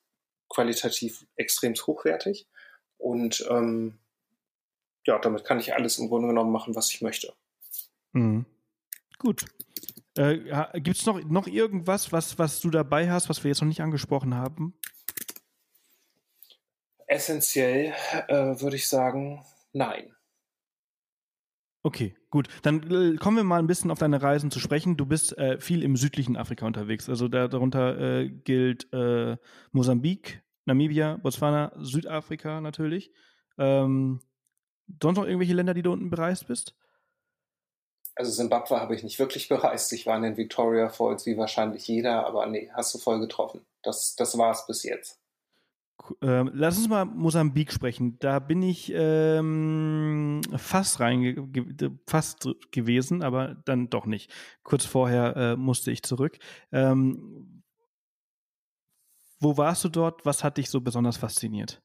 qualitativ 0.48 1.24
extrem 1.36 1.74
hochwertig. 1.74 2.48
Und 2.98 3.46
ähm, 3.48 4.00
ja, 5.06 5.20
damit 5.20 5.44
kann 5.44 5.60
ich 5.60 5.72
alles 5.72 5.98
im 5.98 6.08
Grunde 6.08 6.26
genommen 6.26 6.50
machen, 6.50 6.74
was 6.74 6.90
ich 6.90 7.00
möchte. 7.00 7.32
Mhm. 8.12 8.46
Gut. 9.18 9.44
Äh, 10.16 10.80
Gibt 10.80 10.96
es 10.98 11.06
noch, 11.06 11.22
noch 11.24 11.46
irgendwas, 11.46 12.12
was, 12.12 12.38
was 12.38 12.60
du 12.60 12.70
dabei 12.70 13.10
hast, 13.10 13.28
was 13.28 13.44
wir 13.44 13.50
jetzt 13.50 13.60
noch 13.60 13.68
nicht 13.68 13.82
angesprochen 13.82 14.34
haben? 14.34 14.74
Essentiell 17.06 17.92
äh, 18.28 18.60
würde 18.60 18.76
ich 18.76 18.88
sagen, 18.88 19.44
nein. 19.72 20.14
Okay, 21.82 22.14
gut. 22.28 22.48
Dann 22.62 22.82
äh, 22.90 23.16
kommen 23.16 23.38
wir 23.38 23.44
mal 23.44 23.58
ein 23.58 23.66
bisschen 23.66 23.90
auf 23.90 23.98
deine 23.98 24.20
Reisen 24.20 24.50
zu 24.50 24.60
sprechen. 24.60 24.96
Du 24.96 25.06
bist 25.06 25.36
äh, 25.38 25.58
viel 25.60 25.82
im 25.82 25.96
südlichen 25.96 26.36
Afrika 26.36 26.66
unterwegs. 26.66 27.08
Also 27.08 27.28
da, 27.28 27.48
darunter 27.48 27.98
äh, 27.98 28.28
gilt 28.28 28.92
äh, 28.92 29.38
Mosambik, 29.72 30.42
Namibia, 30.66 31.16
Botswana, 31.16 31.72
Südafrika 31.78 32.60
natürlich. 32.60 33.12
Ähm, 33.56 34.20
sonst 35.02 35.16
noch 35.16 35.24
irgendwelche 35.24 35.54
Länder, 35.54 35.72
die 35.72 35.82
du 35.82 35.92
unten 35.92 36.10
bereist 36.10 36.48
bist? 36.48 36.76
Also 38.20 38.32
Simbabwe 38.32 38.78
habe 38.78 38.94
ich 38.94 39.02
nicht 39.02 39.18
wirklich 39.18 39.48
bereist. 39.48 39.90
Ich 39.94 40.04
war 40.04 40.14
in 40.14 40.22
den 40.22 40.36
Victoria 40.36 40.90
Falls 40.90 41.24
wie 41.24 41.38
wahrscheinlich 41.38 41.88
jeder, 41.88 42.26
aber 42.26 42.44
nee, 42.46 42.70
hast 42.74 42.94
du 42.94 42.98
voll 42.98 43.18
getroffen. 43.18 43.64
Das, 43.82 44.14
das 44.14 44.36
war 44.36 44.50
es 44.50 44.66
bis 44.66 44.82
jetzt. 44.82 45.18
Ähm, 46.20 46.50
lass 46.52 46.76
uns 46.76 46.88
mal 46.88 47.06
Mosambik 47.06 47.72
sprechen. 47.72 48.18
Da 48.18 48.38
bin 48.38 48.62
ich 48.62 48.92
ähm, 48.94 50.42
fast 50.54 51.00
rein 51.00 51.50
fast 52.06 52.46
gewesen, 52.72 53.22
aber 53.22 53.56
dann 53.64 53.88
doch 53.88 54.04
nicht. 54.04 54.30
Kurz 54.64 54.84
vorher 54.84 55.36
äh, 55.36 55.56
musste 55.56 55.90
ich 55.90 56.02
zurück. 56.02 56.38
Ähm, 56.72 57.62
wo 59.38 59.56
warst 59.56 59.82
du 59.84 59.88
dort? 59.88 60.26
Was 60.26 60.44
hat 60.44 60.58
dich 60.58 60.68
so 60.68 60.82
besonders 60.82 61.16
fasziniert? 61.16 61.80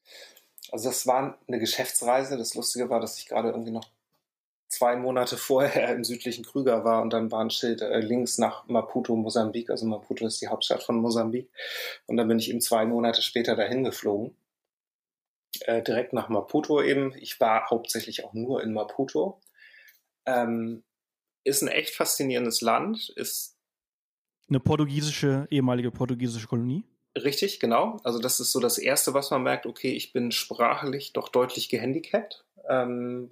Also 0.70 0.90
das 0.90 1.06
war 1.06 1.38
eine 1.48 1.58
Geschäftsreise. 1.58 2.36
Das 2.36 2.54
Lustige 2.54 2.90
war, 2.90 3.00
dass 3.00 3.18
ich 3.18 3.26
gerade 3.26 3.48
irgendwie 3.48 3.70
noch 3.70 3.95
zwei 4.68 4.96
Monate 4.96 5.36
vorher 5.36 5.94
im 5.94 6.04
südlichen 6.04 6.44
Krüger 6.44 6.84
war 6.84 7.02
und 7.02 7.12
dann 7.12 7.30
war 7.30 7.40
ein 7.40 7.50
Schild 7.50 7.82
äh, 7.82 8.00
links 8.00 8.38
nach 8.38 8.66
Maputo, 8.68 9.16
Mosambik. 9.16 9.70
Also 9.70 9.86
Maputo 9.86 10.26
ist 10.26 10.40
die 10.40 10.48
Hauptstadt 10.48 10.82
von 10.82 10.96
Mosambik. 10.96 11.50
Und 12.06 12.16
dann 12.16 12.28
bin 12.28 12.38
ich 12.38 12.50
eben 12.50 12.60
zwei 12.60 12.84
Monate 12.84 13.22
später 13.22 13.56
dahin 13.56 13.84
geflogen. 13.84 14.36
Äh, 15.60 15.82
direkt 15.82 16.12
nach 16.12 16.28
Maputo 16.28 16.82
eben. 16.82 17.14
Ich 17.16 17.40
war 17.40 17.70
hauptsächlich 17.70 18.24
auch 18.24 18.34
nur 18.34 18.62
in 18.62 18.72
Maputo. 18.72 19.40
Ähm, 20.26 20.82
ist 21.44 21.62
ein 21.62 21.68
echt 21.68 21.94
faszinierendes 21.94 22.60
Land. 22.60 23.10
Ist 23.16 23.56
eine 24.48 24.60
portugiesische, 24.60 25.46
ehemalige 25.50 25.90
portugiesische 25.90 26.46
Kolonie. 26.46 26.84
Richtig, 27.16 27.60
genau. 27.60 27.98
Also 28.04 28.18
das 28.18 28.40
ist 28.40 28.52
so 28.52 28.60
das 28.60 28.78
Erste, 28.78 29.14
was 29.14 29.30
man 29.30 29.42
merkt, 29.42 29.66
okay, 29.66 29.92
ich 29.92 30.12
bin 30.12 30.32
sprachlich 30.32 31.12
doch 31.12 31.28
deutlich 31.30 31.68
gehandicapt. 31.68 32.44
Ähm, 32.68 33.30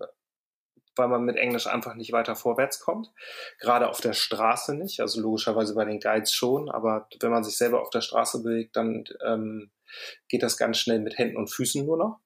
weil 0.96 1.08
man 1.08 1.24
mit 1.24 1.36
Englisch 1.36 1.66
einfach 1.66 1.94
nicht 1.94 2.12
weiter 2.12 2.36
vorwärts 2.36 2.80
kommt. 2.80 3.10
Gerade 3.58 3.88
auf 3.88 4.00
der 4.00 4.12
Straße 4.12 4.74
nicht, 4.74 5.00
also 5.00 5.20
logischerweise 5.20 5.74
bei 5.74 5.84
den 5.84 6.00
Guides 6.00 6.32
schon, 6.32 6.70
aber 6.70 7.08
wenn 7.20 7.30
man 7.30 7.44
sich 7.44 7.56
selber 7.56 7.80
auf 7.80 7.90
der 7.90 8.00
Straße 8.00 8.42
bewegt, 8.42 8.76
dann 8.76 9.04
ähm, 9.24 9.70
geht 10.28 10.42
das 10.42 10.56
ganz 10.56 10.78
schnell 10.78 11.00
mit 11.00 11.18
Händen 11.18 11.36
und 11.36 11.50
Füßen 11.50 11.84
nur 11.84 11.96
noch. 11.96 12.20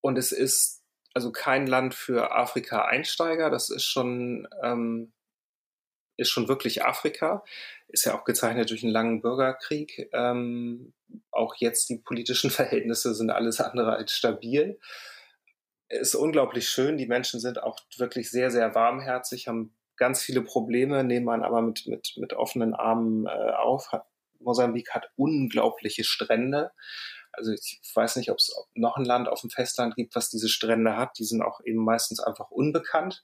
Und 0.00 0.18
es 0.18 0.32
ist 0.32 0.82
also 1.14 1.30
kein 1.30 1.66
Land 1.66 1.94
für 1.94 2.32
Afrika-Einsteiger, 2.32 3.50
das 3.50 3.70
ist 3.70 3.84
schon, 3.84 4.48
ähm, 4.62 5.12
ist 6.16 6.30
schon 6.30 6.48
wirklich 6.48 6.84
Afrika, 6.84 7.44
ist 7.88 8.04
ja 8.04 8.18
auch 8.18 8.24
gezeichnet 8.24 8.70
durch 8.70 8.82
einen 8.82 8.92
langen 8.92 9.20
Bürgerkrieg. 9.20 10.08
Ähm, 10.12 10.94
auch 11.30 11.54
jetzt 11.56 11.88
die 11.90 11.98
politischen 11.98 12.50
Verhältnisse 12.50 13.14
sind 13.14 13.30
alles 13.30 13.60
andere 13.60 13.94
als 13.94 14.12
stabil 14.12 14.78
ist 16.00 16.14
unglaublich 16.14 16.68
schön. 16.68 16.96
Die 16.96 17.06
Menschen 17.06 17.40
sind 17.40 17.62
auch 17.62 17.78
wirklich 17.96 18.30
sehr, 18.30 18.50
sehr 18.50 18.74
warmherzig, 18.74 19.48
haben 19.48 19.74
ganz 19.96 20.22
viele 20.22 20.42
Probleme, 20.42 21.04
nehmen 21.04 21.26
man 21.26 21.42
aber 21.42 21.62
mit, 21.62 21.86
mit, 21.86 22.14
mit 22.16 22.32
offenen 22.32 22.74
Armen 22.74 23.26
äh, 23.26 23.52
auf. 23.52 23.92
Hat, 23.92 24.06
Mosambik 24.40 24.90
hat 24.90 25.10
unglaubliche 25.16 26.04
Strände. 26.04 26.72
Also 27.32 27.52
ich 27.52 27.80
weiß 27.94 28.16
nicht, 28.16 28.30
ob 28.30 28.38
es 28.38 28.54
noch 28.74 28.96
ein 28.96 29.04
Land 29.04 29.28
auf 29.28 29.40
dem 29.40 29.50
Festland 29.50 29.94
gibt, 29.94 30.16
was 30.16 30.28
diese 30.28 30.48
Strände 30.48 30.96
hat. 30.96 31.18
Die 31.18 31.24
sind 31.24 31.42
auch 31.42 31.60
eben 31.64 31.84
meistens 31.84 32.20
einfach 32.20 32.50
unbekannt, 32.50 33.22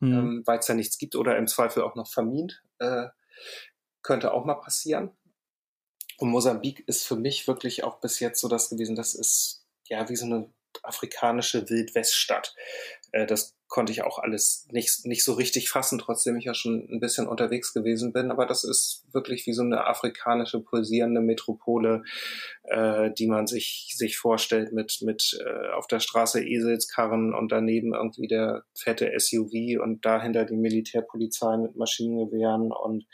mhm. 0.00 0.12
ähm, 0.12 0.42
weil 0.46 0.58
es 0.58 0.68
ja 0.68 0.74
nichts 0.74 0.98
gibt 0.98 1.16
oder 1.16 1.36
im 1.36 1.46
Zweifel 1.46 1.82
auch 1.82 1.94
noch 1.94 2.08
vermint. 2.08 2.62
Äh, 2.78 3.08
könnte 4.02 4.32
auch 4.32 4.44
mal 4.44 4.54
passieren. 4.54 5.10
Und 6.18 6.30
Mosambik 6.30 6.86
ist 6.86 7.06
für 7.06 7.16
mich 7.16 7.46
wirklich 7.48 7.84
auch 7.84 8.00
bis 8.00 8.20
jetzt 8.20 8.40
so 8.40 8.48
das 8.48 8.70
gewesen, 8.70 8.94
das 8.94 9.14
ist 9.14 9.66
ja 9.88 10.08
wie 10.08 10.16
so 10.16 10.26
eine 10.26 10.52
afrikanische 10.82 11.68
Wildweststadt. 11.68 12.54
Äh, 13.12 13.26
das 13.26 13.54
konnte 13.68 13.92
ich 13.92 14.02
auch 14.02 14.18
alles 14.18 14.68
nicht, 14.70 15.04
nicht 15.04 15.24
so 15.24 15.32
richtig 15.32 15.68
fassen, 15.68 15.98
trotzdem 15.98 16.36
ich 16.36 16.44
ja 16.44 16.54
schon 16.54 16.86
ein 16.90 17.00
bisschen 17.00 17.26
unterwegs 17.26 17.74
gewesen 17.74 18.12
bin. 18.12 18.30
Aber 18.30 18.46
das 18.46 18.62
ist 18.62 19.04
wirklich 19.12 19.46
wie 19.46 19.52
so 19.52 19.62
eine 19.62 19.86
afrikanische 19.86 20.60
pulsierende 20.60 21.20
Metropole, 21.20 22.04
äh, 22.64 23.10
die 23.10 23.26
man 23.26 23.48
sich, 23.48 23.94
sich 23.96 24.16
vorstellt 24.16 24.72
mit, 24.72 24.98
mit 25.02 25.36
äh, 25.44 25.72
auf 25.72 25.88
der 25.88 25.98
Straße 25.98 26.44
Eselskarren 26.44 27.34
und 27.34 27.50
daneben 27.50 27.94
irgendwie 27.94 28.28
der 28.28 28.64
fette 28.74 29.12
SUV 29.18 29.82
und 29.82 30.04
dahinter 30.04 30.44
die 30.44 30.56
Militärpolizei 30.56 31.56
mit 31.56 31.74
Maschinengewehren 31.74 32.70
und 32.70 33.06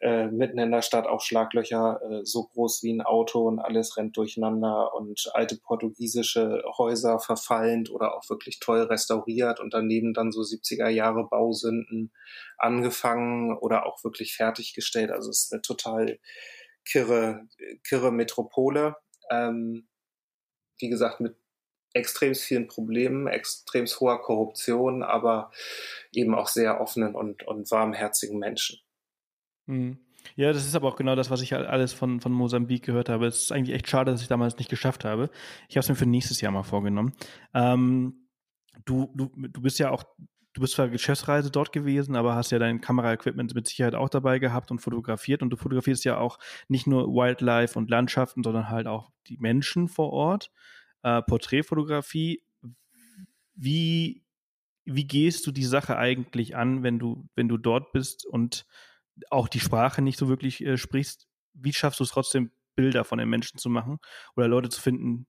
äh, 0.00 0.26
mitten 0.26 0.58
in 0.58 0.70
der 0.70 0.82
Stadt 0.82 1.06
auch 1.06 1.20
Schlaglöcher 1.20 2.00
äh, 2.02 2.24
so 2.24 2.44
groß 2.44 2.82
wie 2.82 2.92
ein 2.92 3.02
Auto 3.02 3.46
und 3.46 3.58
alles 3.58 3.96
rennt 3.96 4.16
durcheinander 4.16 4.94
und 4.94 5.30
alte 5.34 5.56
portugiesische 5.56 6.62
Häuser 6.78 7.18
verfallend 7.18 7.90
oder 7.90 8.16
auch 8.16 8.28
wirklich 8.28 8.60
toll 8.60 8.82
restauriert 8.82 9.60
und 9.60 9.74
daneben 9.74 10.14
dann 10.14 10.32
so 10.32 10.40
70er 10.40 10.88
Jahre 10.88 11.28
Bausünden 11.28 12.12
angefangen 12.58 13.56
oder 13.56 13.86
auch 13.86 14.02
wirklich 14.04 14.34
fertiggestellt. 14.34 15.10
Also 15.10 15.30
es 15.30 15.44
ist 15.44 15.52
eine 15.52 15.62
total 15.62 16.18
kirre, 16.84 17.48
kirre 17.82 18.12
Metropole. 18.12 18.96
Ähm, 19.30 19.88
wie 20.78 20.88
gesagt, 20.88 21.20
mit 21.20 21.36
extrem 21.94 22.34
vielen 22.34 22.66
Problemen, 22.66 23.26
extrem 23.28 23.86
hoher 23.86 24.20
Korruption, 24.20 25.02
aber 25.02 25.50
eben 26.12 26.34
auch 26.34 26.48
sehr 26.48 26.80
offenen 26.80 27.14
und, 27.14 27.46
und 27.46 27.70
warmherzigen 27.70 28.38
Menschen. 28.38 28.83
Mhm. 29.66 29.98
Ja, 30.36 30.52
das 30.52 30.66
ist 30.66 30.74
aber 30.74 30.88
auch 30.88 30.96
genau 30.96 31.14
das, 31.14 31.30
was 31.30 31.42
ich 31.42 31.54
alles 31.54 31.92
von, 31.92 32.20
von 32.20 32.32
Mosambik 32.32 32.84
gehört 32.84 33.08
habe. 33.08 33.26
Es 33.26 33.42
ist 33.42 33.52
eigentlich 33.52 33.74
echt 33.76 33.88
schade, 33.88 34.10
dass 34.10 34.22
ich 34.22 34.28
damals 34.28 34.58
nicht 34.58 34.70
geschafft 34.70 35.04
habe. 35.04 35.30
Ich 35.68 35.76
habe 35.76 35.84
es 35.84 35.88
mir 35.88 35.96
für 35.96 36.06
nächstes 36.06 36.40
Jahr 36.40 36.52
mal 36.52 36.62
vorgenommen. 36.62 37.12
Ähm, 37.52 38.26
du, 38.84 39.12
du, 39.14 39.30
du 39.36 39.60
bist 39.60 39.78
ja 39.78 39.90
auch, 39.90 40.02
du 40.54 40.60
bist 40.60 40.74
zwar 40.74 40.88
Geschäftsreise 40.88 41.50
dort 41.50 41.72
gewesen, 41.72 42.16
aber 42.16 42.34
hast 42.34 42.50
ja 42.50 42.58
dein 42.58 42.80
Kameraequipment 42.80 43.54
mit 43.54 43.68
Sicherheit 43.68 43.94
auch 43.94 44.08
dabei 44.08 44.38
gehabt 44.38 44.70
und 44.70 44.80
fotografiert. 44.80 45.42
Und 45.42 45.50
du 45.50 45.56
fotografierst 45.56 46.04
ja 46.04 46.18
auch 46.18 46.38
nicht 46.68 46.86
nur 46.86 47.08
Wildlife 47.08 47.78
und 47.78 47.90
Landschaften, 47.90 48.42
sondern 48.42 48.70
halt 48.70 48.86
auch 48.86 49.10
die 49.28 49.36
Menschen 49.38 49.88
vor 49.88 50.12
Ort. 50.12 50.50
Äh, 51.02 51.22
Porträtfotografie. 51.22 52.42
Wie, 53.54 54.24
wie 54.84 55.06
gehst 55.06 55.46
du 55.46 55.52
die 55.52 55.64
Sache 55.64 55.96
eigentlich 55.96 56.56
an, 56.56 56.82
wenn 56.82 56.98
du, 56.98 57.28
wenn 57.36 57.48
du 57.48 57.56
dort 57.56 57.92
bist 57.92 58.26
und 58.26 58.66
auch 59.30 59.48
die 59.48 59.60
Sprache 59.60 60.02
nicht 60.02 60.18
so 60.18 60.28
wirklich 60.28 60.64
äh, 60.64 60.76
sprichst, 60.76 61.28
wie 61.52 61.72
schaffst 61.72 62.00
du 62.00 62.04
es 62.04 62.10
trotzdem, 62.10 62.50
Bilder 62.76 63.04
von 63.04 63.18
den 63.18 63.28
Menschen 63.28 63.58
zu 63.58 63.70
machen 63.70 63.98
oder 64.36 64.48
Leute 64.48 64.68
zu 64.68 64.80
finden, 64.80 65.26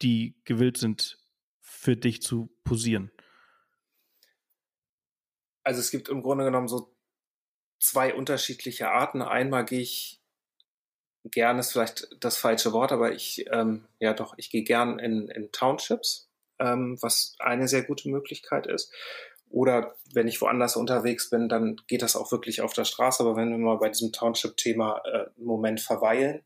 die 0.00 0.40
gewillt 0.44 0.78
sind, 0.78 1.18
für 1.60 1.96
dich 1.96 2.22
zu 2.22 2.50
posieren? 2.64 3.10
Also 5.62 5.80
es 5.80 5.90
gibt 5.90 6.08
im 6.08 6.22
Grunde 6.22 6.44
genommen 6.44 6.68
so 6.68 6.96
zwei 7.78 8.14
unterschiedliche 8.14 8.90
Arten. 8.90 9.22
Einmal 9.22 9.64
gehe 9.64 9.80
ich 9.80 10.20
gern 11.24 11.58
ist 11.58 11.72
vielleicht 11.72 12.08
das 12.20 12.36
falsche 12.38 12.72
Wort, 12.72 12.92
aber 12.92 13.12
ich 13.12 13.44
ähm, 13.50 13.86
ja 13.98 14.14
doch, 14.14 14.34
ich 14.38 14.50
gehe 14.50 14.64
gern 14.64 14.98
in, 14.98 15.28
in 15.28 15.52
Townships, 15.52 16.30
ähm, 16.58 16.96
was 17.00 17.36
eine 17.38 17.68
sehr 17.68 17.84
gute 17.84 18.08
Möglichkeit 18.08 18.66
ist. 18.66 18.92
Oder 19.50 19.96
wenn 20.14 20.28
ich 20.28 20.40
woanders 20.40 20.76
unterwegs 20.76 21.28
bin, 21.28 21.48
dann 21.48 21.76
geht 21.88 22.02
das 22.02 22.14
auch 22.14 22.30
wirklich 22.30 22.62
auf 22.62 22.72
der 22.72 22.84
Straße. 22.84 23.22
Aber 23.22 23.36
wenn 23.36 23.50
wir 23.50 23.58
mal 23.58 23.78
bei 23.78 23.88
diesem 23.88 24.12
Township-Thema 24.12 25.02
äh, 25.04 25.26
einen 25.36 25.44
Moment 25.44 25.80
verweilen. 25.80 26.44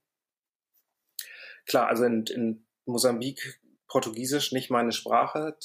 Klar, 1.66 1.88
also 1.88 2.04
in, 2.04 2.24
in 2.26 2.66
Mosambik 2.86 3.60
Portugiesisch 3.88 4.52
nicht 4.52 4.70
meine 4.70 4.92
Sprache, 4.92 5.56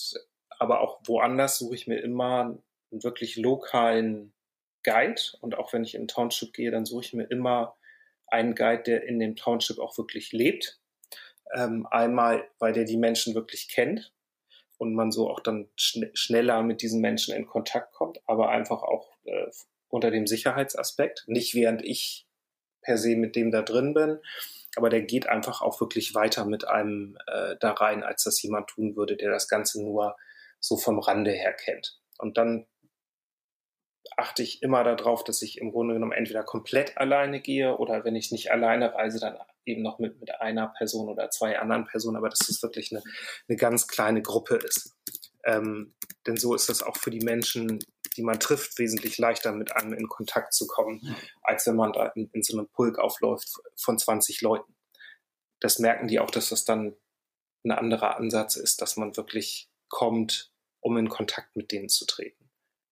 aber 0.59 0.81
auch 0.81 0.99
woanders 1.05 1.57
suche 1.57 1.75
ich 1.75 1.87
mir 1.87 1.99
immer 1.99 2.59
einen 2.91 3.03
wirklich 3.03 3.37
lokalen 3.37 4.33
Guide. 4.83 5.21
Und 5.39 5.57
auch 5.57 5.71
wenn 5.73 5.83
ich 5.83 5.95
in 5.95 6.07
Township 6.07 6.53
gehe, 6.53 6.71
dann 6.71 6.85
suche 6.85 7.05
ich 7.05 7.13
mir 7.13 7.23
immer 7.23 7.77
einen 8.27 8.53
Guide, 8.53 8.83
der 8.83 9.03
in 9.03 9.17
dem 9.19 9.35
Township 9.35 9.79
auch 9.79 9.97
wirklich 9.97 10.33
lebt. 10.33 10.79
Ähm, 11.55 11.87
einmal, 11.89 12.47
weil 12.59 12.73
der 12.73 12.83
die 12.83 12.97
Menschen 12.97 13.33
wirklich 13.33 13.69
kennt 13.69 14.13
und 14.79 14.95
man 14.95 15.11
so 15.11 15.29
auch 15.29 15.41
dann 15.41 15.69
schn 15.75 16.09
schneller 16.13 16.63
mit 16.63 16.81
diesen 16.81 17.01
Menschen 17.01 17.35
in 17.35 17.45
Kontakt 17.45 17.93
kommt, 17.93 18.19
aber 18.25 18.49
einfach 18.49 18.81
auch 18.81 19.11
äh, 19.25 19.47
unter 19.89 20.09
dem 20.09 20.25
Sicherheitsaspekt. 20.25 21.25
Nicht 21.27 21.53
während 21.53 21.83
ich 21.83 22.25
per 22.81 22.97
se 22.97 23.15
mit 23.17 23.35
dem 23.35 23.51
da 23.51 23.61
drin 23.61 23.93
bin, 23.93 24.19
aber 24.77 24.89
der 24.89 25.01
geht 25.01 25.27
einfach 25.27 25.61
auch 25.61 25.81
wirklich 25.81 26.15
weiter 26.15 26.45
mit 26.45 26.65
einem 26.65 27.17
äh, 27.27 27.57
da 27.59 27.73
rein, 27.73 28.03
als 28.03 28.23
das 28.23 28.41
jemand 28.41 28.69
tun 28.69 28.95
würde, 28.95 29.17
der 29.17 29.29
das 29.29 29.49
Ganze 29.49 29.83
nur 29.83 30.15
so 30.61 30.77
vom 30.77 30.99
Rande 30.99 31.31
her 31.31 31.53
kennt. 31.53 31.99
Und 32.17 32.37
dann 32.37 32.65
achte 34.15 34.43
ich 34.43 34.63
immer 34.63 34.85
darauf, 34.85 35.25
dass 35.25 35.41
ich 35.41 35.59
im 35.59 35.71
Grunde 35.71 35.93
genommen 35.93 36.13
entweder 36.13 36.43
komplett 36.43 36.97
alleine 36.97 37.41
gehe 37.41 37.77
oder 37.77 38.05
wenn 38.05 38.15
ich 38.15 38.31
nicht 38.31 38.51
alleine 38.51 38.93
reise, 38.93 39.19
dann 39.19 39.37
eben 39.65 39.81
noch 39.81 39.99
mit, 39.99 40.19
mit 40.19 40.39
einer 40.41 40.67
Person 40.67 41.09
oder 41.09 41.29
zwei 41.29 41.59
anderen 41.59 41.85
Personen, 41.85 42.17
aber 42.17 42.29
dass 42.29 42.47
es 42.49 42.61
wirklich 42.63 42.91
eine, 42.91 43.03
eine 43.47 43.57
ganz 43.57 43.87
kleine 43.87 44.21
Gruppe 44.21 44.55
ist. 44.55 44.95
Ähm, 45.45 45.93
denn 46.25 46.37
so 46.37 46.53
ist 46.53 46.69
das 46.69 46.83
auch 46.83 46.97
für 46.97 47.11
die 47.11 47.23
Menschen, 47.23 47.79
die 48.17 48.23
man 48.23 48.39
trifft, 48.39 48.77
wesentlich 48.79 49.17
leichter 49.17 49.51
mit 49.51 49.75
einem 49.75 49.93
in 49.93 50.07
Kontakt 50.07 50.53
zu 50.53 50.67
kommen, 50.67 51.15
als 51.41 51.65
wenn 51.67 51.75
man 51.75 51.93
da 51.93 52.07
in, 52.07 52.29
in 52.33 52.43
so 52.43 52.57
einem 52.57 52.67
Pulk 52.67 52.99
aufläuft 52.99 53.49
von 53.77 53.97
20 53.97 54.41
Leuten. 54.41 54.75
Das 55.59 55.79
merken 55.79 56.07
die 56.07 56.19
auch, 56.19 56.31
dass 56.31 56.49
das 56.49 56.65
dann 56.65 56.95
ein 57.63 57.71
anderer 57.71 58.17
Ansatz 58.17 58.55
ist, 58.55 58.81
dass 58.81 58.97
man 58.97 59.15
wirklich 59.17 59.69
kommt, 59.89 60.51
um 60.81 60.97
in 60.97 61.09
Kontakt 61.09 61.55
mit 61.55 61.71
denen 61.71 61.89
zu 61.89 62.05
treten. 62.05 62.49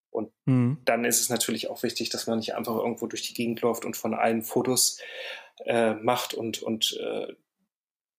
Und 0.10 0.32
mhm. 0.46 0.82
dann 0.86 1.06
ist 1.06 1.22
es 1.22 1.30
natürlich 1.30 1.70
auch 1.70 1.84
wichtig, 1.84 2.10
dass 2.10 2.28
man 2.28 2.40
nicht 2.40 2.56
einfach 2.56 2.76
irgendwo 2.76 3.08
durch 3.08 3.22
die 3.22 3.34
Gegend 3.34 3.62
läuft 3.62 3.86
und 3.86 3.96
von 3.96 4.14
allen 4.14 4.42
Fotos 4.42 5.00
äh, 5.66 5.94
macht 5.94 6.34
und, 6.34 6.62
und 6.62 6.98
äh, 7.00 7.34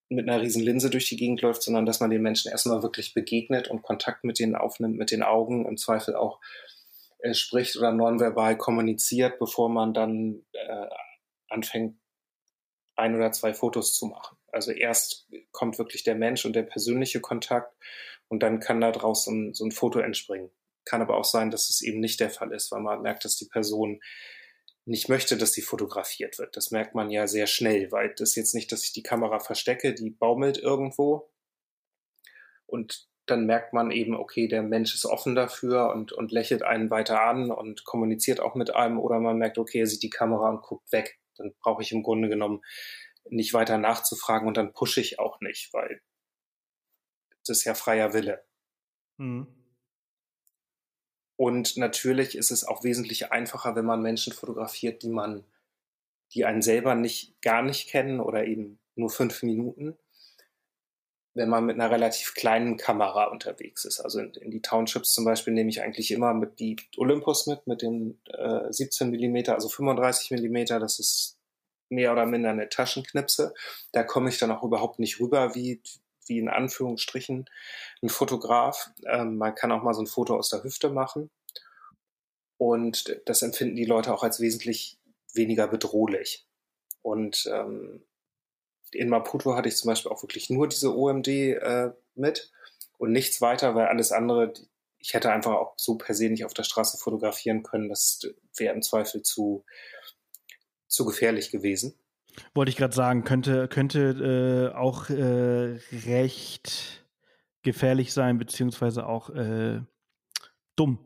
mit 0.08 0.28
einer 0.28 0.40
riesen 0.40 0.62
Linse 0.62 0.90
durch 0.90 1.08
die 1.08 1.16
Gegend 1.16 1.42
läuft, 1.42 1.62
sondern 1.62 1.84
dass 1.84 2.00
man 2.00 2.10
den 2.10 2.22
Menschen 2.22 2.50
erstmal 2.50 2.82
wirklich 2.82 3.14
begegnet 3.14 3.68
und 3.68 3.82
Kontakt 3.82 4.24
mit 4.24 4.38
denen 4.38 4.54
aufnimmt, 4.54 4.96
mit 4.96 5.10
den 5.10 5.22
Augen, 5.22 5.66
im 5.66 5.76
Zweifel 5.76 6.16
auch 6.16 6.40
äh, 7.18 7.34
spricht 7.34 7.76
oder 7.76 7.92
nonverbal 7.92 8.56
kommuniziert, 8.56 9.38
bevor 9.38 9.68
man 9.68 9.92
dann 9.92 10.44
äh, 10.52 10.86
anfängt, 11.48 11.98
ein 12.96 13.14
oder 13.14 13.32
zwei 13.32 13.54
Fotos 13.54 13.94
zu 13.96 14.06
machen. 14.06 14.36
Also 14.50 14.72
erst 14.72 15.28
kommt 15.52 15.78
wirklich 15.78 16.04
der 16.04 16.14
Mensch 16.14 16.44
und 16.44 16.56
der 16.56 16.62
persönliche 16.62 17.20
Kontakt 17.20 17.76
und 18.28 18.42
dann 18.42 18.60
kann 18.60 18.80
da 18.80 18.90
draußen 18.90 19.54
so 19.54 19.64
ein 19.64 19.72
Foto 19.72 20.00
entspringen. 20.00 20.50
Kann 20.84 21.02
aber 21.02 21.16
auch 21.16 21.24
sein, 21.24 21.50
dass 21.50 21.68
es 21.68 21.82
eben 21.82 22.00
nicht 22.00 22.18
der 22.18 22.30
Fall 22.30 22.52
ist, 22.52 22.72
weil 22.72 22.80
man 22.80 23.02
merkt, 23.02 23.24
dass 23.24 23.36
die 23.36 23.46
Person 23.46 24.00
nicht 24.88 25.08
möchte, 25.08 25.36
dass 25.36 25.52
sie 25.52 25.62
fotografiert 25.62 26.38
wird. 26.38 26.56
Das 26.56 26.70
merkt 26.70 26.94
man 26.94 27.10
ja 27.10 27.26
sehr 27.26 27.46
schnell, 27.46 27.92
weil 27.92 28.14
das 28.14 28.34
jetzt 28.34 28.54
nicht, 28.54 28.72
dass 28.72 28.84
ich 28.84 28.92
die 28.92 29.02
Kamera 29.02 29.38
verstecke, 29.38 29.94
die 29.94 30.10
baumelt 30.10 30.58
irgendwo. 30.58 31.30
Und 32.66 33.06
dann 33.26 33.44
merkt 33.44 33.74
man 33.74 33.90
eben, 33.90 34.16
okay, 34.16 34.48
der 34.48 34.62
Mensch 34.62 34.94
ist 34.94 35.04
offen 35.04 35.34
dafür 35.34 35.90
und, 35.90 36.12
und 36.12 36.32
lächelt 36.32 36.62
einen 36.62 36.90
weiter 36.90 37.22
an 37.22 37.50
und 37.50 37.84
kommuniziert 37.84 38.40
auch 38.40 38.54
mit 38.54 38.74
einem. 38.74 38.98
Oder 38.98 39.20
man 39.20 39.36
merkt, 39.36 39.58
okay, 39.58 39.80
er 39.80 39.86
sieht 39.86 40.02
die 40.02 40.10
Kamera 40.10 40.48
und 40.48 40.62
guckt 40.62 40.90
weg. 40.90 41.18
Dann 41.36 41.54
brauche 41.60 41.82
ich 41.82 41.92
im 41.92 42.02
Grunde 42.02 42.30
genommen 42.30 42.62
nicht 43.28 43.52
weiter 43.52 43.76
nachzufragen 43.76 44.48
und 44.48 44.56
dann 44.56 44.72
pushe 44.72 45.02
ich 45.02 45.18
auch 45.18 45.40
nicht, 45.42 45.72
weil 45.74 46.00
das 47.46 47.58
ist 47.58 47.64
ja 47.64 47.74
freier 47.74 48.14
Wille. 48.14 48.42
Mhm. 49.18 49.57
Und 51.38 51.76
natürlich 51.76 52.36
ist 52.36 52.50
es 52.50 52.66
auch 52.66 52.82
wesentlich 52.82 53.30
einfacher, 53.30 53.76
wenn 53.76 53.84
man 53.84 54.02
Menschen 54.02 54.32
fotografiert, 54.32 55.04
die 55.04 55.08
man, 55.08 55.44
die 56.34 56.44
einen 56.44 56.62
selber 56.62 56.96
nicht, 56.96 57.40
gar 57.42 57.62
nicht 57.62 57.88
kennen 57.88 58.18
oder 58.18 58.44
eben 58.44 58.80
nur 58.96 59.08
fünf 59.08 59.44
Minuten, 59.44 59.96
wenn 61.34 61.48
man 61.48 61.64
mit 61.64 61.76
einer 61.76 61.92
relativ 61.92 62.34
kleinen 62.34 62.76
Kamera 62.76 63.26
unterwegs 63.26 63.84
ist. 63.84 64.00
Also 64.00 64.18
in, 64.18 64.34
in 64.34 64.50
die 64.50 64.62
Townships 64.62 65.14
zum 65.14 65.24
Beispiel 65.24 65.54
nehme 65.54 65.70
ich 65.70 65.80
eigentlich 65.80 66.10
immer 66.10 66.34
mit 66.34 66.58
die 66.58 66.74
Olympus 66.96 67.46
mit, 67.46 67.68
mit 67.68 67.82
den 67.82 68.20
äh, 68.30 68.72
17 68.72 69.08
Millimeter, 69.08 69.54
also 69.54 69.68
35 69.68 70.32
Millimeter. 70.32 70.80
Das 70.80 70.98
ist 70.98 71.38
mehr 71.88 72.10
oder 72.10 72.26
minder 72.26 72.50
eine 72.50 72.68
Taschenknipse. 72.68 73.54
Da 73.92 74.02
komme 74.02 74.28
ich 74.28 74.38
dann 74.38 74.50
auch 74.50 74.64
überhaupt 74.64 74.98
nicht 74.98 75.20
rüber 75.20 75.54
wie, 75.54 75.80
wie 76.28 76.38
in 76.38 76.48
Anführungsstrichen 76.48 77.48
ein 78.02 78.08
Fotograf. 78.08 78.90
Ähm, 79.06 79.36
man 79.36 79.54
kann 79.54 79.72
auch 79.72 79.82
mal 79.82 79.94
so 79.94 80.02
ein 80.02 80.06
Foto 80.06 80.36
aus 80.36 80.50
der 80.50 80.62
Hüfte 80.64 80.90
machen. 80.90 81.30
Und 82.58 83.20
das 83.26 83.42
empfinden 83.42 83.76
die 83.76 83.84
Leute 83.84 84.12
auch 84.12 84.22
als 84.22 84.40
wesentlich 84.40 84.98
weniger 85.34 85.68
bedrohlich. 85.68 86.46
Und 87.02 87.48
ähm, 87.52 88.04
in 88.92 89.08
Maputo 89.08 89.54
hatte 89.54 89.68
ich 89.68 89.76
zum 89.76 89.88
Beispiel 89.88 90.10
auch 90.10 90.22
wirklich 90.22 90.50
nur 90.50 90.68
diese 90.68 90.96
OMD 90.96 91.28
äh, 91.28 91.90
mit 92.14 92.50
und 92.98 93.12
nichts 93.12 93.40
weiter, 93.40 93.74
weil 93.74 93.86
alles 93.86 94.12
andere, 94.12 94.52
ich 94.98 95.14
hätte 95.14 95.30
einfach 95.30 95.52
auch 95.52 95.74
so 95.76 95.96
per 95.96 96.14
se 96.14 96.28
nicht 96.28 96.44
auf 96.44 96.54
der 96.54 96.64
Straße 96.64 96.98
fotografieren 96.98 97.62
können. 97.62 97.88
Das 97.88 98.20
wäre 98.56 98.74
im 98.74 98.82
Zweifel 98.82 99.22
zu, 99.22 99.64
zu 100.88 101.04
gefährlich 101.04 101.50
gewesen. 101.50 101.98
Wollte 102.54 102.70
ich 102.70 102.76
gerade 102.76 102.94
sagen, 102.94 103.24
könnte, 103.24 103.68
könnte 103.68 104.72
äh, 104.72 104.76
auch 104.76 105.10
äh, 105.10 105.78
recht 106.06 107.04
gefährlich 107.62 108.12
sein, 108.12 108.38
beziehungsweise 108.38 109.06
auch 109.06 109.30
äh, 109.30 109.80
dumm. 110.76 110.98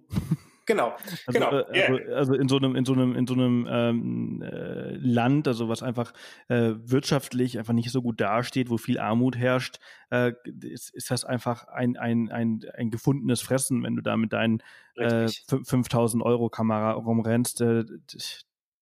Genau, 0.66 0.94
also, 1.26 1.32
genau. 1.32 1.50
Äh, 1.50 1.64
also, 1.64 1.98
yeah. 1.98 2.16
also, 2.16 2.34
in 2.34 2.48
so 2.48 2.56
einem, 2.56 2.76
in 2.76 2.84
so 2.84 2.92
einem, 2.92 3.16
in 3.16 3.26
so 3.26 3.34
einem 3.34 3.66
ähm, 3.68 4.42
äh, 4.42 4.94
Land, 4.96 5.48
also 5.48 5.68
was 5.68 5.82
einfach 5.82 6.12
äh, 6.48 6.74
wirtschaftlich 6.76 7.58
einfach 7.58 7.72
nicht 7.72 7.90
so 7.90 8.00
gut 8.00 8.20
dasteht, 8.20 8.70
wo 8.70 8.76
viel 8.76 8.98
Armut 8.98 9.36
herrscht, 9.36 9.78
äh, 10.10 10.32
ist, 10.60 10.94
ist 10.94 11.10
das 11.10 11.24
einfach 11.24 11.66
ein, 11.68 11.96
ein, 11.96 12.30
ein, 12.30 12.60
ein 12.74 12.90
gefundenes 12.90 13.42
Fressen, 13.42 13.82
wenn 13.82 13.96
du 13.96 14.02
da 14.02 14.16
mit 14.16 14.32
deinen 14.32 14.62
äh, 14.96 15.28
5000 15.28 16.22
Euro 16.22 16.48
Kamera 16.48 16.92
rumrennst. 16.92 17.60
Äh, 17.60 17.84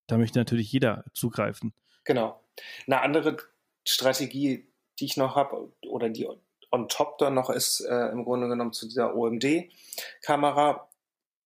da 0.07 0.19
möchte 0.19 0.39
natürlich 0.39 0.71
jeder 0.73 1.05
zugreifen. 1.15 1.73
Genau. 2.05 2.40
Eine 2.87 3.01
andere 3.03 3.37
Strategie, 3.87 4.69
die 4.99 5.05
ich 5.05 5.17
noch 5.17 5.37
habe, 5.37 5.73
oder 5.87 6.09
die 6.09 6.29
on 6.71 6.89
top 6.89 7.19
dann 7.19 7.35
noch 7.35 7.51
ist, 7.51 7.81
äh, 7.81 8.09
im 8.11 8.25
Grunde 8.25 8.49
genommen 8.49 8.73
zu 8.73 8.87
dieser 8.87 9.15
OMD-Kamera, 9.17 10.89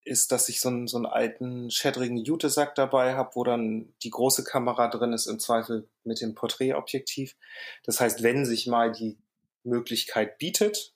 ist, 0.05 0.33
dass 0.33 0.51
ich 0.51 0.61
so 0.61 0.69
einen, 0.69 0.87
so 0.87 0.99
einen 0.99 1.07
alten, 1.07 1.71
schädrigen 1.71 2.19
Jutesack 2.19 2.75
dabei 2.75 3.15
habe, 3.15 3.35
wo 3.35 3.45
dann 3.45 3.95
die 4.03 4.11
große 4.11 4.45
Kamera 4.45 4.89
drin 4.89 5.15
ist, 5.15 5.27
im 5.27 5.39
Zweifel 5.39 5.89
mit 6.05 6.21
dem 6.21 6.35
Porträtobjektiv. 6.35 7.37
Das 7.85 8.01
heißt, 8.01 8.23
wenn 8.23 8.45
sich 8.45 8.67
mal 8.67 8.93
die 8.93 9.17
Möglichkeit 9.63 10.37
bietet, 10.37 10.95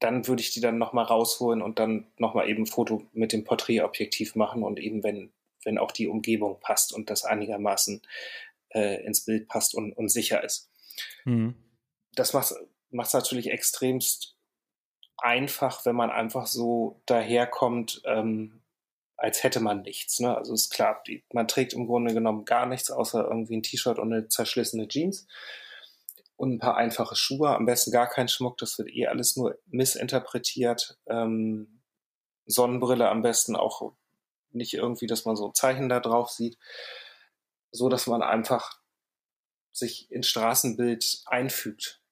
dann 0.00 0.26
würde 0.26 0.40
ich 0.40 0.52
die 0.52 0.60
dann 0.60 0.78
nochmal 0.78 1.04
rausholen 1.04 1.60
und 1.60 1.78
dann 1.78 2.06
nochmal 2.16 2.48
eben 2.48 2.62
ein 2.62 2.66
Foto 2.66 3.02
mit 3.12 3.32
dem 3.32 3.44
Porträtobjektiv 3.44 4.34
machen 4.34 4.62
und 4.62 4.78
eben, 4.78 5.02
wenn, 5.02 5.32
wenn 5.64 5.78
auch 5.78 5.92
die 5.92 6.08
Umgebung 6.08 6.60
passt 6.60 6.92
und 6.92 7.10
das 7.10 7.24
einigermaßen 7.24 8.02
äh, 8.70 9.04
ins 9.04 9.24
Bild 9.24 9.48
passt 9.48 9.74
und, 9.74 9.92
und 9.92 10.08
sicher 10.08 10.42
ist. 10.42 10.70
Mhm. 11.24 11.54
Das 12.14 12.32
macht 12.32 12.52
es 12.52 13.12
natürlich 13.12 13.50
extremst 13.50 14.36
einfach, 15.16 15.84
wenn 15.84 15.96
man 15.96 16.10
einfach 16.10 16.46
so 16.46 17.02
daherkommt, 17.06 18.02
ähm, 18.04 18.62
als 19.16 19.42
hätte 19.42 19.60
man 19.60 19.82
nichts. 19.82 20.20
Ne? 20.20 20.36
Also 20.36 20.54
ist 20.54 20.70
klar, 20.70 21.02
die, 21.06 21.24
man 21.32 21.48
trägt 21.48 21.72
im 21.72 21.86
Grunde 21.86 22.14
genommen 22.14 22.44
gar 22.44 22.66
nichts, 22.66 22.90
außer 22.90 23.24
irgendwie 23.28 23.56
ein 23.56 23.62
T-Shirt 23.62 23.98
und 23.98 24.12
eine 24.12 24.28
zerschlissene 24.28 24.86
Jeans 24.86 25.26
und 26.36 26.54
ein 26.54 26.58
paar 26.60 26.76
einfache 26.76 27.16
Schuhe, 27.16 27.48
am 27.50 27.66
besten 27.66 27.90
gar 27.90 28.08
kein 28.08 28.28
Schmuck, 28.28 28.58
das 28.58 28.78
wird 28.78 28.90
eh 28.90 29.08
alles 29.08 29.36
nur 29.36 29.58
missinterpretiert. 29.66 30.98
Ähm, 31.08 31.82
Sonnenbrille 32.46 33.08
am 33.08 33.22
besten 33.22 33.56
auch 33.56 33.92
nicht 34.50 34.74
irgendwie, 34.74 35.06
dass 35.06 35.24
man 35.24 35.36
so 35.36 35.50
Zeichen 35.50 35.88
da 35.88 36.00
drauf 36.00 36.30
sieht, 36.30 36.58
so 37.70 37.88
dass 37.88 38.06
man 38.06 38.22
einfach 38.22 38.80
sich 39.72 40.10
ins 40.10 40.28
Straßenbild 40.28 41.22
einfügt 41.26 42.02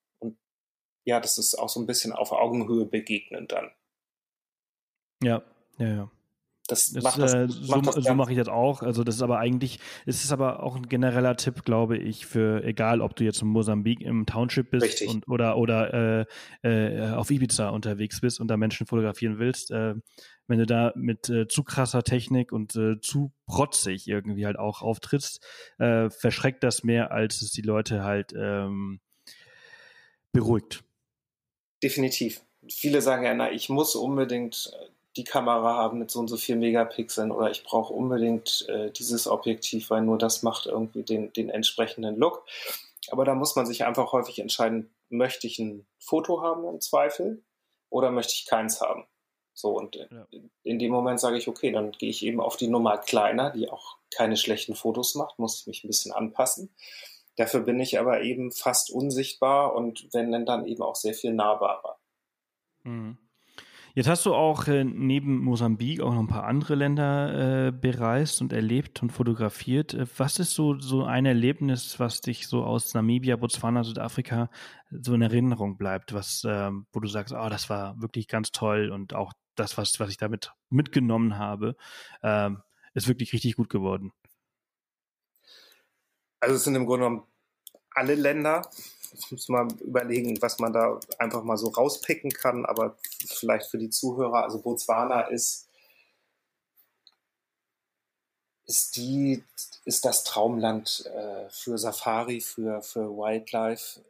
ja, 1.06 1.20
das 1.20 1.38
ist 1.38 1.54
auch 1.54 1.68
so 1.68 1.80
ein 1.80 1.86
bisschen 1.86 2.12
auf 2.12 2.32
Augenhöhe 2.32 2.84
begegnen 2.84 3.46
dann. 3.46 3.70
Ja, 5.22 5.42
ja, 5.78 5.86
ja. 5.86 6.10
Das, 6.66 6.90
das, 6.92 7.02
macht 7.02 7.18
das, 7.18 7.34
äh, 7.34 7.46
so, 7.48 7.76
macht 7.76 7.86
das 7.96 8.04
so 8.04 8.14
mache 8.14 8.32
ich 8.32 8.38
das 8.38 8.48
auch. 8.48 8.82
Also 8.82 9.04
das 9.04 9.16
ist 9.16 9.22
aber 9.22 9.38
eigentlich, 9.38 9.78
es 10.04 10.24
ist 10.24 10.32
aber 10.32 10.62
auch 10.62 10.76
ein 10.76 10.88
genereller 10.88 11.36
Tipp, 11.36 11.64
glaube 11.64 11.96
ich, 11.96 12.26
für 12.26 12.64
egal, 12.64 13.00
ob 13.00 13.16
du 13.16 13.24
jetzt 13.24 13.42
in 13.42 13.48
Mosambik 13.48 14.00
im 14.00 14.26
Township 14.26 14.70
bist 14.70 15.02
und, 15.02 15.28
oder 15.28 15.56
oder 15.56 16.26
äh, 16.62 16.68
äh, 16.68 17.10
auf 17.10 17.30
Ibiza 17.30 17.68
unterwegs 17.68 18.20
bist 18.20 18.40
und 18.40 18.48
da 18.48 18.56
Menschen 18.56 18.86
fotografieren 18.86 19.38
willst. 19.38 19.70
Äh, 19.70 19.94
wenn 20.48 20.58
du 20.58 20.66
da 20.66 20.92
mit 20.94 21.28
äh, 21.28 21.48
zu 21.48 21.64
krasser 21.64 22.02
Technik 22.02 22.52
und 22.52 22.76
äh, 22.76 23.00
zu 23.00 23.32
protzig 23.46 24.06
irgendwie 24.06 24.46
halt 24.46 24.58
auch 24.58 24.82
auftrittst, 24.82 25.44
äh, 25.78 26.08
verschreckt 26.10 26.62
das 26.62 26.84
mehr, 26.84 27.10
als 27.10 27.42
es 27.42 27.50
die 27.50 27.62
Leute 27.62 28.04
halt 28.04 28.32
ähm, 28.36 29.00
beruhigt. 30.32 30.84
Definitiv. 31.82 32.42
Viele 32.68 33.00
sagen 33.00 33.24
ja, 33.24 33.34
na, 33.34 33.52
ich 33.52 33.68
muss 33.68 33.94
unbedingt 33.94 34.70
äh, 34.72 34.95
die 35.16 35.24
Kamera 35.24 35.74
haben 35.74 35.98
mit 35.98 36.10
so 36.10 36.20
und 36.20 36.28
so 36.28 36.36
viel 36.36 36.56
Megapixeln 36.56 37.30
oder 37.30 37.50
ich 37.50 37.64
brauche 37.64 37.92
unbedingt 37.92 38.66
äh, 38.68 38.90
dieses 38.90 39.26
Objektiv, 39.26 39.90
weil 39.90 40.02
nur 40.02 40.18
das 40.18 40.42
macht 40.42 40.66
irgendwie 40.66 41.02
den, 41.02 41.32
den 41.32 41.48
entsprechenden 41.48 42.16
Look. 42.16 42.44
Aber 43.10 43.24
da 43.24 43.34
muss 43.34 43.56
man 43.56 43.66
sich 43.66 43.84
einfach 43.84 44.12
häufig 44.12 44.38
entscheiden, 44.38 44.90
möchte 45.08 45.46
ich 45.46 45.58
ein 45.58 45.86
Foto 45.98 46.42
haben 46.42 46.66
im 46.66 46.80
Zweifel 46.80 47.42
oder 47.88 48.10
möchte 48.10 48.34
ich 48.34 48.46
keins 48.46 48.80
haben? 48.80 49.06
So, 49.54 49.70
und 49.70 49.96
ja. 49.96 50.26
in 50.64 50.78
dem 50.78 50.92
Moment 50.92 51.18
sage 51.18 51.38
ich, 51.38 51.48
okay, 51.48 51.72
dann 51.72 51.92
gehe 51.92 52.10
ich 52.10 52.22
eben 52.22 52.40
auf 52.40 52.58
die 52.58 52.68
Nummer 52.68 52.98
kleiner, 52.98 53.50
die 53.50 53.70
auch 53.70 53.96
keine 54.14 54.36
schlechten 54.36 54.74
Fotos 54.74 55.14
macht, 55.14 55.38
muss 55.38 55.60
ich 55.60 55.66
mich 55.66 55.82
ein 55.82 55.88
bisschen 55.88 56.12
anpassen. 56.12 56.74
Dafür 57.36 57.60
bin 57.60 57.80
ich 57.80 57.98
aber 57.98 58.20
eben 58.22 58.52
fast 58.52 58.90
unsichtbar 58.90 59.74
und 59.74 60.08
wenn 60.12 60.44
dann 60.44 60.66
eben 60.66 60.82
auch 60.82 60.96
sehr 60.96 61.14
viel 61.14 61.32
nahbarer. 61.32 61.98
Mhm. 62.82 63.16
Jetzt 63.96 64.08
hast 64.08 64.26
du 64.26 64.34
auch 64.34 64.68
äh, 64.68 64.84
neben 64.84 65.38
Mosambik 65.38 66.02
auch 66.02 66.12
noch 66.12 66.20
ein 66.20 66.26
paar 66.26 66.44
andere 66.44 66.74
Länder 66.74 67.68
äh, 67.68 67.72
bereist 67.72 68.42
und 68.42 68.52
erlebt 68.52 69.02
und 69.02 69.10
fotografiert. 69.10 69.94
Äh, 69.94 70.04
was 70.18 70.38
ist 70.38 70.52
so, 70.52 70.78
so 70.78 71.04
ein 71.04 71.24
Erlebnis, 71.24 71.98
was 71.98 72.20
dich 72.20 72.46
so 72.46 72.62
aus 72.62 72.92
Namibia, 72.92 73.36
Botswana, 73.36 73.84
Südafrika 73.84 74.50
so 74.90 75.14
in 75.14 75.22
Erinnerung 75.22 75.78
bleibt, 75.78 76.12
was, 76.12 76.44
äh, 76.44 76.70
wo 76.92 77.00
du 77.00 77.08
sagst, 77.08 77.32
oh, 77.32 77.48
das 77.48 77.70
war 77.70 77.98
wirklich 77.98 78.28
ganz 78.28 78.52
toll 78.52 78.90
und 78.90 79.14
auch 79.14 79.32
das, 79.54 79.78
was, 79.78 79.98
was 79.98 80.10
ich 80.10 80.18
damit 80.18 80.52
mitgenommen 80.68 81.38
habe, 81.38 81.74
äh, 82.20 82.50
ist 82.92 83.08
wirklich 83.08 83.32
richtig 83.32 83.56
gut 83.56 83.70
geworden? 83.70 84.12
Also 86.40 86.56
es 86.56 86.64
sind 86.64 86.74
im 86.74 86.84
Grunde 86.84 87.06
genommen 87.06 87.26
alle 87.92 88.14
Länder. 88.14 88.60
Ich 89.14 89.30
muss 89.30 89.48
mal 89.48 89.68
überlegen, 89.80 90.40
was 90.40 90.58
man 90.58 90.72
da 90.72 91.00
einfach 91.18 91.42
mal 91.42 91.56
so 91.56 91.68
rauspicken 91.68 92.30
kann, 92.30 92.64
aber 92.66 92.96
vielleicht 93.26 93.70
für 93.70 93.78
die 93.78 93.90
Zuhörer, 93.90 94.44
also 94.44 94.60
Botswana 94.60 95.22
ist, 95.22 95.68
ist 98.66 98.96
die, 98.96 99.44
ist 99.84 100.04
das 100.04 100.24
Traumland 100.24 101.06
äh, 101.06 101.48
für 101.50 101.78
Safari, 101.78 102.40
für, 102.40 102.82
für 102.82 103.08
Wildlife. 103.10 104.00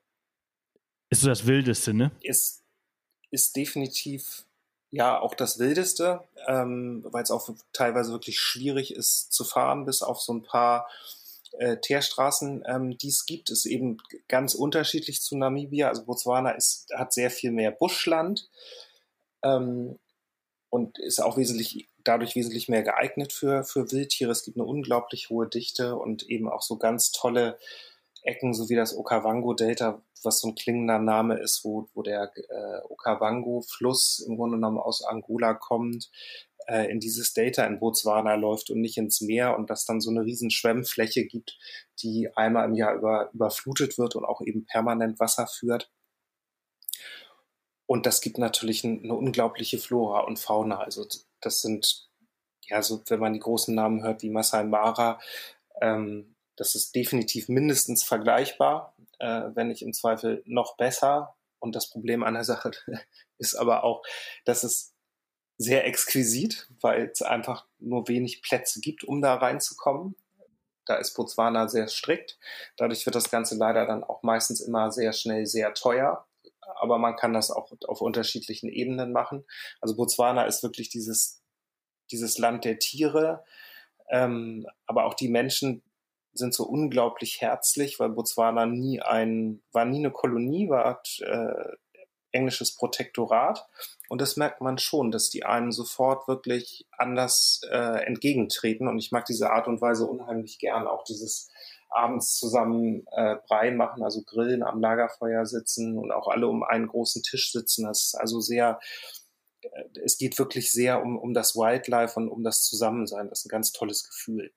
Ist 1.11 1.21
so 1.21 1.29
das 1.29 1.47
Wildeste, 1.47 1.95
ne? 1.95 2.11
Ist, 2.21 2.63
ist 3.31 3.55
definitiv 3.57 4.47
ja 4.91 5.19
auch 5.19 5.35
das 5.35 5.59
Wildeste, 5.59 6.23
ähm, 6.47 7.05
weil 7.11 7.23
es 7.23 7.31
auch 7.31 7.49
teilweise 7.73 8.13
wirklich 8.13 8.41
schwierig 8.41 8.95
ist 8.95 9.33
zu 9.33 9.45
fahren, 9.45 9.85
bis 9.85 10.03
auf 10.03 10.21
so 10.21 10.33
ein 10.33 10.43
paar 10.43 10.89
äh, 11.59 11.79
Teerstraßen, 11.79 12.65
ähm, 12.67 12.99
die 12.99 13.09
es 13.09 13.27
gibt, 13.27 13.51
ist 13.51 13.67
eben 13.67 13.99
ganz 14.29 14.55
unterschiedlich 14.55 15.21
zu 15.21 15.37
Namibia. 15.37 15.89
Also 15.89 16.05
Botswana 16.05 16.51
ist, 16.51 16.87
hat 16.95 17.13
sehr 17.13 17.31
viel 17.31 17.51
mehr 17.51 17.71
Buschland 17.71 18.49
ähm, 19.43 19.99
und 20.71 20.99
ist 20.99 21.21
auch 21.21 21.37
wesentlich 21.37 21.89
dadurch 22.05 22.37
wesentlich 22.37 22.69
mehr 22.69 22.83
geeignet 22.83 23.33
für, 23.33 23.65
für 23.65 23.91
Wildtiere. 23.91 24.31
Es 24.31 24.45
gibt 24.45 24.57
eine 24.57 24.67
unglaublich 24.67 25.31
hohe 25.31 25.49
Dichte 25.49 25.97
und 25.97 26.29
eben 26.29 26.49
auch 26.49 26.63
so 26.63 26.77
ganz 26.77 27.11
tolle 27.11 27.59
Ecken, 28.27 28.55
so 28.55 28.69
wie 28.69 28.75
das 28.75 28.97
Okavango-Delta, 28.97 30.03
was 30.23 30.41
so 30.41 30.49
ein 30.49 30.55
klingender 30.55 30.99
Name 30.99 31.39
ist, 31.39 31.65
wo, 31.65 31.89
wo 31.95 32.03
der 32.03 32.33
äh, 32.37 32.81
Okavango-Fluss 32.89 34.25
im 34.27 34.37
Grunde 34.37 34.57
genommen 34.57 34.79
aus 34.79 35.03
Angola 35.05 35.55
kommt, 35.55 36.11
äh, 36.67 36.91
in 36.91 37.01
dieses 37.01 37.33
Delta 37.33 37.65
in 37.65 37.79
Botswana 37.79 38.35
läuft 38.35 38.71
und 38.71 38.81
nicht 38.81 38.99
ins 38.99 39.21
Meer 39.21 39.57
und 39.57 39.71
dass 39.71 39.85
dann 39.85 40.01
so 40.01 40.11
eine 40.11 40.25
riesen 40.25 40.51
Schwemmfläche 40.51 41.27
gibt, 41.27 41.59
die 42.03 42.29
einmal 42.35 42.69
im 42.69 42.75
Jahr 42.75 42.95
über, 42.95 43.31
überflutet 43.33 43.99
wird 43.99 44.17
und 44.17 44.25
auch 44.25 44.41
eben 44.41 44.67
permanent 44.67 45.21
Wasser 45.21 45.47
führt. 45.47 45.91
Und 47.87 48.05
das 48.05 48.21
gibt 48.21 48.39
natürlich 48.39 48.85
eine 48.85 49.15
unglaubliche 49.15 49.79
Flora 49.79 50.21
und 50.21 50.39
Fauna. 50.41 50.81
Also 50.81 51.07
das 51.41 51.61
sind, 51.63 52.09
ja, 52.63 52.83
so 52.83 53.01
wenn 53.09 53.21
man 53.21 53.33
die 53.33 53.41
großen 53.41 53.75
Namen 53.75 54.03
hört 54.03 54.23
wie 54.23 54.31
Masai 54.31 54.65
Mara, 54.65 55.21
ähm, 55.81 56.36
das 56.57 56.75
ist 56.75 56.95
definitiv 56.95 57.49
mindestens 57.49 58.03
vergleichbar, 58.03 58.95
äh, 59.19 59.43
wenn 59.55 59.69
nicht 59.69 59.83
im 59.83 59.93
Zweifel 59.93 60.43
noch 60.47 60.77
besser. 60.77 61.37
Und 61.59 61.75
das 61.75 61.89
Problem 61.89 62.23
an 62.23 62.35
der 62.35 62.45
Sache 62.45 62.71
ist 63.39 63.55
aber 63.55 63.85
auch, 63.85 64.03
dass 64.45 64.65
es 64.65 64.95
sehr 65.59 65.87
exquisit, 65.87 66.69
weil 66.81 67.11
es 67.11 67.23
einfach 67.23 67.67
nur 67.79 68.09
wenig 68.09 68.43
Plätze 68.43 68.81
gibt, 68.81 69.05
um 69.05 69.23
da 69.23 69.35
reinzukommen. 69.35 70.17
Da 70.85 70.97
ist 70.97 71.15
Botswana 71.15 71.69
sehr 71.69 71.89
strikt. 71.89 72.39
Dadurch 72.77 73.05
wird 73.07 73.17
das 73.17 73.31
Ganze 73.31 73.57
leider 73.57 73.87
dann 73.87 74.05
auch 74.05 74.23
meistens 74.23 74.61
immer 74.61 74.93
sehr 74.93 75.13
schnell 75.13 75.47
sehr 75.47 75.75
teuer. 75.75 76.27
Aber 76.61 76.99
man 76.99 77.17
kann 77.17 77.33
das 77.33 77.51
auch 77.51 77.73
auf 77.87 78.01
unterschiedlichen 78.01 78.69
Ebenen 78.69 79.13
machen. 79.13 79.45
Also 79.81 79.97
Botswana 79.97 80.45
ist 80.45 80.63
wirklich 80.63 80.91
dieses, 80.91 81.43
dieses 82.11 82.39
Land 82.39 82.65
der 82.65 82.79
Tiere. 82.79 83.45
Ähm, 84.09 84.67
aber 84.87 85.07
auch 85.07 85.15
die 85.15 85.29
Menschen 85.29 85.83
sind 86.39 86.55
so 86.55 86.65
unglaublich 86.65 87.41
herzlich, 87.41 87.99
weil 87.99 88.11
Botswana 88.11 88.67
nie 88.67 89.01
ein, 89.01 89.63
war 89.73 89.85
nie 89.85 89.99
eine 89.99 90.11
Kolonie, 90.11 90.69
war 90.69 91.03
äh, 91.21 91.77
englisches 92.33 92.77
Protektorat. 92.77 93.67
Und 94.09 94.21
das 94.21 94.37
merkt 94.37 94.61
man 94.61 94.79
schon, 94.79 95.11
dass 95.11 95.31
die 95.31 95.45
einem 95.45 95.73
sofort 95.73 96.29
wirklich 96.29 96.87
anders 96.93 97.63
äh, 97.71 98.05
entgegentreten. 98.05 98.89
Und 98.89 98.99
ich 98.99 99.11
mag 99.11 99.25
diese 99.25 99.51
Art 99.51 99.67
und 99.67 99.81
Weise 99.81 100.07
unheimlich 100.07 100.59
gern. 100.59 100.87
Auch 100.87 101.05
dieses 101.05 101.51
abends 101.89 102.37
zusammen 102.37 103.07
äh, 103.13 103.37
Brei 103.47 103.71
machen, 103.71 104.03
also 104.03 104.23
grillen, 104.23 104.63
am 104.63 104.81
Lagerfeuer 104.81 105.47
sitzen 105.47 105.99
und 105.99 106.13
auch 106.13 106.29
alle 106.29 106.47
um 106.47 106.63
einen 106.63 106.89
großen 106.89 107.23
Tisch 107.23 107.53
sitzen. 107.53 107.85
Das 107.85 108.07
ist 108.07 108.15
also 108.15 108.41
sehr, 108.41 108.79
äh, 109.63 109.85
es 110.05 110.19
geht 110.19 110.39
wirklich 110.39 110.71
sehr 110.73 111.03
um, 111.03 111.19
um 111.19 111.35
das 111.35 111.57
Wildlife 111.57 112.19
und 112.19 112.29
um 112.29 112.43
das 112.45 112.63
Zusammensein. 112.63 113.29
Das 113.29 113.41
ist 113.41 113.47
ein 113.47 113.51
ganz 113.51 113.73
tolles 113.73 114.05
Gefühl. 114.05 114.53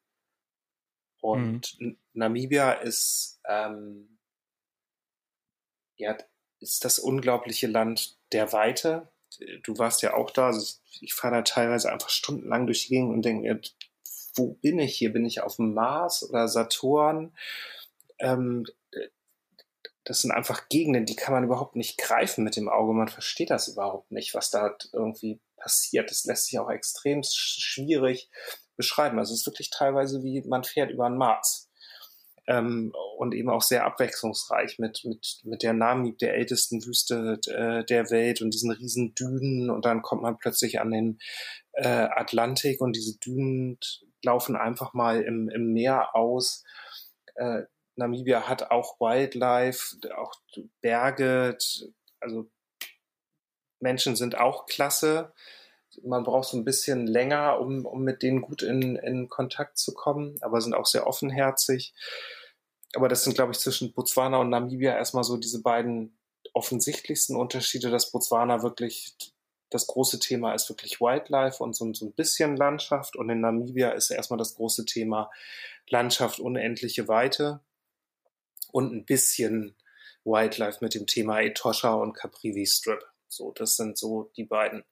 Und 1.21 1.79
mhm. 1.79 1.97
Namibia 2.13 2.73
ist, 2.73 3.41
ähm, 3.47 4.17
ja, 5.97 6.17
ist 6.59 6.85
das 6.85 6.99
unglaubliche 6.99 7.67
Land 7.67 8.17
der 8.31 8.51
Weite. 8.53 9.09
Du 9.63 9.77
warst 9.77 10.01
ja 10.01 10.13
auch 10.13 10.31
da. 10.31 10.47
Also 10.47 10.77
ich 11.01 11.13
fahre 11.13 11.35
da 11.35 11.41
teilweise 11.41 11.91
einfach 11.91 12.09
stundenlang 12.09 12.65
durch 12.65 12.83
die 12.83 12.95
Gegend 12.95 13.13
und 13.13 13.23
denke 13.23 13.41
mir, 13.41 13.61
wo 14.35 14.53
bin 14.53 14.79
ich 14.79 14.95
hier? 14.95 15.11
Bin 15.11 15.25
ich 15.25 15.41
auf 15.41 15.57
dem 15.57 15.73
Mars 15.73 16.27
oder 16.27 16.47
Saturn? 16.47 17.33
Ähm, 18.19 18.65
das 20.09 20.21
sind 20.21 20.31
einfach 20.31 20.69
Gegenden, 20.69 21.05
die 21.05 21.15
kann 21.15 21.35
man 21.35 21.43
überhaupt 21.43 21.75
nicht 21.75 21.99
greifen 21.99 22.43
mit 22.43 22.55
dem 22.55 22.67
Auge. 22.67 22.93
Man 22.93 23.09
versteht 23.09 23.51
das 23.51 23.67
überhaupt 23.67 24.11
nicht, 24.11 24.33
was 24.33 24.49
da 24.49 24.75
irgendwie 24.91 25.39
passiert. 25.55 26.09
Das 26.09 26.25
lässt 26.25 26.45
sich 26.45 26.57
auch 26.57 26.71
extrem 26.71 27.21
schwierig 27.23 28.31
beschreiben. 28.79 29.19
Also 29.19 29.33
es 29.33 29.41
ist 29.41 29.45
wirklich 29.45 29.69
teilweise 29.69 30.23
wie 30.23 30.41
man 30.47 30.63
fährt 30.63 30.89
über 30.89 31.05
einen 31.05 31.17
Mars 31.17 31.69
ähm, 32.47 32.93
und 33.17 33.35
eben 33.35 33.49
auch 33.49 33.61
sehr 33.61 33.85
abwechslungsreich 33.85 34.79
mit, 34.79 35.03
mit, 35.03 35.41
mit 35.43 35.63
der 35.63 35.73
Namib, 35.73 36.17
der 36.17 36.35
ältesten 36.35 36.83
Wüste 36.85 37.39
äh, 37.47 37.83
der 37.83 38.09
Welt 38.09 38.41
und 38.41 38.53
diesen 38.53 38.71
riesen 38.71 39.13
Dünen 39.13 39.69
und 39.69 39.83
dann 39.83 40.01
kommt 40.01 40.21
man 40.21 40.37
plötzlich 40.37 40.79
an 40.79 40.91
den 40.91 41.19
äh, 41.73 41.87
Atlantik 41.87 42.79
und 42.79 42.95
diese 42.95 43.19
Dünen 43.19 43.77
laufen 44.23 44.55
einfach 44.55 44.93
mal 44.93 45.21
im, 45.21 45.49
im 45.49 45.73
Meer 45.73 46.15
aus. 46.15 46.63
Äh, 47.35 47.63
Namibia 47.97 48.47
hat 48.47 48.71
auch 48.71 48.97
Wildlife, 49.01 49.97
auch 50.15 50.33
Berge, 50.79 51.57
also 52.21 52.49
Menschen 53.81 54.15
sind 54.15 54.37
auch 54.37 54.67
klasse. 54.67 55.33
Man 56.03 56.23
braucht 56.23 56.49
so 56.49 56.57
ein 56.57 56.65
bisschen 56.65 57.07
länger, 57.07 57.59
um, 57.59 57.85
um 57.85 58.03
mit 58.03 58.21
denen 58.21 58.41
gut 58.41 58.61
in, 58.61 58.95
in 58.95 59.29
Kontakt 59.29 59.77
zu 59.77 59.93
kommen, 59.93 60.37
aber 60.41 60.61
sind 60.61 60.73
auch 60.73 60.85
sehr 60.85 61.07
offenherzig 61.07 61.93
aber 62.95 63.07
das 63.07 63.23
sind, 63.23 63.35
glaube 63.35 63.51
ich, 63.51 63.59
zwischen 63.59 63.93
Botswana 63.93 64.37
und 64.37 64.49
Namibia 64.49 64.95
erstmal 64.95 65.23
so 65.23 65.37
diese 65.37 65.61
beiden 65.61 66.17
offensichtlichsten 66.53 67.35
Unterschiede, 67.35 67.91
dass 67.91 68.11
Botswana 68.11 68.63
wirklich 68.63 69.15
das 69.69 69.85
große 69.85 70.17
Thema 70.19 70.53
ist 70.55 70.67
wirklich 70.69 70.99
Wildlife 70.99 71.63
und 71.63 71.75
so, 71.75 71.93
so 71.93 72.07
ein 72.07 72.13
bisschen 72.13 72.57
Landschaft 72.57 73.15
und 73.15 73.29
in 73.29 73.41
Namibia 73.41 73.91
ist 73.91 74.09
erstmal 74.09 74.39
das 74.39 74.55
große 74.55 74.85
Thema 74.85 75.29
Landschaft, 75.87 76.39
unendliche 76.39 77.07
Weite 77.07 77.59
und 78.71 78.91
ein 78.91 79.05
bisschen 79.05 79.75
Wildlife 80.23 80.79
mit 80.81 80.95
dem 80.95 81.05
Thema 81.05 81.41
Etosha 81.41 81.93
und 81.93 82.13
Caprivi 82.13 82.65
Strip. 82.65 83.05
So, 83.27 83.51
das 83.51 83.75
sind 83.75 83.95
so 83.95 84.31
die 84.35 84.43
beiden. 84.43 84.83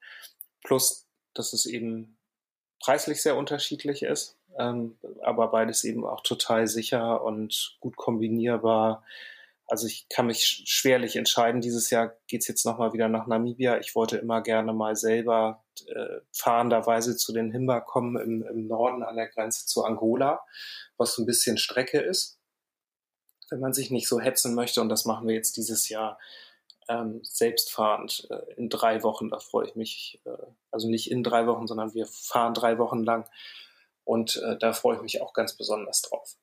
Plus, 0.63 1.07
dass 1.33 1.53
es 1.53 1.65
eben 1.65 2.17
preislich 2.79 3.21
sehr 3.21 3.37
unterschiedlich 3.37 4.03
ist, 4.03 4.37
ähm, 4.57 4.97
aber 5.21 5.49
beides 5.49 5.83
eben 5.83 6.05
auch 6.05 6.21
total 6.21 6.67
sicher 6.67 7.23
und 7.23 7.77
gut 7.79 7.95
kombinierbar. 7.95 9.03
Also 9.67 9.85
ich 9.85 10.07
kann 10.09 10.27
mich 10.27 10.63
schwerlich 10.65 11.17
entscheiden. 11.17 11.59
Dieses 11.59 11.89
Jahr 11.89 12.15
geht's 12.27 12.47
jetzt 12.47 12.65
nochmal 12.65 12.93
wieder 12.93 13.09
nach 13.09 13.27
Namibia. 13.27 13.79
Ich 13.79 13.95
wollte 13.95 14.17
immer 14.17 14.41
gerne 14.41 14.71
mal 14.73 14.95
selber 14.95 15.63
äh, 15.87 16.21
fahrenderweise 16.31 17.17
zu 17.17 17.33
den 17.33 17.51
Himba 17.51 17.81
kommen 17.81 18.15
im, 18.17 18.43
im 18.43 18.67
Norden 18.67 19.03
an 19.03 19.17
der 19.17 19.27
Grenze 19.27 19.65
zu 19.65 19.83
Angola, 19.83 20.39
was 20.97 21.13
so 21.13 21.21
ein 21.21 21.25
bisschen 21.25 21.57
Strecke 21.57 21.99
ist, 21.99 22.39
wenn 23.49 23.59
man 23.59 23.73
sich 23.73 23.91
nicht 23.91 24.07
so 24.07 24.21
hetzen 24.21 24.55
möchte. 24.55 24.79
Und 24.79 24.89
das 24.89 25.03
machen 25.03 25.27
wir 25.27 25.35
jetzt 25.35 25.57
dieses 25.57 25.89
Jahr 25.89 26.17
ähm, 26.89 27.19
selbstfahrend 27.23 28.27
äh, 28.29 28.53
in 28.55 28.69
drei 28.69 29.03
Wochen. 29.03 29.29
Da 29.29 29.39
freue 29.39 29.67
ich 29.67 29.75
mich. 29.75 30.21
Äh, 30.25 30.31
also 30.71 30.89
nicht 30.89 31.11
in 31.11 31.23
drei 31.23 31.47
Wochen, 31.47 31.67
sondern 31.67 31.93
wir 31.93 32.05
fahren 32.05 32.53
drei 32.53 32.77
Wochen 32.77 33.03
lang. 33.03 33.25
Und 34.03 34.38
äh, 34.38 34.57
da 34.57 34.73
freue 34.73 34.97
ich 34.97 35.01
mich 35.01 35.21
auch 35.21 35.33
ganz 35.33 35.57
besonders 35.57 36.01
drauf. 36.01 36.38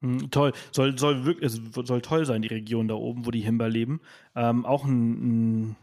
Mm, 0.00 0.30
toll, 0.30 0.52
soll, 0.72 0.98
soll 0.98 1.24
wirklich, 1.24 1.52
soll 1.52 2.02
toll 2.02 2.24
sein, 2.24 2.42
die 2.42 2.48
Region 2.48 2.88
da 2.88 2.94
oben, 2.94 3.26
wo 3.26 3.30
die 3.30 3.40
Himber 3.40 3.68
leben. 3.68 4.00
Ähm, 4.34 4.66
auch 4.66 4.84
ein, 4.84 5.70
ein, 5.70 5.76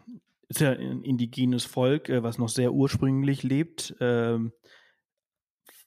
ist 0.49 0.61
ja 0.61 0.71
ein 0.71 1.03
indigenes 1.03 1.65
Volk, 1.65 2.09
äh, 2.09 2.23
was 2.23 2.37
noch 2.37 2.49
sehr 2.49 2.73
ursprünglich 2.73 3.43
lebt. 3.43 3.95
Ähm, 3.99 4.53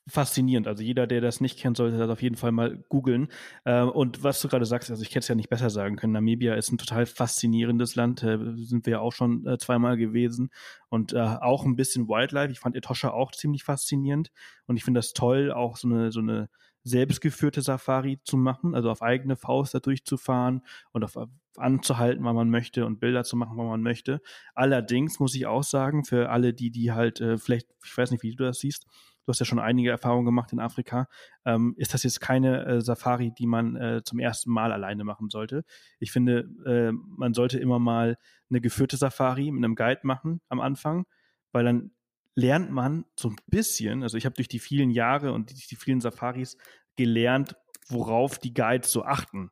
faszinierend. 0.09 0.67
Also 0.67 0.83
jeder, 0.83 1.07
der 1.07 1.21
das 1.21 1.41
nicht 1.41 1.59
kennt, 1.59 1.77
sollte 1.77 1.99
das 1.99 2.11
auf 2.11 2.23
jeden 2.23 2.37
Fall 2.37 2.53
mal 2.53 2.83
googeln. 2.89 3.29
Äh, 3.65 3.83
und 3.83 4.23
was 4.23 4.41
du 4.41 4.49
gerade 4.49 4.65
sagst, 4.65 4.91
also 4.91 5.03
ich 5.03 5.11
hätte 5.11 5.21
es 5.21 5.29
ja 5.29 5.35
nicht 5.35 5.51
besser 5.51 5.71
sagen 5.71 5.97
können. 5.97 6.13
Namibia 6.13 6.55
ist 6.55 6.73
ein 6.73 6.79
total 6.79 7.07
faszinierendes 7.07 7.95
Land. 7.95 8.23
Äh, 8.23 8.39
sind 8.57 8.87
wir 8.87 8.93
ja 8.93 9.01
auch 9.01 9.13
schon 9.13 9.47
äh, 9.47 9.59
zweimal 9.59 9.97
gewesen. 9.97 10.51
Und 10.89 11.13
äh, 11.13 11.19
auch 11.19 11.65
ein 11.65 11.77
bisschen 11.77 12.09
Wildlife. 12.09 12.53
Ich 12.53 12.61
fand 12.61 12.77
Etosha 12.77 13.11
auch 13.11 13.33
ziemlich 13.33 13.65
faszinierend. 13.65 14.31
Und 14.67 14.77
ich 14.77 14.85
finde 14.85 14.99
das 14.99 15.13
toll, 15.13 15.53
auch 15.53 15.77
so 15.77 15.89
eine, 15.89 16.13
so 16.13 16.21
eine 16.21 16.49
selbstgeführte 16.83 17.63
Safari 17.63 18.21
zu 18.25 18.37
machen, 18.37 18.75
also 18.75 18.91
auf 18.91 19.03
eigene 19.03 19.37
Faust 19.37 19.75
da 19.75 19.81
durchzufahren 19.81 20.63
und 20.93 21.05
auf 21.05 21.17
anzuhalten, 21.57 22.25
wann 22.25 22.37
man 22.37 22.49
möchte 22.49 22.87
und 22.87 23.01
Bilder 23.01 23.25
zu 23.25 23.37
machen, 23.37 23.57
wann 23.57 23.67
man 23.67 23.83
möchte. 23.83 24.21
Allerdings 24.55 25.21
muss 25.21 25.35
ich 25.35 25.47
auch 25.47 25.65
sagen, 25.65 26.05
für 26.05 26.31
alle, 26.31 26.55
die, 26.55 26.71
die 26.71 26.93
halt 26.93 27.21
äh, 27.21 27.39
vielleicht, 27.39 27.69
ich 27.85 27.97
weiß 27.97 28.11
nicht, 28.13 28.23
wie 28.23 28.35
du 28.35 28.45
das 28.45 28.61
siehst, 28.61 28.87
du 29.31 29.33
hast 29.33 29.39
ja 29.39 29.47
schon 29.47 29.61
einige 29.61 29.91
Erfahrungen 29.91 30.25
gemacht 30.25 30.53
in 30.53 30.59
Afrika, 30.59 31.07
ähm, 31.45 31.75
ist 31.77 31.95
das 31.95 32.03
jetzt 32.03 32.21
keine 32.21 32.67
äh, 32.67 32.81
Safari, 32.81 33.33
die 33.33 33.47
man 33.47 33.77
äh, 33.77 34.03
zum 34.03 34.19
ersten 34.19 34.51
Mal 34.51 34.73
alleine 34.73 35.05
machen 35.05 35.31
sollte. 35.31 35.65
Ich 36.01 36.11
finde, 36.11 36.49
äh, 36.67 36.91
man 36.93 37.33
sollte 37.33 37.61
immer 37.61 37.79
mal 37.79 38.17
eine 38.51 38.61
geführte 38.61 38.97
Safari 38.97 39.53
mit 39.53 39.65
einem 39.65 39.77
Guide 39.77 40.01
machen 40.03 40.41
am 40.49 40.61
Anfang, 40.61 41.07
weil 41.53 41.65
dann 41.65 41.93
lernt 42.35 42.73
man 42.73 43.05
so 43.17 43.29
ein 43.29 43.37
bisschen, 43.47 44.03
also 44.03 44.17
ich 44.17 44.25
habe 44.25 44.35
durch 44.35 44.49
die 44.49 44.59
vielen 44.59 44.91
Jahre 44.91 45.33
und 45.33 45.51
die, 45.51 45.55
die 45.55 45.77
vielen 45.77 46.01
Safaris 46.01 46.57
gelernt, 46.97 47.55
worauf 47.89 48.39
die 48.39 48.53
Guides 48.53 48.91
so 48.91 49.05
achten. 49.05 49.51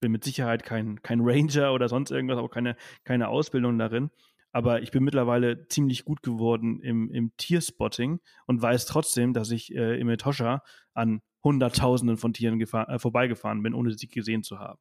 Bin 0.00 0.12
mit 0.12 0.24
Sicherheit 0.24 0.62
kein, 0.62 1.02
kein 1.02 1.20
Ranger 1.20 1.74
oder 1.74 1.88
sonst 1.88 2.12
irgendwas, 2.12 2.38
auch 2.38 2.48
keine, 2.48 2.76
keine 3.04 3.28
Ausbildung 3.28 3.78
darin 3.78 4.10
aber 4.52 4.82
ich 4.82 4.90
bin 4.90 5.04
mittlerweile 5.04 5.66
ziemlich 5.68 6.04
gut 6.04 6.22
geworden 6.22 6.80
im, 6.80 7.10
im 7.10 7.36
Tierspotting 7.36 8.20
und 8.46 8.62
weiß 8.62 8.86
trotzdem, 8.86 9.32
dass 9.34 9.50
ich 9.50 9.74
äh, 9.74 10.00
im 10.00 10.08
Etosha 10.08 10.62
an 10.94 11.22
Hunderttausenden 11.44 12.16
von 12.16 12.32
Tieren 12.32 12.60
äh, 12.60 12.98
vorbeigefahren 12.98 13.62
bin, 13.62 13.74
ohne 13.74 13.92
sie 13.92 14.08
gesehen 14.08 14.42
zu 14.42 14.58
haben. 14.58 14.80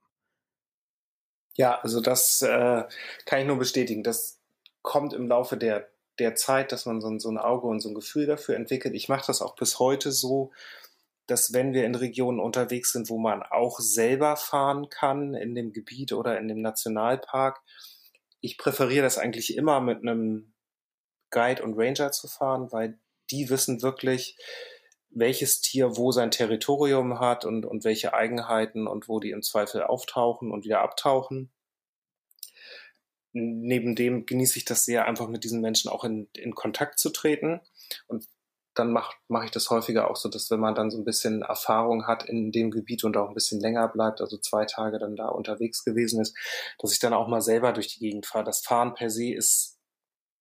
Ja, 1.55 1.79
also 1.81 2.01
das 2.01 2.41
äh, 2.41 2.83
kann 3.25 3.39
ich 3.39 3.47
nur 3.47 3.57
bestätigen. 3.57 4.03
Das 4.03 4.39
kommt 4.81 5.13
im 5.13 5.27
Laufe 5.27 5.57
der, 5.57 5.89
der 6.19 6.35
Zeit, 6.35 6.71
dass 6.71 6.85
man 6.85 7.01
so, 7.01 7.17
so 7.19 7.29
ein 7.29 7.37
Auge 7.37 7.67
und 7.67 7.81
so 7.81 7.89
ein 7.89 7.95
Gefühl 7.95 8.25
dafür 8.25 8.55
entwickelt. 8.55 8.95
Ich 8.95 9.09
mache 9.09 9.27
das 9.27 9.41
auch 9.41 9.55
bis 9.55 9.79
heute 9.79 10.11
so, 10.11 10.51
dass 11.25 11.53
wenn 11.53 11.73
wir 11.73 11.85
in 11.85 11.95
Regionen 11.95 12.39
unterwegs 12.39 12.93
sind, 12.93 13.09
wo 13.09 13.17
man 13.17 13.43
auch 13.43 13.79
selber 13.79 14.37
fahren 14.37 14.89
kann, 14.89 15.33
in 15.33 15.55
dem 15.55 15.73
Gebiet 15.73 16.13
oder 16.13 16.39
in 16.39 16.47
dem 16.47 16.61
Nationalpark, 16.61 17.61
ich 18.41 18.57
präferiere 18.57 19.03
das 19.03 19.17
eigentlich 19.17 19.55
immer 19.55 19.81
mit 19.81 20.01
einem 20.01 20.53
Guide 21.31 21.63
und 21.63 21.73
Ranger 21.77 22.11
zu 22.11 22.27
fahren, 22.27 22.71
weil 22.71 22.99
die 23.31 23.49
wissen 23.49 23.81
wirklich, 23.81 24.37
welches 25.09 25.61
Tier 25.61 25.97
wo 25.97 26.11
sein 26.11 26.31
Territorium 26.31 27.19
hat 27.19 27.45
und, 27.45 27.65
und 27.65 27.83
welche 27.83 28.13
Eigenheiten 28.13 28.87
und 28.87 29.07
wo 29.07 29.19
die 29.19 29.31
im 29.31 29.41
Zweifel 29.41 29.83
auftauchen 29.83 30.51
und 30.51 30.63
wieder 30.63 30.81
abtauchen. 30.81 31.51
Neben 33.33 33.95
dem 33.95 34.25
genieße 34.25 34.57
ich 34.57 34.65
das 34.65 34.85
sehr, 34.85 35.05
einfach 35.05 35.27
mit 35.27 35.43
diesen 35.43 35.61
Menschen 35.61 35.89
auch 35.89 36.03
in, 36.03 36.29
in 36.35 36.55
Kontakt 36.55 36.99
zu 36.99 37.09
treten. 37.09 37.61
Und 38.07 38.27
dann 38.77 38.91
mache 38.91 39.15
mach 39.27 39.43
ich 39.43 39.51
das 39.51 39.69
häufiger 39.69 40.09
auch 40.09 40.15
so, 40.15 40.29
dass 40.29 40.51
wenn 40.51 40.59
man 40.59 40.75
dann 40.75 40.91
so 40.91 40.97
ein 40.97 41.05
bisschen 41.05 41.41
Erfahrung 41.41 42.07
hat 42.07 42.27
in 42.27 42.51
dem 42.51 42.71
Gebiet 42.71 43.03
und 43.03 43.17
auch 43.17 43.29
ein 43.29 43.33
bisschen 43.33 43.59
länger 43.59 43.87
bleibt, 43.87 44.21
also 44.21 44.37
zwei 44.37 44.65
Tage 44.65 44.99
dann 44.99 45.15
da 45.15 45.27
unterwegs 45.27 45.83
gewesen 45.83 46.21
ist, 46.21 46.35
dass 46.79 46.93
ich 46.93 46.99
dann 46.99 47.13
auch 47.13 47.27
mal 47.27 47.41
selber 47.41 47.73
durch 47.73 47.87
die 47.87 47.99
Gegend 47.99 48.25
fahre. 48.25 48.45
Das 48.45 48.61
Fahren 48.61 48.93
per 48.93 49.09
se 49.09 49.33
ist 49.33 49.77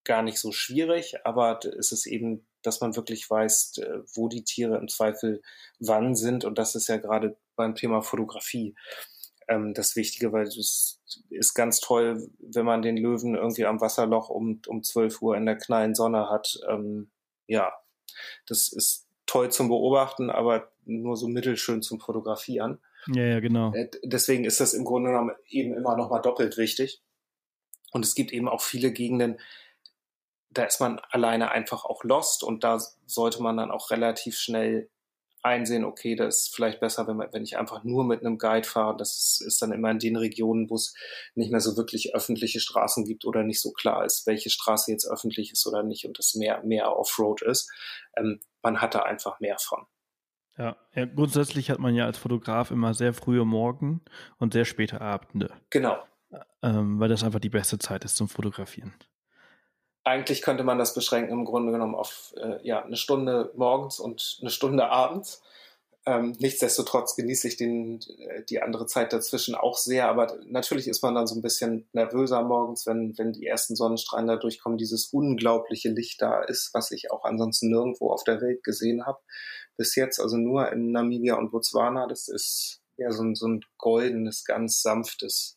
gar 0.05 0.22
nicht 0.22 0.39
so 0.39 0.53
schwierig, 0.53 1.16
aber 1.24 1.59
es 1.78 1.93
ist 1.93 2.07
eben, 2.07 2.47
dass 2.62 2.80
man 2.80 2.97
wirklich 2.97 3.28
weiß, 3.28 3.80
wo 4.14 4.28
die 4.28 4.45
Tiere 4.45 4.78
im 4.78 4.89
Zweifel 4.89 5.43
wann 5.80 6.14
sind. 6.14 6.45
Und 6.45 6.59
das 6.59 6.74
ist 6.74 6.89
ja 6.89 6.97
gerade 6.97 7.37
beim 7.57 7.74
Thema 7.74 8.03
Fotografie 8.03 8.74
ähm, 9.49 9.74
das 9.74 9.97
Wichtige, 9.97 10.32
weil 10.32 10.47
es 10.47 11.01
ist 11.30 11.55
ganz 11.55 11.80
toll, 11.80 12.28
wenn 12.39 12.64
man 12.64 12.82
den 12.82 12.97
Löwen 12.97 13.34
irgendwie 13.34 13.66
am 13.66 13.80
Wasserloch 13.80 14.28
um, 14.28 14.61
um 14.66 14.82
12 14.82 15.22
Uhr 15.22 15.37
in 15.37 15.47
der 15.47 15.59
knallen 15.59 15.95
Sonne 15.95 16.30
hat. 16.30 16.59
Ähm, 16.68 17.11
ja, 17.47 17.72
das 18.47 18.69
ist 18.69 19.07
toll 19.27 19.51
zum 19.51 19.69
Beobachten, 19.69 20.31
aber 20.31 20.71
nur 20.85 21.17
so 21.17 21.29
mittelschön 21.29 21.83
zum 21.83 22.01
Fotografieren. 22.01 22.79
Ja, 23.09 23.25
ja, 23.25 23.41
genau. 23.41 23.73
Äh, 23.73 23.91
deswegen 24.05 24.45
ist 24.45 24.61
das 24.61 24.75
im 24.75 24.85
Grunde 24.85 25.11
genommen 25.11 25.33
eben 25.49 25.75
immer 25.75 25.97
noch 25.97 26.11
mal 26.11 26.21
doppelt 26.21 26.57
wichtig. 26.57 27.03
Und 27.93 28.05
es 28.05 28.14
gibt 28.14 28.33
eben 28.33 28.49
auch 28.49 28.61
viele 28.61 28.93
Gegenden, 28.93 29.39
da 30.51 30.64
ist 30.64 30.81
man 30.81 31.01
alleine 31.11 31.51
einfach 31.51 31.85
auch 31.85 32.03
lost 32.05 32.43
und 32.43 32.64
da 32.64 32.81
sollte 33.07 33.43
man 33.43 33.57
dann 33.57 33.71
auch 33.71 33.91
relativ 33.91 34.39
schnell 34.39 34.89
einsehen, 35.47 35.84
okay, 35.84 36.14
das 36.14 36.42
ist 36.42 36.55
vielleicht 36.55 36.80
besser, 36.80 37.07
wenn, 37.07 37.16
man, 37.16 37.28
wenn 37.32 37.42
ich 37.42 37.57
einfach 37.57 37.84
nur 37.84 38.05
mit 38.05 38.20
einem 38.20 38.38
Guide 38.38 38.66
fahre. 38.66 38.97
Das 38.97 39.40
ist 39.44 39.61
dann 39.62 39.72
immer 39.72 39.90
in 39.90 39.99
den 39.99 40.16
Regionen, 40.16 40.68
wo 40.68 40.74
es 40.74 40.94
nicht 41.34 41.51
mehr 41.51 41.61
so 41.61 41.76
wirklich 41.76 42.14
öffentliche 42.14 42.61
Straßen 42.61 43.05
gibt 43.05 43.24
oder 43.24 43.42
nicht 43.42 43.61
so 43.61 43.72
klar 43.72 44.05
ist, 44.05 44.26
welche 44.26 44.51
Straße 44.51 44.90
jetzt 44.90 45.07
öffentlich 45.07 45.53
ist 45.53 45.66
oder 45.66 45.82
nicht 45.82 46.07
und 46.07 46.18
das 46.18 46.34
mehr, 46.34 46.62
mehr 46.64 46.97
Offroad 46.97 47.42
ist. 47.42 47.70
Ähm, 48.16 48.40
man 48.62 48.80
hat 48.80 48.94
da 48.94 49.01
einfach 49.01 49.40
mehr 49.40 49.57
von. 49.59 49.86
Ja, 50.59 50.76
ja, 50.94 51.05
grundsätzlich 51.05 51.70
hat 51.70 51.78
man 51.78 51.94
ja 51.94 52.07
als 52.07 52.18
Fotograf 52.18 52.70
immer 52.70 52.94
sehr 52.94 53.12
frühe 53.12 53.44
Morgen 53.44 54.03
und 54.38 54.55
sehr 54.55 54.64
späte 54.64 55.01
Abende. 55.01 55.53
Genau. 55.70 55.99
Ähm, 56.62 56.99
weil 56.99 57.09
das 57.09 57.24
einfach 57.24 57.40
die 57.40 57.51
beste 57.51 57.78
Zeit 57.78 58.05
ist 58.05 58.16
zum 58.16 58.28
Fotografieren 58.28 58.94
eigentlich 60.07 60.40
könnte 60.40 60.62
man 60.62 60.78
das 60.78 60.94
beschränken 60.94 61.32
im 61.32 61.44
Grunde 61.44 61.72
genommen 61.72 61.96
auf 61.96 62.32
äh, 62.36 62.59
ja, 62.62 62.84
eine 62.84 62.96
Stunde 62.96 63.50
morgens 63.57 63.98
und 63.98 64.38
eine 64.40 64.50
Stunde 64.50 64.88
abends. 64.88 65.42
Ähm, 66.07 66.36
nichtsdestotrotz 66.38 67.16
genieße 67.16 67.48
ich 67.48 67.57
den, 67.57 68.00
äh, 68.18 68.44
die 68.44 68.62
andere 68.62 68.86
Zeit 68.86 69.12
dazwischen 69.12 69.57
auch 69.57 69.76
sehr, 69.76 70.09
aber 70.09 70.38
natürlich 70.46 70.86
ist 70.86 71.02
man 71.02 71.16
dann 71.16 71.26
so 71.26 71.34
ein 71.34 71.42
bisschen 71.42 71.88
nervöser 71.92 72.44
morgens, 72.44 72.86
wenn, 72.86 73.18
wenn 73.18 73.32
die 73.32 73.46
ersten 73.46 73.74
Sonnenstrahlen 73.74 74.28
da 74.28 74.36
durchkommen, 74.36 74.78
dieses 74.78 75.07
unglaubliche 75.07 75.88
Licht 75.88 76.22
da 76.22 76.40
ist, 76.40 76.72
was 76.72 76.92
ich 76.92 77.11
auch 77.11 77.24
ansonsten 77.24 77.70
nirgendwo 77.70 78.12
auf 78.12 78.22
der 78.22 78.40
Welt 78.40 78.62
gesehen 78.62 79.04
habe 79.04 79.18
bis 79.76 79.96
jetzt, 79.96 80.20
also 80.20 80.36
nur 80.36 80.70
in 80.70 80.92
Namibia 80.92 81.34
und 81.34 81.50
Botswana. 81.50 82.07
Das 82.07 82.28
ist 82.28 82.80
ja 82.96 83.11
so 83.11 83.24
ein, 83.24 83.34
so 83.34 83.48
ein 83.48 83.61
goldenes, 83.76 84.44
ganz 84.44 84.82
sanftes, 84.82 85.57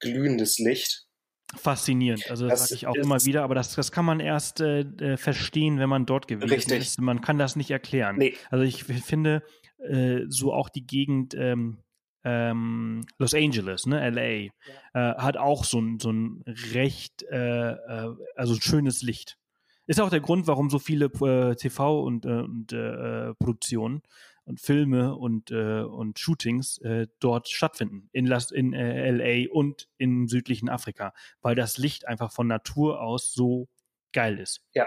glühendes 0.00 0.58
Licht 0.58 1.05
faszinierend. 1.54 2.28
Also 2.30 2.48
das, 2.48 2.60
das 2.60 2.68
sage 2.68 2.76
ich 2.76 2.86
auch 2.86 2.94
immer 2.94 3.24
wieder, 3.24 3.42
aber 3.42 3.54
das, 3.54 3.74
das 3.74 3.92
kann 3.92 4.04
man 4.04 4.20
erst 4.20 4.60
äh, 4.60 4.80
äh, 4.80 5.16
verstehen, 5.16 5.78
wenn 5.78 5.88
man 5.88 6.06
dort 6.06 6.28
gewesen 6.28 6.50
richtig. 6.50 6.78
ist. 6.78 7.00
Man 7.00 7.20
kann 7.20 7.38
das 7.38 7.56
nicht 7.56 7.70
erklären. 7.70 8.16
Nee. 8.16 8.34
Also 8.50 8.64
ich 8.64 8.84
finde, 8.84 9.42
äh, 9.78 10.22
so 10.28 10.52
auch 10.52 10.68
die 10.68 10.86
Gegend 10.86 11.34
ähm, 11.34 11.78
ähm, 12.24 13.06
Los 13.18 13.34
Angeles, 13.34 13.86
ne, 13.86 14.10
LA, 14.10 14.22
ja. 14.22 14.50
äh, 14.94 15.14
hat 15.16 15.36
auch 15.36 15.64
so 15.64 15.80
ein, 15.80 16.00
so 16.00 16.10
ein 16.10 16.42
recht, 16.72 17.22
äh, 17.30 17.70
äh, 17.70 18.14
also 18.34 18.56
schönes 18.56 19.02
Licht. 19.02 19.38
Ist 19.86 20.00
auch 20.00 20.10
der 20.10 20.20
Grund, 20.20 20.48
warum 20.48 20.68
so 20.68 20.80
viele 20.80 21.06
äh, 21.06 21.54
TV 21.54 22.02
und, 22.02 22.26
äh, 22.26 22.28
und 22.28 22.72
äh, 22.72 23.32
Produktionen 23.34 24.02
und 24.46 24.60
Filme 24.60 25.14
und, 25.14 25.50
äh, 25.50 25.82
und 25.82 26.18
Shootings 26.18 26.78
äh, 26.78 27.08
dort 27.18 27.48
stattfinden. 27.48 28.08
In, 28.12 28.26
Las, 28.26 28.52
in 28.52 28.72
äh, 28.72 29.10
LA 29.10 29.52
und 29.52 29.88
in 29.98 30.28
südlichen 30.28 30.68
Afrika. 30.68 31.12
Weil 31.42 31.56
das 31.56 31.78
Licht 31.78 32.06
einfach 32.06 32.32
von 32.32 32.46
Natur 32.46 33.00
aus 33.00 33.32
so 33.32 33.68
geil 34.12 34.38
ist. 34.38 34.62
Ja. 34.72 34.86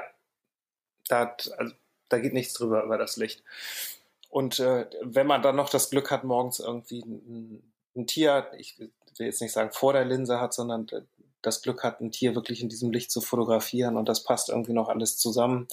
Da, 1.08 1.36
also, 1.58 1.76
da 2.08 2.20
geht 2.20 2.34
nichts 2.34 2.54
drüber 2.54 2.84
über 2.84 2.98
das 2.98 3.18
Licht. 3.18 3.44
Und 4.30 4.60
äh, 4.60 4.88
wenn 5.02 5.28
man 5.28 5.42
dann 5.42 5.56
noch 5.56 5.70
das 5.70 5.90
Glück 5.90 6.10
hat, 6.10 6.24
morgens 6.24 6.60
irgendwie 6.60 7.02
ein, 7.02 7.74
ein 7.96 8.08
Tier, 8.08 8.50
ich 8.58 8.80
will 8.80 8.92
jetzt 9.18 9.42
nicht 9.42 9.52
sagen 9.52 9.72
vor 9.72 9.94
der 9.94 10.06
Linse 10.06 10.40
hat, 10.40 10.54
sondern 10.54 10.88
das 11.42 11.62
Glück 11.62 11.84
hat, 11.84 12.00
ein 12.00 12.12
Tier 12.12 12.36
wirklich 12.36 12.62
in 12.62 12.70
diesem 12.70 12.92
Licht 12.92 13.12
zu 13.12 13.22
fotografieren 13.22 13.98
und 13.98 14.08
das 14.08 14.24
passt 14.24 14.50
irgendwie 14.50 14.74
noch 14.74 14.90
alles 14.90 15.18
zusammen, 15.18 15.68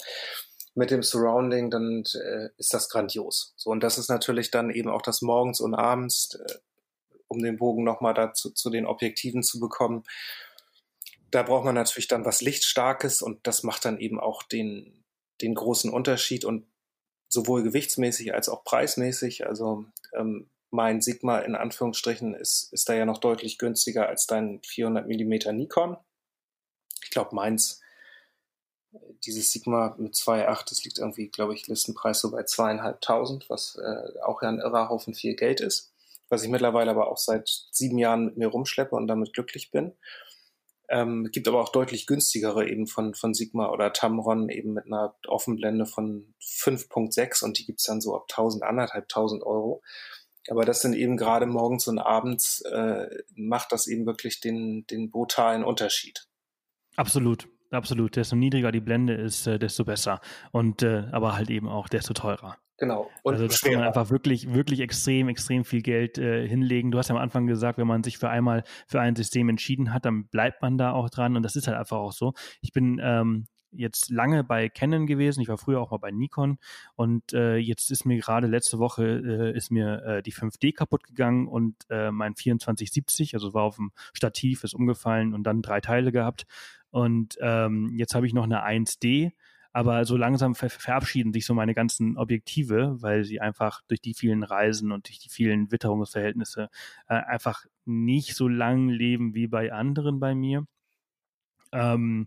mit 0.77 0.91
dem 0.91 1.03
Surrounding, 1.03 1.71
dann 1.71 2.05
äh, 2.15 2.51
ist 2.59 2.75
das 2.75 2.91
grandios. 2.91 3.55
So, 3.57 3.71
und 3.71 3.83
das 3.83 3.97
ist 3.97 4.09
natürlich 4.09 4.51
dann 4.51 4.71
eben 4.71 4.91
auch 4.91 5.03
das 5.03 5.23
morgens 5.23 5.61
und 5.61 5.75
abends, 5.75 6.35
äh, 6.35 6.55
um 7.29 7.43
den 7.43 7.57
Bogen 7.57 7.83
nochmal 7.83 8.13
dazu 8.13 8.51
zu 8.51 8.69
den 8.69 8.87
Objektiven 8.87 9.43
zu 9.43 9.59
bekommen. 9.59 10.05
Da 11.31 11.43
braucht 11.43 11.65
man 11.65 11.75
natürlich 11.75 12.09
dann 12.09 12.27
was 12.27 12.43
Lichtstarkes 12.43 13.23
und 13.23 13.47
das 13.47 13.63
macht 13.63 13.87
dann 13.87 13.99
eben 13.99 14.21
auch 14.21 14.43
den, 14.43 15.03
den 15.41 15.55
großen 15.55 15.91
Unterschied 15.91 16.45
und 16.45 16.67
sowohl 17.29 17.63
gewichtsmäßig 17.63 18.35
als 18.35 18.51
auch 18.51 18.63
preismäßig. 18.63 19.47
Also 19.47 19.87
ähm, 20.13 20.51
mein 20.71 21.01
Sigma 21.01 21.39
in 21.39 21.55
Anführungsstrichen 21.55 22.35
ist, 22.35 22.71
ist 22.75 22.89
da 22.91 22.95
ja 22.95 23.07
noch 23.07 23.19
deutlich 23.19 23.57
günstiger 23.57 24.09
als 24.09 24.27
dein 24.27 24.61
400 24.63 25.09
Millimeter 25.09 25.53
Nikon. 25.53 25.97
Ich 27.03 27.11
glaube, 27.11 27.35
meins 27.35 27.81
dieses 29.25 29.53
Sigma 29.53 29.95
mit 29.99 30.15
2,8, 30.15 30.71
das 30.71 30.85
liegt 30.85 30.99
irgendwie, 30.99 31.29
glaube 31.29 31.55
ich, 31.55 31.67
Listenpreis 31.67 32.21
so 32.21 32.31
bei 32.31 32.45
zweieinhalbtausend, 32.45 33.49
was 33.49 33.77
äh, 33.77 34.21
auch 34.23 34.43
ja 34.43 34.49
ein 34.49 34.59
irrer 34.59 34.89
Haufen 34.89 35.15
viel 35.15 35.35
Geld 35.35 35.61
ist, 35.61 35.93
was 36.29 36.43
ich 36.43 36.49
mittlerweile 36.49 36.91
aber 36.91 37.11
auch 37.11 37.17
seit 37.17 37.49
sieben 37.71 37.99
Jahren 37.99 38.27
mit 38.27 38.37
mir 38.37 38.49
rumschleppe 38.49 38.95
und 38.95 39.07
damit 39.07 39.33
glücklich 39.33 39.71
bin. 39.71 39.93
Ähm, 40.89 41.29
gibt 41.33 41.49
aber 41.49 41.61
auch 41.61 41.71
deutlich 41.71 42.07
günstigere 42.07 42.69
eben 42.69 42.87
von, 42.87 43.15
von 43.15 43.35
Sigma 43.35 43.71
oder 43.71 43.93
Tamron 43.93 44.49
eben 44.49 44.73
mit 44.73 44.87
einer 44.87 45.17
Offenblende 45.27 45.85
von 45.85 46.35
5.6 46.41 47.45
und 47.45 47.59
die 47.59 47.67
gibt's 47.67 47.85
dann 47.85 48.01
so 48.01 48.15
ab 48.15 48.27
1000, 48.31 48.63
anderthalbtausend 48.63 49.43
Euro. 49.43 49.83
Aber 50.49 50.65
das 50.65 50.83
sind 50.83 50.95
eben 50.95 51.17
gerade 51.17 51.47
morgens 51.47 51.89
und 51.89 51.99
abends 51.99 52.61
äh, 52.61 53.09
macht 53.35 53.73
das 53.73 53.89
eben 53.89 54.07
wirklich 54.07 54.41
den, 54.41 54.87
den 54.87 55.11
brutalen 55.11 55.65
Unterschied. 55.65 56.29
Absolut. 56.95 57.49
Absolut, 57.71 58.17
desto 58.17 58.37
niedriger 58.37 58.73
die 58.73 58.81
Blende 58.81 59.15
ist, 59.15 59.47
äh, 59.47 59.59
desto 59.59 59.85
besser. 59.85 60.21
Und 60.53 60.83
äh, 60.83 61.05
aber 61.13 61.37
halt 61.37 61.51
eben 61.51 61.69
auch 61.69 61.89
desto 61.89 62.15
teurer. 62.15 62.57
Genau. 62.79 63.11
Und 63.23 63.35
also 63.35 63.47
da 63.47 63.55
kann 63.55 63.79
man 63.79 63.89
einfach 63.89 64.11
wirklich, 64.11 64.53
wirklich 64.53 64.81
extrem, 64.81 65.29
extrem 65.29 65.65
viel 65.65 65.81
Geld 65.81 66.19
äh, 66.19 66.47
hinlegen. 66.47 66.91
Du 66.91 66.99
hast 66.99 67.09
ja 67.09 67.15
am 67.15 67.21
Anfang 67.21 67.47
gesagt, 67.47 67.79
wenn 67.79 67.87
man 67.87 68.05
sich 68.05 68.19
für 68.19 68.29
einmal 68.29 68.65
für 68.87 69.01
ein 69.01 69.17
System 69.17 69.49
entschieden 69.49 69.95
hat, 69.95 70.05
dann 70.05 70.27
bleibt 70.27 70.61
man 70.61 70.77
da 70.77 70.93
auch 70.93 71.09
dran. 71.09 71.37
Und 71.37 71.43
das 71.43 71.57
ist 71.57 71.67
halt 71.67 71.79
einfach 71.79 71.97
auch 71.97 72.13
so. 72.13 72.35
Ich 72.61 72.73
bin 72.73 73.01
ähm, 73.03 73.47
jetzt 73.73 74.11
lange 74.11 74.45
bei 74.45 74.69
Canon 74.69 75.07
gewesen. 75.07 75.41
Ich 75.41 75.49
war 75.49 75.59
früher 75.59 75.81
auch 75.81 75.91
mal 75.91 75.99
bei 75.99 76.11
Nikon 76.11 76.59
und 76.95 77.33
äh, 77.33 77.57
jetzt 77.57 77.91
ist 77.91 78.05
mir 78.05 78.19
gerade 78.19 78.47
letzte 78.47 78.79
Woche 78.79 79.05
äh, 79.05 79.57
ist 79.57 79.71
mir 79.71 80.03
äh, 80.05 80.23
die 80.23 80.33
5D 80.33 80.75
kaputt 80.75 81.05
gegangen 81.05 81.47
und 81.49 81.77
äh, 81.91 82.11
mein 82.11 82.35
2470, 82.35 83.35
also 83.35 83.55
war 83.55 83.65
auf 83.65 83.77
dem 83.77 83.93
Stativ, 84.13 84.65
ist 84.65 84.75
umgefallen 84.75 85.35
und 85.35 85.45
dann 85.45 85.63
drei 85.63 85.81
Teile 85.81 86.13
gehabt 86.13 86.47
und 86.91 87.37
ähm, 87.41 87.93
jetzt 87.95 88.15
habe 88.15 88.27
ich 88.27 88.35
noch 88.35 88.45
eine 88.45 88.65
1D, 88.65 89.33
aber 89.73 90.07
so 90.07 90.17
langsam 90.17 90.55
ver 90.55 90.71
verabschieden 90.71 91.35
sich 91.35 91.45
so 91.45 91.53
meine 91.53 91.75
ganzen 91.75 92.17
Objektive, 92.17 92.97
weil 93.03 93.25
sie 93.25 93.41
einfach 93.41 93.83
durch 93.89 94.01
die 94.01 94.15
vielen 94.15 94.43
Reisen 94.43 94.91
und 94.91 95.09
durch 95.09 95.19
die 95.19 95.29
vielen 95.29 95.71
Witterungsverhältnisse 95.71 96.71
äh, 97.09 97.15
einfach 97.15 97.67
nicht 97.85 98.35
so 98.35 98.49
lang 98.49 98.89
leben 98.89 99.35
wie 99.35 99.47
bei 99.49 99.73
anderen 99.73 100.19
bei 100.19 100.35
mir. 100.35 100.67
Ähm, 101.73 102.27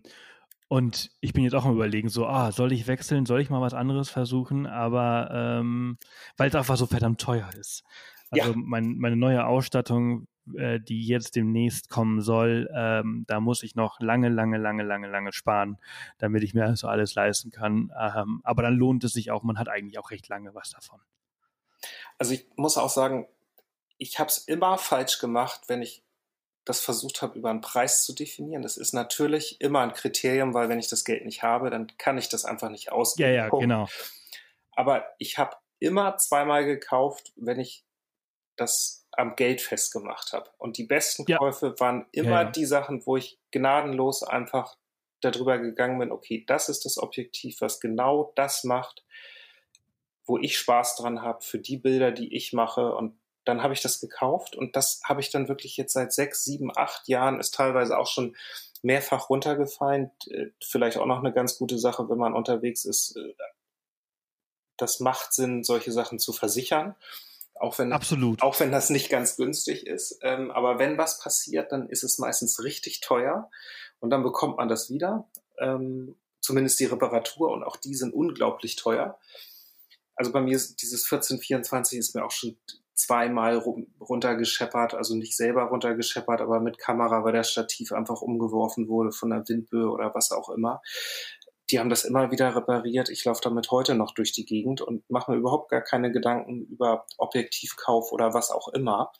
und 0.68 1.10
ich 1.20 1.32
bin 1.32 1.42
jetzt 1.42 1.54
auch 1.54 1.64
am 1.64 1.74
überlegen, 1.74 2.08
so, 2.08 2.28
ah, 2.28 2.52
soll 2.52 2.70
ich 2.70 2.86
wechseln, 2.86 3.26
soll 3.26 3.40
ich 3.40 3.50
mal 3.50 3.60
was 3.60 3.74
anderes 3.74 4.08
versuchen, 4.08 4.68
aber 4.68 5.28
ähm, 5.32 5.98
weil 6.36 6.50
es 6.50 6.54
einfach 6.54 6.76
so 6.76 6.86
verdammt 6.86 7.20
teuer 7.20 7.50
ist. 7.58 7.82
Also 8.30 8.50
ja. 8.52 8.56
mein, 8.56 8.96
meine 8.98 9.16
neue 9.16 9.44
Ausstattung 9.44 10.28
äh, 10.56 10.80
die 10.80 11.06
jetzt 11.06 11.36
demnächst 11.36 11.90
kommen 11.90 12.20
soll, 12.20 12.70
ähm, 12.74 13.24
da 13.26 13.40
muss 13.40 13.62
ich 13.62 13.74
noch 13.74 14.00
lange, 14.00 14.28
lange, 14.28 14.58
lange, 14.58 14.82
lange, 14.82 15.08
lange 15.08 15.32
sparen, 15.32 15.78
damit 16.18 16.42
ich 16.42 16.54
mir 16.54 16.64
also 16.64 16.88
alles 16.88 17.14
leisten 17.14 17.50
kann. 17.50 17.92
Ähm, 17.98 18.40
aber 18.44 18.62
dann 18.62 18.74
lohnt 18.74 19.04
es 19.04 19.12
sich 19.12 19.30
auch, 19.30 19.42
man 19.42 19.58
hat 19.58 19.68
eigentlich 19.68 19.98
auch 19.98 20.10
recht 20.10 20.28
lange 20.28 20.54
was 20.54 20.70
davon. 20.70 21.00
Also 22.18 22.34
ich 22.34 22.46
muss 22.56 22.76
auch 22.76 22.90
sagen, 22.90 23.28
ich 23.98 24.18
habe 24.18 24.28
es 24.28 24.38
immer 24.38 24.78
falsch 24.78 25.18
gemacht, 25.18 25.62
wenn 25.68 25.82
ich 25.82 26.02
das 26.64 26.80
versucht 26.80 27.22
habe, 27.22 27.38
über 27.38 27.50
einen 27.50 27.60
Preis 27.60 28.04
zu 28.04 28.14
definieren. 28.14 28.62
Das 28.62 28.76
ist 28.76 28.92
natürlich 28.92 29.60
immer 29.60 29.80
ein 29.80 29.92
Kriterium, 29.92 30.54
weil 30.54 30.68
wenn 30.68 30.78
ich 30.78 30.88
das 30.88 31.04
Geld 31.04 31.24
nicht 31.24 31.42
habe, 31.42 31.70
dann 31.70 31.86
kann 31.98 32.18
ich 32.18 32.28
das 32.28 32.44
einfach 32.44 32.70
nicht 32.70 32.92
ausgeben. 32.92 33.30
Ja, 33.30 33.34
ja, 33.34 33.48
genau. 33.48 33.88
Aber 34.72 35.04
ich 35.18 35.38
habe 35.38 35.56
immer 35.78 36.16
zweimal 36.18 36.64
gekauft, 36.64 37.32
wenn 37.36 37.58
ich 37.58 37.84
das 38.60 39.06
am 39.12 39.36
Geld 39.36 39.60
festgemacht 39.60 40.32
habe. 40.32 40.50
Und 40.58 40.76
die 40.78 40.84
besten 40.84 41.24
ja. 41.26 41.38
Käufe 41.38 41.74
waren 41.78 42.06
immer 42.12 42.30
ja, 42.30 42.42
ja. 42.42 42.50
die 42.50 42.64
Sachen, 42.64 43.04
wo 43.06 43.16
ich 43.16 43.38
gnadenlos 43.50 44.22
einfach 44.22 44.76
darüber 45.20 45.58
gegangen 45.58 45.98
bin, 45.98 46.12
okay, 46.12 46.44
das 46.46 46.68
ist 46.68 46.84
das 46.84 46.98
Objektiv, 46.98 47.60
was 47.60 47.80
genau 47.80 48.32
das 48.36 48.64
macht, 48.64 49.04
wo 50.24 50.38
ich 50.38 50.58
Spaß 50.58 50.96
dran 50.96 51.22
habe 51.22 51.42
für 51.42 51.58
die 51.58 51.76
Bilder, 51.76 52.12
die 52.12 52.34
ich 52.34 52.52
mache. 52.52 52.94
Und 52.94 53.18
dann 53.44 53.62
habe 53.62 53.74
ich 53.74 53.82
das 53.82 54.00
gekauft 54.00 54.56
und 54.56 54.76
das 54.76 55.00
habe 55.04 55.20
ich 55.20 55.30
dann 55.30 55.48
wirklich 55.48 55.76
jetzt 55.76 55.92
seit 55.92 56.12
sechs, 56.12 56.44
sieben, 56.44 56.70
acht 56.74 57.08
Jahren, 57.08 57.40
ist 57.40 57.54
teilweise 57.54 57.98
auch 57.98 58.06
schon 58.06 58.36
mehrfach 58.82 59.28
runtergefallen. 59.28 60.10
Äh, 60.30 60.46
vielleicht 60.62 60.96
auch 60.98 61.06
noch 61.06 61.18
eine 61.18 61.32
ganz 61.32 61.58
gute 61.58 61.78
Sache, 61.78 62.08
wenn 62.08 62.18
man 62.18 62.34
unterwegs 62.34 62.84
ist. 62.84 63.16
Äh, 63.16 63.34
das 64.76 65.00
macht 65.00 65.34
Sinn, 65.34 65.62
solche 65.62 65.92
Sachen 65.92 66.18
zu 66.18 66.32
versichern. 66.32 66.94
Auch 67.60 67.78
wenn, 67.78 67.92
Absolut. 67.92 68.40
Auch 68.42 68.58
wenn 68.58 68.72
das 68.72 68.88
nicht 68.88 69.10
ganz 69.10 69.36
günstig 69.36 69.86
ist. 69.86 70.18
Ähm, 70.22 70.50
aber 70.50 70.78
wenn 70.78 70.96
was 70.96 71.20
passiert, 71.20 71.72
dann 71.72 71.90
ist 71.90 72.02
es 72.02 72.18
meistens 72.18 72.64
richtig 72.64 73.00
teuer 73.00 73.50
und 74.00 74.08
dann 74.08 74.22
bekommt 74.22 74.56
man 74.56 74.70
das 74.70 74.88
wieder. 74.88 75.28
Ähm, 75.58 76.16
zumindest 76.40 76.80
die 76.80 76.86
Reparatur 76.86 77.50
und 77.52 77.62
auch 77.62 77.76
die 77.76 77.94
sind 77.94 78.14
unglaublich 78.14 78.76
teuer. 78.76 79.18
Also 80.14 80.32
bei 80.32 80.40
mir 80.40 80.56
ist 80.56 80.80
dieses 80.80 81.04
1424 81.04 81.98
ist 81.98 82.14
mir 82.14 82.24
auch 82.24 82.30
schon 82.30 82.56
zweimal 82.94 83.58
runtergescheppert, 84.00 84.94
also 84.94 85.14
nicht 85.14 85.36
selber 85.36 85.64
runtergescheppert, 85.64 86.40
aber 86.40 86.60
mit 86.60 86.78
Kamera, 86.78 87.24
weil 87.24 87.32
der 87.32 87.44
Stativ 87.44 87.92
einfach 87.92 88.22
umgeworfen 88.22 88.88
wurde 88.88 89.12
von 89.12 89.30
der 89.30 89.46
Windböe 89.46 89.90
oder 89.90 90.14
was 90.14 90.32
auch 90.32 90.48
immer 90.48 90.80
die 91.70 91.78
haben 91.78 91.90
das 91.90 92.04
immer 92.04 92.30
wieder 92.30 92.54
repariert. 92.54 93.08
Ich 93.08 93.24
laufe 93.24 93.40
damit 93.42 93.70
heute 93.70 93.94
noch 93.94 94.12
durch 94.12 94.32
die 94.32 94.44
Gegend 94.44 94.80
und 94.80 95.08
mache 95.08 95.30
mir 95.30 95.38
überhaupt 95.38 95.70
gar 95.70 95.82
keine 95.82 96.10
Gedanken 96.10 96.62
über 96.66 97.06
Objektivkauf 97.16 98.12
oder 98.12 98.34
was 98.34 98.50
auch 98.50 98.68
immer. 98.68 99.12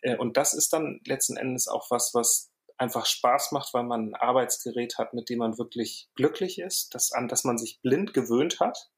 Äh, 0.00 0.16
und 0.16 0.36
das 0.36 0.54
ist 0.54 0.72
dann 0.72 1.00
letzten 1.06 1.36
Endes 1.36 1.68
auch 1.68 1.90
was, 1.90 2.14
was 2.14 2.50
einfach 2.76 3.06
Spaß 3.06 3.52
macht, 3.52 3.72
weil 3.74 3.84
man 3.84 4.10
ein 4.10 4.14
Arbeitsgerät 4.14 4.98
hat, 4.98 5.14
mit 5.14 5.28
dem 5.28 5.38
man 5.38 5.58
wirklich 5.58 6.08
glücklich 6.16 6.58
ist, 6.58 6.94
das 6.94 7.12
an 7.12 7.28
das 7.28 7.44
man 7.44 7.58
sich 7.58 7.80
blind 7.80 8.12
gewöhnt 8.12 8.58
hat. 8.60 8.90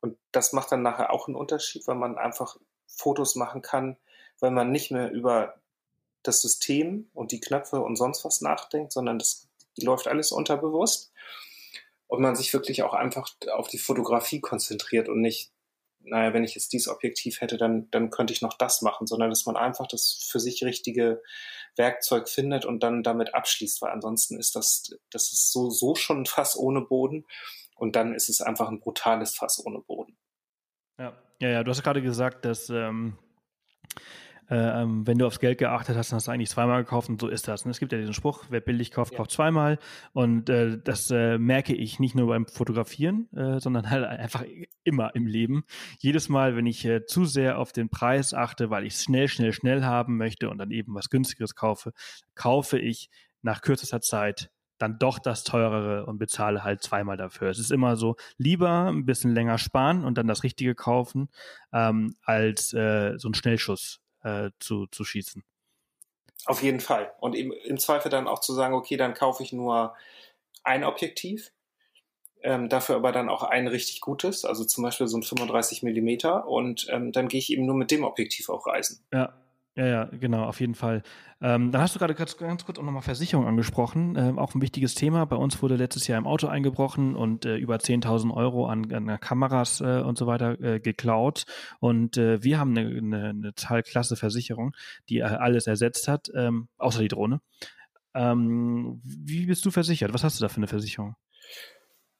Und 0.00 0.18
das 0.30 0.52
macht 0.52 0.70
dann 0.70 0.82
nachher 0.82 1.12
auch 1.12 1.26
einen 1.26 1.36
Unterschied, 1.36 1.86
weil 1.86 1.96
man 1.96 2.18
einfach 2.18 2.56
Fotos 2.86 3.34
machen 3.34 3.62
kann, 3.62 3.96
weil 4.40 4.50
man 4.50 4.70
nicht 4.70 4.90
mehr 4.90 5.10
über 5.10 5.54
das 6.22 6.42
System 6.42 7.10
und 7.14 7.32
die 7.32 7.40
Knöpfe 7.40 7.80
und 7.80 7.96
sonst 7.96 8.24
was 8.24 8.40
nachdenkt, 8.40 8.92
sondern 8.92 9.18
das 9.18 9.48
läuft 9.80 10.08
alles 10.08 10.32
unterbewusst 10.32 11.12
und 12.08 12.20
man 12.20 12.34
sich 12.34 12.52
wirklich 12.52 12.82
auch 12.82 12.94
einfach 12.94 13.30
auf 13.52 13.68
die 13.68 13.78
Fotografie 13.78 14.40
konzentriert 14.40 15.08
und 15.08 15.20
nicht, 15.20 15.52
naja, 16.00 16.32
wenn 16.32 16.44
ich 16.44 16.54
jetzt 16.54 16.72
dieses 16.72 16.88
Objektiv 16.88 17.40
hätte, 17.40 17.58
dann, 17.58 17.90
dann 17.90 18.10
könnte 18.10 18.32
ich 18.32 18.42
noch 18.42 18.54
das 18.54 18.82
machen, 18.82 19.06
sondern 19.06 19.30
dass 19.30 19.46
man 19.46 19.56
einfach 19.56 19.86
das 19.86 20.26
für 20.28 20.40
sich 20.40 20.64
richtige 20.64 21.22
Werkzeug 21.76 22.28
findet 22.28 22.64
und 22.64 22.82
dann 22.82 23.02
damit 23.02 23.34
abschließt, 23.34 23.82
weil 23.82 23.92
ansonsten 23.92 24.38
ist 24.38 24.56
das, 24.56 24.90
das 25.10 25.32
ist 25.32 25.52
so, 25.52 25.70
so 25.70 25.94
schon 25.94 26.22
ein 26.22 26.26
Fass 26.26 26.56
ohne 26.56 26.80
Boden 26.80 27.26
und 27.76 27.94
dann 27.94 28.14
ist 28.14 28.28
es 28.28 28.40
einfach 28.40 28.68
ein 28.68 28.80
brutales 28.80 29.34
Fass 29.34 29.64
ohne 29.64 29.80
Boden. 29.80 30.16
Ja, 30.98 31.16
ja, 31.40 31.48
ja, 31.50 31.62
du 31.62 31.70
hast 31.70 31.82
gerade 31.82 32.02
gesagt, 32.02 32.44
dass 32.44 32.70
ähm, 32.70 33.18
äh, 33.96 34.00
ähm, 34.50 35.06
wenn 35.06 35.18
du 35.18 35.26
aufs 35.26 35.40
Geld 35.40 35.58
geachtet 35.58 35.96
hast, 35.96 36.10
dann 36.10 36.16
hast 36.16 36.28
du 36.28 36.30
eigentlich 36.30 36.50
zweimal 36.50 36.82
gekauft 36.82 37.08
und 37.08 37.20
so 37.20 37.28
ist 37.28 37.48
das. 37.48 37.64
Und 37.64 37.70
es 37.70 37.78
gibt 37.78 37.92
ja 37.92 37.98
diesen 37.98 38.14
Spruch, 38.14 38.44
wer 38.48 38.60
billig 38.60 38.90
kauft, 38.90 39.12
ja. 39.12 39.18
kauft 39.18 39.30
zweimal. 39.30 39.78
Und 40.12 40.48
äh, 40.48 40.78
das 40.82 41.10
äh, 41.10 41.38
merke 41.38 41.74
ich 41.74 42.00
nicht 42.00 42.14
nur 42.14 42.28
beim 42.28 42.46
Fotografieren, 42.46 43.28
äh, 43.34 43.60
sondern 43.60 43.90
halt 43.90 44.04
einfach 44.04 44.44
immer 44.84 45.14
im 45.14 45.26
Leben. 45.26 45.64
Jedes 45.98 46.28
Mal, 46.28 46.56
wenn 46.56 46.66
ich 46.66 46.84
äh, 46.84 47.04
zu 47.04 47.24
sehr 47.24 47.58
auf 47.58 47.72
den 47.72 47.90
Preis 47.90 48.32
achte, 48.32 48.70
weil 48.70 48.86
ich 48.86 48.94
es 48.94 49.04
schnell, 49.04 49.28
schnell, 49.28 49.52
schnell 49.52 49.84
haben 49.84 50.16
möchte 50.16 50.48
und 50.48 50.58
dann 50.58 50.70
eben 50.70 50.94
was 50.94 51.10
günstigeres 51.10 51.54
kaufe, 51.54 51.92
kaufe 52.34 52.78
ich 52.78 53.10
nach 53.42 53.60
kürzester 53.60 54.00
Zeit 54.00 54.50
dann 54.78 54.98
doch 54.98 55.18
das 55.18 55.44
teurere 55.44 56.06
und 56.06 56.18
bezahle 56.18 56.62
halt 56.62 56.82
zweimal 56.82 57.16
dafür. 57.16 57.50
Es 57.50 57.58
ist 57.58 57.72
immer 57.72 57.96
so, 57.96 58.16
lieber 58.36 58.86
ein 58.86 59.04
bisschen 59.04 59.34
länger 59.34 59.58
sparen 59.58 60.04
und 60.04 60.16
dann 60.18 60.28
das 60.28 60.44
Richtige 60.44 60.74
kaufen, 60.74 61.28
ähm, 61.72 62.14
als 62.22 62.72
äh, 62.72 63.18
so 63.18 63.28
ein 63.28 63.34
Schnellschuss 63.34 64.00
äh, 64.22 64.50
zu, 64.58 64.86
zu 64.86 65.04
schießen. 65.04 65.42
Auf 66.46 66.62
jeden 66.62 66.80
Fall. 66.80 67.12
Und 67.20 67.34
im, 67.34 67.52
im 67.64 67.78
Zweifel 67.78 68.10
dann 68.10 68.28
auch 68.28 68.40
zu 68.40 68.54
sagen, 68.54 68.74
okay, 68.74 68.96
dann 68.96 69.14
kaufe 69.14 69.42
ich 69.42 69.52
nur 69.52 69.94
ein 70.62 70.84
Objektiv, 70.84 71.52
ähm, 72.42 72.68
dafür 72.68 72.96
aber 72.96 73.12
dann 73.12 73.28
auch 73.28 73.42
ein 73.42 73.66
richtig 73.66 74.00
gutes, 74.00 74.44
also 74.44 74.64
zum 74.64 74.84
Beispiel 74.84 75.08
so 75.08 75.18
ein 75.18 75.22
35 75.22 75.82
Millimeter 75.82 76.46
und 76.46 76.86
ähm, 76.90 77.12
dann 77.12 77.28
gehe 77.28 77.38
ich 77.38 77.52
eben 77.52 77.66
nur 77.66 77.74
mit 77.74 77.90
dem 77.90 78.04
Objektiv 78.04 78.48
auch 78.48 78.66
reisen. 78.66 79.04
Ja, 79.12 79.34
Ja, 79.78 79.86
ja, 79.86 80.04
genau, 80.06 80.42
auf 80.42 80.58
jeden 80.58 80.74
Fall. 80.74 81.04
Ähm, 81.40 81.70
dann 81.70 81.80
hast 81.80 81.94
du 81.94 82.00
gerade 82.00 82.16
ganz, 82.16 82.36
ganz 82.36 82.64
kurz 82.64 82.80
auch 82.80 82.82
nochmal 82.82 83.02
Versicherung 83.02 83.46
angesprochen. 83.46 84.16
Ähm, 84.18 84.36
auch 84.36 84.56
ein 84.56 84.60
wichtiges 84.60 84.96
Thema. 84.96 85.24
Bei 85.24 85.36
uns 85.36 85.62
wurde 85.62 85.76
letztes 85.76 86.08
Jahr 86.08 86.18
im 86.18 86.26
Auto 86.26 86.48
eingebrochen 86.48 87.14
und 87.14 87.44
äh, 87.44 87.54
über 87.54 87.76
10.000 87.76 88.34
Euro 88.34 88.66
an, 88.66 88.92
an 88.92 89.20
Kameras 89.20 89.80
äh, 89.80 90.00
und 90.00 90.18
so 90.18 90.26
weiter 90.26 90.60
äh, 90.60 90.80
geklaut. 90.80 91.44
Und 91.78 92.16
äh, 92.16 92.42
wir 92.42 92.58
haben 92.58 92.76
eine, 92.76 92.88
eine, 92.88 93.28
eine 93.28 93.54
total 93.54 93.84
klasse 93.84 94.16
Versicherung, 94.16 94.74
die 95.08 95.18
äh, 95.18 95.22
alles 95.22 95.68
ersetzt 95.68 96.08
hat, 96.08 96.28
ähm, 96.34 96.66
außer 96.76 97.00
die 97.00 97.06
Drohne. 97.06 97.40
Ähm, 98.14 99.00
wie 99.04 99.46
bist 99.46 99.64
du 99.64 99.70
versichert? 99.70 100.12
Was 100.12 100.24
hast 100.24 100.40
du 100.40 100.44
da 100.44 100.48
für 100.48 100.56
eine 100.56 100.66
Versicherung? 100.66 101.14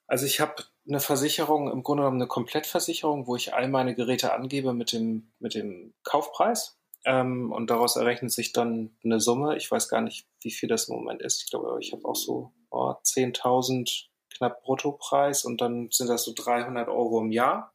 Also 0.07 0.27
ich 0.27 0.39
habe 0.39 0.63
eine 0.87 1.01
Versicherung, 1.01 1.73
im 1.73 1.83
Grunde 1.83 2.03
genommen 2.03 2.21
eine 2.21 2.29
Komplettversicherung, 2.29 3.27
wo 3.27 3.35
ich 3.35 3.53
all 3.53 3.67
meine 3.67 3.97
Geräte 3.97 4.33
angebe 4.33 4.75
mit 4.75 4.93
dem, 4.93 5.33
mit 5.41 5.57
dem 5.57 5.93
Kaufpreis 6.05 6.78
ähm, 7.09 7.51
und 7.53 7.71
daraus 7.71 7.97
errechnet 7.97 8.31
sich 8.33 8.53
dann 8.53 8.91
eine 9.03 9.19
Summe. 9.19 9.57
Ich 9.57 9.71
weiß 9.71 9.89
gar 9.89 10.03
nicht, 10.03 10.29
wie 10.43 10.51
viel 10.51 10.69
das 10.69 10.89
im 10.89 10.97
Moment 10.97 11.23
ist. 11.23 11.43
Ich 11.43 11.51
glaube, 11.51 11.79
ich 11.81 11.93
habe 11.93 12.05
auch 12.05 12.15
so 12.15 12.53
oh, 12.71 12.93
10.000 13.03 14.09
knapp 14.37 14.63
Bruttopreis 14.63 15.47
und 15.47 15.63
dann 15.63 15.89
sind 15.91 16.11
das 16.11 16.25
so 16.25 16.35
300 16.37 16.89
Euro 16.89 17.23
im 17.23 17.33
Jahr. 17.33 17.75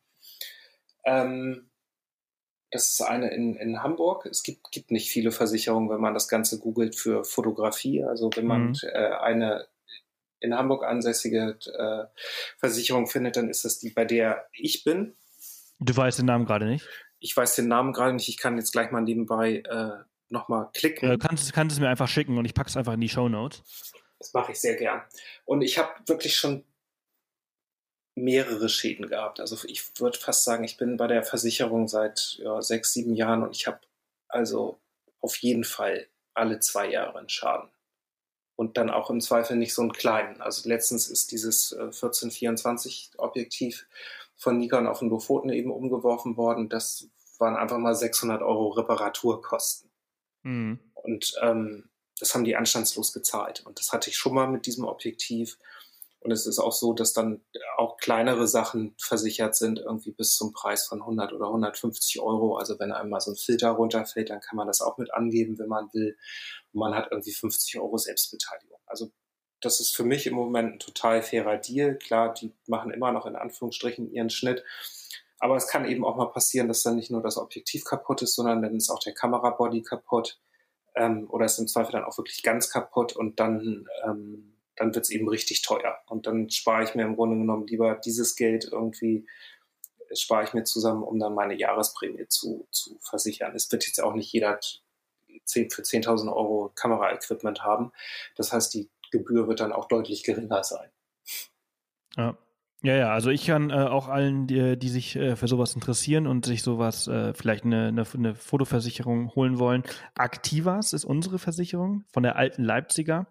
Ähm, 1.03 1.71
das 2.69 2.91
ist 2.91 3.01
eine 3.01 3.33
in, 3.33 3.55
in 3.55 3.81
Hamburg. 3.81 4.27
Es 4.27 4.43
gibt, 4.43 4.71
gibt 4.71 4.91
nicht 4.91 5.09
viele 5.09 5.31
Versicherungen, 5.31 5.89
wenn 5.89 5.99
man 6.01 6.13
das 6.13 6.27
Ganze 6.27 6.59
googelt 6.59 6.95
für 6.95 7.23
Fotografie. 7.23 8.03
Also 8.03 8.29
wenn 8.35 8.45
man 8.45 8.67
mhm. 8.67 8.75
äh, 8.83 9.15
eine 9.15 9.67
in 10.39 10.55
Hamburg 10.55 10.83
ansässige 10.83 11.57
äh, 11.75 12.05
Versicherung 12.59 13.07
findet, 13.07 13.37
dann 13.37 13.49
ist 13.49 13.65
das 13.65 13.79
die, 13.79 13.89
bei 13.89 14.05
der 14.05 14.45
ich 14.53 14.83
bin. 14.83 15.15
Du 15.79 15.95
weißt 15.95 16.19
den 16.19 16.27
Namen 16.27 16.45
gerade 16.45 16.67
nicht? 16.67 16.87
Ich 17.23 17.37
weiß 17.37 17.55
den 17.55 17.69
Namen 17.69 17.93
gerade 17.93 18.13
nicht. 18.13 18.27
Ich 18.27 18.37
kann 18.37 18.57
jetzt 18.57 18.73
gleich 18.73 18.91
mal 18.91 18.99
nebenbei 18.99 19.63
äh, 19.65 20.03
nochmal 20.27 20.69
klicken. 20.73 21.09
Du 21.09 21.17
kannst, 21.17 21.53
kannst 21.53 21.75
es 21.75 21.79
mir 21.79 21.87
einfach 21.87 22.09
schicken 22.09 22.37
und 22.37 22.43
ich 22.43 22.53
packe 22.53 22.69
es 22.69 22.75
einfach 22.75 22.93
in 22.93 22.99
die 22.99 23.07
Show 23.07 23.29
Notes. 23.29 23.63
Das 24.19 24.33
mache 24.33 24.51
ich 24.51 24.59
sehr 24.59 24.75
gern. 24.75 25.01
Und 25.45 25.61
ich 25.61 25.77
habe 25.77 25.89
wirklich 26.05 26.35
schon 26.35 26.65
mehrere 28.15 28.67
Schäden 28.67 29.07
gehabt. 29.07 29.39
Also 29.39 29.57
ich 29.67 29.99
würde 29.99 30.17
fast 30.17 30.43
sagen, 30.43 30.65
ich 30.65 30.75
bin 30.75 30.97
bei 30.97 31.07
der 31.07 31.23
Versicherung 31.23 31.87
seit 31.87 32.39
ja, 32.39 32.61
sechs, 32.61 32.91
sieben 32.91 33.15
Jahren 33.15 33.41
und 33.41 33.55
ich 33.55 33.67
habe 33.67 33.79
also 34.27 34.81
auf 35.21 35.37
jeden 35.37 35.63
Fall 35.63 36.07
alle 36.33 36.59
zwei 36.59 36.89
Jahre 36.89 37.19
einen 37.19 37.29
Schaden. 37.29 37.69
Und 38.55 38.75
dann 38.77 38.89
auch 38.89 39.09
im 39.09 39.21
Zweifel 39.21 39.55
nicht 39.55 39.73
so 39.73 39.81
einen 39.81 39.93
kleinen. 39.93 40.41
Also 40.41 40.67
letztens 40.67 41.07
ist 41.07 41.31
dieses 41.31 41.71
äh, 41.71 41.83
1424 41.83 43.11
Objektiv 43.17 43.87
von 44.35 44.57
Nikon 44.57 44.87
auf 44.87 44.99
den 44.99 45.09
Lofoten 45.09 45.49
eben 45.49 45.71
umgeworfen 45.71 46.37
worden. 46.37 46.69
Das 46.69 47.09
waren 47.39 47.55
einfach 47.55 47.77
mal 47.77 47.95
600 47.95 48.41
Euro 48.41 48.69
Reparaturkosten. 48.69 49.89
Mhm. 50.43 50.79
Und 50.93 51.33
ähm, 51.41 51.89
das 52.19 52.33
haben 52.33 52.43
die 52.43 52.55
anstandslos 52.55 53.13
gezahlt. 53.13 53.65
Und 53.65 53.79
das 53.79 53.91
hatte 53.91 54.09
ich 54.09 54.17
schon 54.17 54.33
mal 54.33 54.47
mit 54.47 54.65
diesem 54.65 54.85
Objektiv. 54.85 55.57
Und 56.19 56.31
es 56.31 56.45
ist 56.45 56.59
auch 56.59 56.71
so, 56.71 56.93
dass 56.93 57.11
dann 57.11 57.41
auch 57.75 57.97
kleinere 57.97 58.47
Sachen 58.47 58.95
versichert 58.97 59.55
sind, 59.55 59.79
irgendwie 59.79 60.11
bis 60.11 60.37
zum 60.37 60.53
Preis 60.53 60.85
von 60.85 61.01
100 61.01 61.33
oder 61.33 61.47
150 61.47 62.21
Euro. 62.21 62.55
Also 62.55 62.79
wenn 62.79 62.93
einmal 62.93 63.19
so 63.19 63.31
ein 63.31 63.35
Filter 63.35 63.71
runterfällt, 63.71 64.29
dann 64.29 64.39
kann 64.39 64.55
man 64.55 64.67
das 64.67 64.79
auch 64.79 64.97
mit 64.97 65.13
angeben, 65.13 65.59
wenn 65.59 65.67
man 65.67 65.89
will. 65.91 66.15
Und 66.71 66.79
man 66.79 66.95
hat 66.95 67.09
irgendwie 67.11 67.33
50 67.33 67.77
Euro 67.79 67.97
Selbstbeteiligung. 67.97 68.79
Also 68.85 69.11
das 69.59 69.81
ist 69.81 69.95
für 69.95 70.03
mich 70.03 70.25
im 70.25 70.33
Moment 70.33 70.73
ein 70.75 70.79
total 70.79 71.21
fairer 71.23 71.57
Deal. 71.57 71.97
Klar, 71.97 72.33
die 72.33 72.53
machen 72.67 72.91
immer 72.91 73.11
noch 73.11 73.25
in 73.25 73.35
Anführungsstrichen 73.35 74.11
ihren 74.11 74.29
Schnitt. 74.29 74.63
Aber 75.43 75.57
es 75.57 75.67
kann 75.67 75.83
eben 75.83 76.05
auch 76.05 76.15
mal 76.15 76.31
passieren, 76.31 76.69
dass 76.69 76.83
dann 76.83 76.95
nicht 76.95 77.11
nur 77.11 77.21
das 77.21 77.37
Objektiv 77.37 77.83
kaputt 77.83 78.21
ist, 78.21 78.33
sondern 78.33 78.61
dann 78.61 78.77
ist 78.77 78.89
auch 78.89 78.99
der 78.99 79.13
Kamerabody 79.13 79.81
kaputt. 79.81 80.39
Ähm, 80.95 81.29
oder 81.29 81.43
ist 81.43 81.59
im 81.59 81.67
Zweifel 81.67 81.91
dann 81.91 82.05
auch 82.05 82.17
wirklich 82.17 82.43
ganz 82.43 82.69
kaputt 82.69 83.13
und 83.13 83.41
dann, 83.41 83.85
ähm, 84.05 84.55
dann 84.77 84.95
wird 84.95 85.03
es 85.03 85.11
eben 85.11 85.27
richtig 85.27 85.61
teuer. 85.61 85.97
Und 86.07 86.27
dann 86.27 86.49
spare 86.49 86.85
ich 86.85 86.95
mir 86.95 87.01
im 87.01 87.17
Grunde 87.17 87.35
genommen 87.35 87.67
lieber 87.67 87.95
dieses 87.95 88.37
Geld 88.37 88.69
irgendwie, 88.71 89.27
spare 90.13 90.45
ich 90.45 90.53
mir 90.53 90.63
zusammen, 90.63 91.03
um 91.03 91.19
dann 91.19 91.35
meine 91.35 91.55
Jahresprämie 91.55 92.25
zu, 92.29 92.65
zu 92.71 92.97
versichern. 93.01 93.53
Es 93.53 93.69
wird 93.69 93.85
jetzt 93.85 94.01
auch 94.01 94.13
nicht 94.13 94.31
jeder 94.31 94.61
10, 95.43 95.71
für 95.71 95.81
10.000 95.81 96.33
Euro 96.33 96.71
Kameraequipment 96.73 97.65
haben. 97.65 97.91
Das 98.37 98.53
heißt, 98.53 98.73
die 98.73 98.89
Gebühr 99.11 99.49
wird 99.49 99.59
dann 99.59 99.73
auch 99.73 99.89
deutlich 99.89 100.23
geringer 100.23 100.63
sein. 100.63 100.89
Ja. 102.15 102.37
Ja, 102.85 102.95
ja, 102.97 103.13
also 103.13 103.29
ich 103.29 103.45
kann 103.45 103.69
äh, 103.69 103.75
auch 103.75 104.09
allen, 104.09 104.45
die, 104.45 104.77
die 104.77 104.89
sich 104.89 105.15
äh, 105.15 105.37
für 105.37 105.47
sowas 105.47 105.73
interessieren 105.73 106.27
und 106.27 106.45
sich 106.45 106.63
sowas, 106.63 107.07
äh, 107.07 107.33
vielleicht 107.33 107.63
eine, 107.63 107.87
eine, 107.87 108.03
eine 108.13 108.35
Fotoversicherung 108.35 109.33
holen 109.35 109.57
wollen. 109.57 109.83
Activas 110.15 110.91
ist 110.91 111.05
unsere 111.05 111.39
Versicherung 111.39 112.03
von 112.11 112.23
der 112.23 112.35
alten 112.35 112.61
Leipziger. 112.61 113.27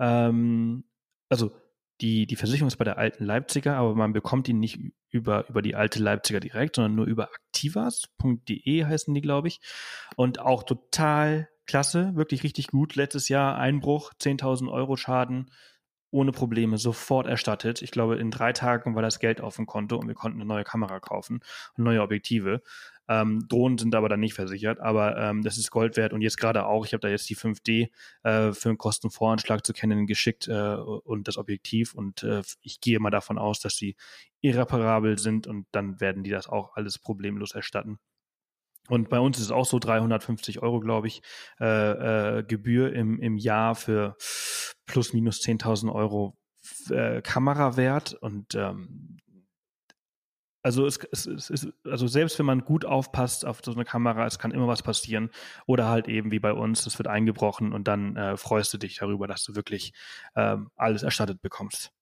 Ähm, 0.00 0.82
also 1.28 1.52
die, 2.00 2.26
die 2.26 2.34
Versicherung 2.34 2.66
ist 2.66 2.78
bei 2.78 2.84
der 2.84 2.98
alten 2.98 3.24
Leipziger, 3.24 3.76
aber 3.76 3.94
man 3.94 4.12
bekommt 4.12 4.48
die 4.48 4.54
nicht 4.54 4.80
über, 5.08 5.48
über 5.48 5.62
die 5.62 5.76
alte 5.76 6.02
Leipziger 6.02 6.40
direkt, 6.40 6.74
sondern 6.74 6.96
nur 6.96 7.06
über 7.06 7.28
activas.de 7.32 8.84
heißen 8.84 9.14
die, 9.14 9.20
glaube 9.20 9.46
ich. 9.46 9.60
Und 10.16 10.40
auch 10.40 10.64
total 10.64 11.48
klasse, 11.64 12.16
wirklich 12.16 12.42
richtig 12.42 12.66
gut. 12.66 12.96
Letztes 12.96 13.28
Jahr 13.28 13.56
Einbruch, 13.56 14.12
10.000 14.14 14.68
Euro 14.68 14.96
Schaden, 14.96 15.52
ohne 16.10 16.32
Probleme, 16.32 16.78
sofort 16.78 17.26
erstattet. 17.26 17.82
Ich 17.82 17.90
glaube, 17.90 18.16
in 18.16 18.30
drei 18.30 18.52
Tagen 18.52 18.94
war 18.94 19.02
das 19.02 19.18
Geld 19.18 19.40
auf 19.40 19.56
dem 19.56 19.66
Konto 19.66 19.96
und 19.96 20.08
wir 20.08 20.14
konnten 20.14 20.40
eine 20.40 20.48
neue 20.48 20.64
Kamera 20.64 21.00
kaufen 21.00 21.40
und 21.76 21.84
neue 21.84 22.02
Objektive. 22.02 22.62
Ähm, 23.08 23.46
Drohnen 23.48 23.76
sind 23.76 23.94
aber 23.94 24.08
dann 24.08 24.20
nicht 24.20 24.34
versichert, 24.34 24.78
aber 24.78 25.16
ähm, 25.16 25.42
das 25.42 25.58
ist 25.58 25.70
Gold 25.70 25.96
wert 25.96 26.12
und 26.12 26.20
jetzt 26.20 26.36
gerade 26.36 26.66
auch, 26.66 26.86
ich 26.86 26.92
habe 26.92 27.00
da 27.00 27.08
jetzt 27.08 27.28
die 27.28 27.36
5D 27.36 27.90
äh, 28.22 28.52
für 28.52 28.68
einen 28.68 28.78
Kostenvoranschlag 28.78 29.66
zu 29.66 29.72
kennen 29.72 30.06
geschickt 30.06 30.46
äh, 30.46 30.74
und 30.76 31.26
das 31.26 31.36
Objektiv 31.36 31.94
und 31.94 32.22
äh, 32.22 32.42
ich 32.62 32.80
gehe 32.80 33.00
mal 33.00 33.10
davon 33.10 33.36
aus, 33.38 33.58
dass 33.58 33.74
sie 33.76 33.96
irreparabel 34.42 35.18
sind 35.18 35.46
und 35.48 35.66
dann 35.72 36.00
werden 36.00 36.22
die 36.22 36.30
das 36.30 36.48
auch 36.48 36.76
alles 36.76 36.98
problemlos 36.98 37.52
erstatten. 37.52 37.98
Und 38.88 39.08
bei 39.08 39.20
uns 39.20 39.38
ist 39.38 39.44
es 39.44 39.50
auch 39.50 39.66
so 39.66 39.78
350 39.78 40.62
Euro, 40.62 40.80
glaube 40.80 41.06
ich, 41.06 41.22
äh, 41.60 42.38
äh, 42.38 42.42
Gebühr 42.42 42.92
im, 42.92 43.20
im 43.20 43.36
Jahr 43.36 43.74
für 43.74 44.16
plus 44.86 45.12
minus 45.12 45.40
10.000 45.40 45.92
Euro 45.92 46.36
äh, 46.90 47.22
Kamerawert. 47.22 48.14
Und 48.14 48.54
ähm, 48.54 49.18
also 50.62 50.86
es, 50.86 50.98
es, 51.10 51.26
es 51.26 51.50
ist, 51.50 51.68
also 51.84 52.06
selbst 52.06 52.38
wenn 52.38 52.46
man 52.46 52.64
gut 52.64 52.84
aufpasst 52.84 53.46
auf 53.46 53.60
so 53.64 53.72
eine 53.72 53.84
Kamera, 53.84 54.26
es 54.26 54.38
kann 54.38 54.50
immer 54.50 54.66
was 54.66 54.82
passieren. 54.82 55.30
Oder 55.66 55.88
halt 55.88 56.08
eben 56.08 56.30
wie 56.30 56.40
bei 56.40 56.52
uns, 56.52 56.86
es 56.86 56.98
wird 56.98 57.08
eingebrochen 57.08 57.72
und 57.72 57.88
dann 57.88 58.16
äh, 58.16 58.36
freust 58.36 58.72
du 58.74 58.78
dich 58.78 58.98
darüber, 58.98 59.26
dass 59.26 59.44
du 59.44 59.54
wirklich 59.54 59.92
ähm, 60.34 60.70
alles 60.76 61.02
erstattet 61.02 61.40
bekommst. 61.40 61.92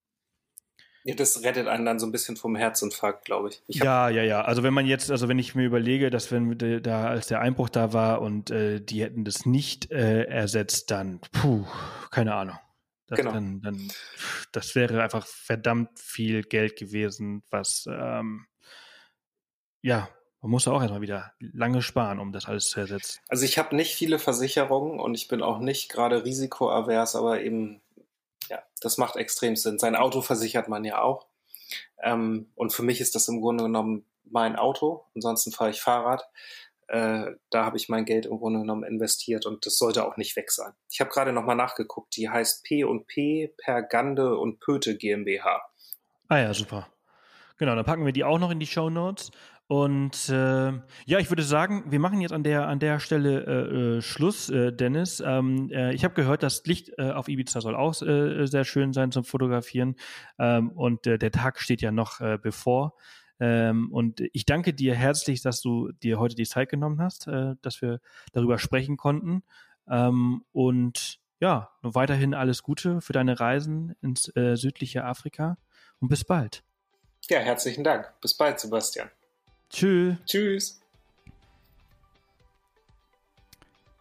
Ja, 1.05 1.15
das 1.15 1.43
rettet 1.43 1.69
einen 1.69 1.87
dann 1.87 1.99
so 1.99 2.07
ein 2.07 2.13
bisschen 2.13 2.37
vom 2.37 2.57
Herzinfarkt, 2.57 3.25
glaube 3.25 3.49
ich. 3.49 3.63
ich 3.67 3.77
ja, 3.77 4.09
ja, 4.09 4.23
ja. 4.23 4.43
Also 4.43 4.63
wenn 4.63 4.75
man 4.75 4.87
jetzt, 4.87 5.11
also 5.11 5.29
wenn 5.29 5.39
ich 5.39 5.55
mir 5.55 5.65
überlege, 5.65 6.11
dass 6.11 6.31
wenn 6.33 6.59
da 6.83 7.09
als 7.09 7.29
der 7.29 7.41
Einbruch 7.41 7.69
da 7.69 7.93
war 7.93 8.21
und 8.21 8.51
äh, 8.51 8.81
die 8.81 9.03
hätten 9.03 9.25
das 9.25 9.47
nicht 9.47 9.91
äh, 9.91 10.25
ersetzt, 10.25 10.91
dann, 10.91 11.21
puh, 11.33 11.65
keine 12.11 12.35
Ahnung. 12.35 12.59
Das, 13.07 13.19
genau. 13.19 13.33
Dann, 13.33 13.63
dann, 13.63 13.89
das 14.53 14.75
wäre 14.75 15.03
einfach 15.03 15.27
verdammt 15.27 15.99
viel 15.99 16.43
Geld 16.43 16.77
gewesen, 16.77 17.43
was 17.51 17.87
ähm, 17.89 18.47
ja, 19.81 20.09
man 20.41 20.51
muss 20.53 20.69
auch 20.69 20.81
erstmal 20.81 21.01
wieder 21.01 21.33
lange 21.41 21.83
sparen, 21.83 22.21
um 22.21 22.33
das 22.33 22.47
alles 22.47 22.69
zu 22.69 22.81
ersetzen. 22.81 23.21
Also 23.29 23.45
ich 23.45 23.59
habe 23.59 23.75
nicht 23.75 23.95
viele 23.95 24.19
Versicherungen 24.19 25.01
und 25.01 25.15
ich 25.15 25.27
bin 25.27 25.43
auch 25.43 25.59
nicht 25.59 25.91
gerade 25.91 26.25
risikoavers, 26.25 27.17
aber 27.17 27.41
eben 27.41 27.81
ja, 28.49 28.63
das 28.81 28.99
macht 28.99 29.17
extrem 29.17 29.57
Sinn. 29.57 29.79
Sein 29.79 29.97
Auto 29.97 30.21
versichert 30.21 30.69
man 30.69 30.85
ja 30.85 31.01
auch. 31.01 31.27
Ähm, 32.03 32.51
und 32.55 32.73
für 32.73 32.83
mich 32.83 33.01
ist 33.01 33.15
das 33.15 33.29
im 33.29 33.41
Grunde 33.41 33.65
genommen 33.65 34.05
mein 34.25 34.57
Auto. 34.57 35.05
Ansonsten 35.15 35.53
fahre 35.53 35.71
ich 35.71 35.81
Fahrrad. 35.81 36.29
Äh, 36.89 37.33
da 37.51 37.65
habe 37.65 37.77
ich 37.77 37.89
mein 37.89 38.07
Geld 38.07 38.25
im 38.27 38.39
Grunde 38.39 38.61
genommen 38.61 38.83
investiert 38.83 39.45
und 39.45 39.67
das 39.67 39.77
sollte 39.77 40.07
auch 40.07 40.17
nicht 40.17 40.37
weg 40.37 40.51
sein. 40.51 40.73
Ich 40.91 41.01
habe 41.01 41.11
gerade 41.11 41.33
nochmal 41.33 41.57
nachgeguckt. 41.57 42.17
Die 42.17 42.31
heißt 42.31 42.65
P 42.65 42.85
und 42.85 43.07
P 43.07 43.53
Pergande 43.59 44.39
und 44.39 44.59
Pöte 44.61 44.97
GmbH. 44.97 45.63
Ah 46.29 46.39
ja, 46.39 46.55
super. 46.55 46.89
Genau, 47.59 47.75
dann 47.75 47.85
packen 47.85 48.07
wir 48.07 48.13
die 48.13 48.25
auch 48.25 48.39
noch 48.39 48.51
in 48.51 48.61
die 48.61 48.67
Show 48.67 48.89
Notes. 48.89 49.33
Und 49.69 50.31
äh, 50.31 50.73
ja, 51.05 51.19
ich 51.19 51.31
würde 51.31 51.43
sagen, 51.43 51.85
wir 51.91 52.01
machen 52.01 52.23
jetzt 52.23 52.33
an 52.33 52.43
der 52.43 52.67
an 52.69 52.79
der 52.79 53.01
Stelle 53.01 53.45
äh, 53.45 53.97
äh, 53.99 54.03
Schluss, 54.03 54.49
äh, 54.49 54.73
Dennis. 54.73 55.23
Ähm, 55.25 55.71
äh, 55.71 55.93
ich 55.93 56.05
habe 56.05 56.15
gehört, 56.15 56.43
das 56.43 56.65
Licht 56.65 56.93
äh, 56.97 57.11
auf 57.11 57.29
Ibiza 57.29 57.61
soll 57.61 57.77
auch 57.77 58.01
äh, 58.01 58.47
sehr 58.47 58.65
schön 58.65 58.95
sein 58.95 59.13
zum 59.13 59.25
Fotografieren. 59.25 59.97
Ähm, 60.39 60.71
und 60.71 61.07
äh, 61.07 61.19
der 61.19 61.31
Tag 61.33 61.61
steht 61.61 61.83
ja 61.83 61.91
noch 61.91 62.21
äh, 62.21 62.39
bevor. 62.41 62.95
Ähm, 63.41 63.93
und 63.93 64.23
ich 64.33 64.47
danke 64.47 64.73
dir 64.73 64.95
herzlich, 64.95 65.43
dass 65.43 65.61
du 65.61 65.93
dir 65.93 66.19
heute 66.19 66.35
die 66.35 66.47
Zeit 66.47 66.71
genommen 66.71 67.03
hast, 67.03 67.29
äh, 67.29 67.55
dass 67.61 67.83
wir 67.83 68.01
darüber 68.33 68.59
sprechen 68.59 68.97
konnten. 68.97 69.43
Ähm, 69.87 70.45
und 70.53 71.21
ja, 71.41 71.69
weiterhin 71.83 72.33
alles 72.33 72.63
Gute 72.63 73.03
für 73.03 73.13
deine 73.13 73.39
Reisen 73.39 73.95
ins 74.01 74.35
äh, 74.35 74.57
südliche 74.57 75.05
Afrika 75.05 75.59
und 76.01 76.09
bis 76.09 76.25
bald. 76.25 76.65
Ja, 77.29 77.41
herzlichen 77.41 77.85
Dank. 77.85 78.19
Bis 78.23 78.35
bald, 78.35 78.59
Sebastian. 78.59 79.11
Tschüss. 79.71 80.17
Tschüss. 80.27 80.81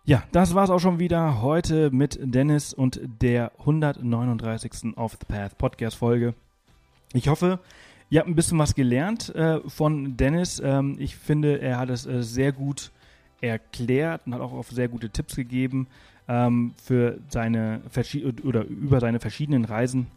Ja, 0.05 0.23
das 0.31 0.55
war's 0.55 0.69
auch 0.69 0.79
schon 0.79 0.99
wieder 0.99 1.41
heute 1.41 1.91
mit 1.91 2.17
Dennis 2.21 2.73
und 2.73 3.01
der 3.21 3.51
139. 3.59 4.95
Off 4.95 5.17
the 5.19 5.25
Path 5.27 5.57
Podcast 5.57 5.97
Folge. 5.97 6.33
Ich 7.11 7.27
hoffe, 7.27 7.59
ihr 8.09 8.21
habt 8.21 8.29
ein 8.29 8.35
bisschen 8.35 8.57
was 8.57 8.73
gelernt 8.73 9.35
äh, 9.35 9.59
von 9.67 10.15
Dennis. 10.15 10.61
Ähm, 10.63 10.95
ich 10.97 11.17
finde, 11.17 11.59
er 11.59 11.77
hat 11.77 11.89
es 11.89 12.05
äh, 12.05 12.23
sehr 12.23 12.53
gut 12.53 12.91
erklärt 13.41 14.21
und 14.25 14.33
hat 14.33 14.41
auch 14.41 14.53
auf 14.53 14.69
sehr 14.69 14.87
gute 14.87 15.09
Tipps 15.09 15.35
gegeben 15.35 15.87
ähm, 16.29 16.73
für 16.81 17.19
seine 17.27 17.81
oder 18.43 18.63
über 18.63 19.01
seine 19.01 19.19
verschiedenen 19.19 19.65
Reisen 19.65 20.07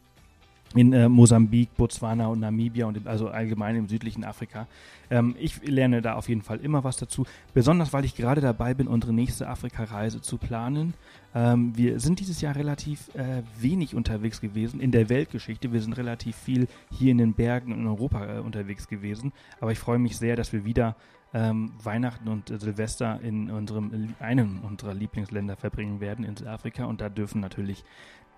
in 0.75 0.93
äh, 0.93 1.09
Mosambik, 1.09 1.77
Botswana 1.77 2.29
und 2.29 2.41
Namibia 2.41 2.87
und 2.87 3.07
also 3.07 3.29
allgemein 3.29 3.75
im 3.75 3.89
südlichen 3.89 4.25
Afrika. 4.25 4.69
Ähm, 5.11 5.35
ich 5.39 5.67
lerne 5.67 6.01
da 6.01 6.15
auf 6.15 6.29
jeden 6.29 6.43
Fall 6.43 6.61
immer 6.61 6.85
was 6.85 6.97
dazu, 6.97 7.27
besonders 7.55 7.93
weil 7.93 8.05
ich 8.05 8.15
gerade 8.15 8.41
dabei 8.41 8.75
bin, 8.75 8.87
unsere 8.87 9.13
nächste 9.13 9.49
Afrika-Reise 9.49 10.21
zu 10.21 10.39
planen. 10.39 10.95
Ähm, 11.35 11.77
wir 11.77 11.99
sind 11.99 12.21
dieses 12.21 12.41
Jahr 12.41 12.55
relativ 12.55 13.13
äh, 13.17 13.43
wenig 13.59 13.97
unterwegs 13.97 14.41
gewesen 14.41 14.81
in 14.81 14.93
der 14.93 15.09
Weltgeschichte. 15.09 15.73
Wir 15.73 15.81
sind 15.81 15.97
relativ 15.97 16.37
viel 16.37 16.69
hier 16.91 17.11
in 17.11 17.19
den 17.19 17.35
Bergen 17.35 17.73
in 17.73 17.87
Europa 17.89 18.37
äh, 18.37 18.39
unterwegs 18.39 18.87
gewesen, 18.87 19.33
aber 19.61 19.73
ich 19.73 19.79
freue 19.79 19.99
mich 19.99 20.17
sehr, 20.19 20.37
dass 20.37 20.53
wir 20.53 20.65
wieder 20.65 20.95
ähm, 21.35 21.73
Weihnachten 21.83 22.29
und 22.29 22.49
Silvester 22.49 23.21
in 23.23 23.51
unserem 23.51 24.15
einem 24.21 24.61
unserer 24.61 24.95
Lieblingsländer 24.95 25.57
verbringen 25.57 26.01
werden, 26.01 26.25
in 26.25 26.37
Südafrika 26.37 26.85
und 26.85 27.01
da 27.01 27.09
dürfen 27.09 27.41
natürlich 27.41 27.85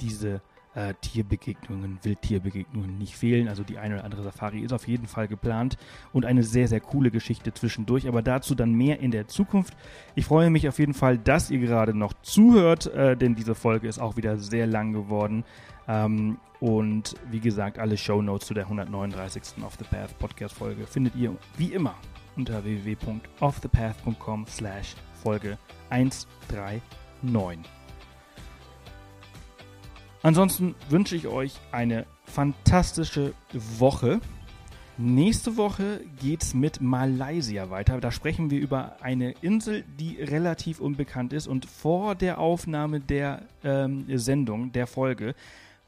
diese 0.00 0.42
äh, 0.74 0.94
Tierbegegnungen, 1.00 1.98
Wildtierbegegnungen 2.02 2.98
nicht 2.98 3.16
fehlen. 3.16 3.48
Also 3.48 3.62
die 3.62 3.78
eine 3.78 3.96
oder 3.96 4.04
andere 4.04 4.22
Safari 4.22 4.60
ist 4.60 4.72
auf 4.72 4.88
jeden 4.88 5.06
Fall 5.06 5.28
geplant 5.28 5.76
und 6.12 6.24
eine 6.24 6.42
sehr, 6.42 6.68
sehr 6.68 6.80
coole 6.80 7.10
Geschichte 7.10 7.52
zwischendurch. 7.52 8.08
Aber 8.08 8.22
dazu 8.22 8.54
dann 8.54 8.72
mehr 8.72 9.00
in 9.00 9.10
der 9.10 9.28
Zukunft. 9.28 9.76
Ich 10.14 10.24
freue 10.26 10.50
mich 10.50 10.68
auf 10.68 10.78
jeden 10.78 10.94
Fall, 10.94 11.18
dass 11.18 11.50
ihr 11.50 11.58
gerade 11.58 11.94
noch 11.94 12.12
zuhört, 12.22 12.86
äh, 12.86 13.16
denn 13.16 13.34
diese 13.34 13.54
Folge 13.54 13.88
ist 13.88 13.98
auch 13.98 14.16
wieder 14.16 14.38
sehr 14.38 14.66
lang 14.66 14.92
geworden. 14.92 15.44
Ähm, 15.88 16.38
und 16.60 17.16
wie 17.30 17.40
gesagt, 17.40 17.78
alle 17.78 17.96
Show 17.96 18.22
Notes 18.22 18.46
zu 18.46 18.54
der 18.54 18.64
139. 18.64 19.42
Off 19.64 19.74
the 19.78 19.84
Path 19.84 20.16
Podcast 20.18 20.54
Folge 20.54 20.86
findet 20.86 21.16
ihr 21.16 21.36
wie 21.56 21.72
immer 21.72 21.94
unter 22.36 22.64
www.offthepath.com 22.64 24.46
slash 24.46 24.94
Folge 25.22 25.58
139. 25.90 27.81
Ansonsten 30.22 30.76
wünsche 30.88 31.16
ich 31.16 31.26
euch 31.26 31.54
eine 31.72 32.06
fantastische 32.24 33.34
Woche. 33.52 34.20
Nächste 34.96 35.56
Woche 35.56 36.00
geht 36.20 36.44
es 36.44 36.54
mit 36.54 36.80
Malaysia 36.80 37.70
weiter. 37.70 38.00
Da 38.00 38.12
sprechen 38.12 38.48
wir 38.48 38.60
über 38.60 39.02
eine 39.02 39.32
Insel, 39.42 39.84
die 39.98 40.22
relativ 40.22 40.80
unbekannt 40.80 41.32
ist. 41.32 41.48
Und 41.48 41.66
vor 41.66 42.14
der 42.14 42.38
Aufnahme 42.38 43.00
der 43.00 43.42
ähm, 43.64 44.04
Sendung, 44.16 44.70
der 44.70 44.86
Folge, 44.86 45.34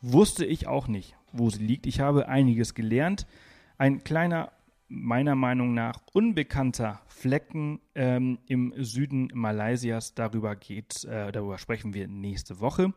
wusste 0.02 0.44
ich 0.44 0.66
auch 0.66 0.88
nicht, 0.88 1.14
wo 1.30 1.48
sie 1.48 1.64
liegt. 1.64 1.86
Ich 1.86 2.00
habe 2.00 2.26
einiges 2.28 2.74
gelernt. 2.74 3.28
Ein 3.78 4.02
kleiner, 4.02 4.50
meiner 4.88 5.36
Meinung 5.36 5.74
nach 5.74 6.00
unbekannter 6.12 7.02
Flecken 7.06 7.78
ähm, 7.94 8.38
im 8.48 8.74
Süden 8.78 9.30
Malaysias. 9.32 10.14
Darüber 10.14 10.56
geht, 10.56 11.04
äh, 11.04 11.30
darüber 11.30 11.58
sprechen 11.58 11.94
wir 11.94 12.08
nächste 12.08 12.58
Woche. 12.58 12.92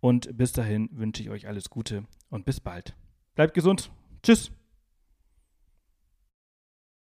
Und 0.00 0.36
bis 0.36 0.52
dahin 0.52 0.88
wünsche 0.92 1.22
ich 1.22 1.30
euch 1.30 1.46
alles 1.46 1.70
Gute 1.70 2.04
und 2.30 2.44
bis 2.44 2.60
bald. 2.60 2.94
Bleibt 3.34 3.54
gesund. 3.54 3.90
Tschüss. 4.22 4.50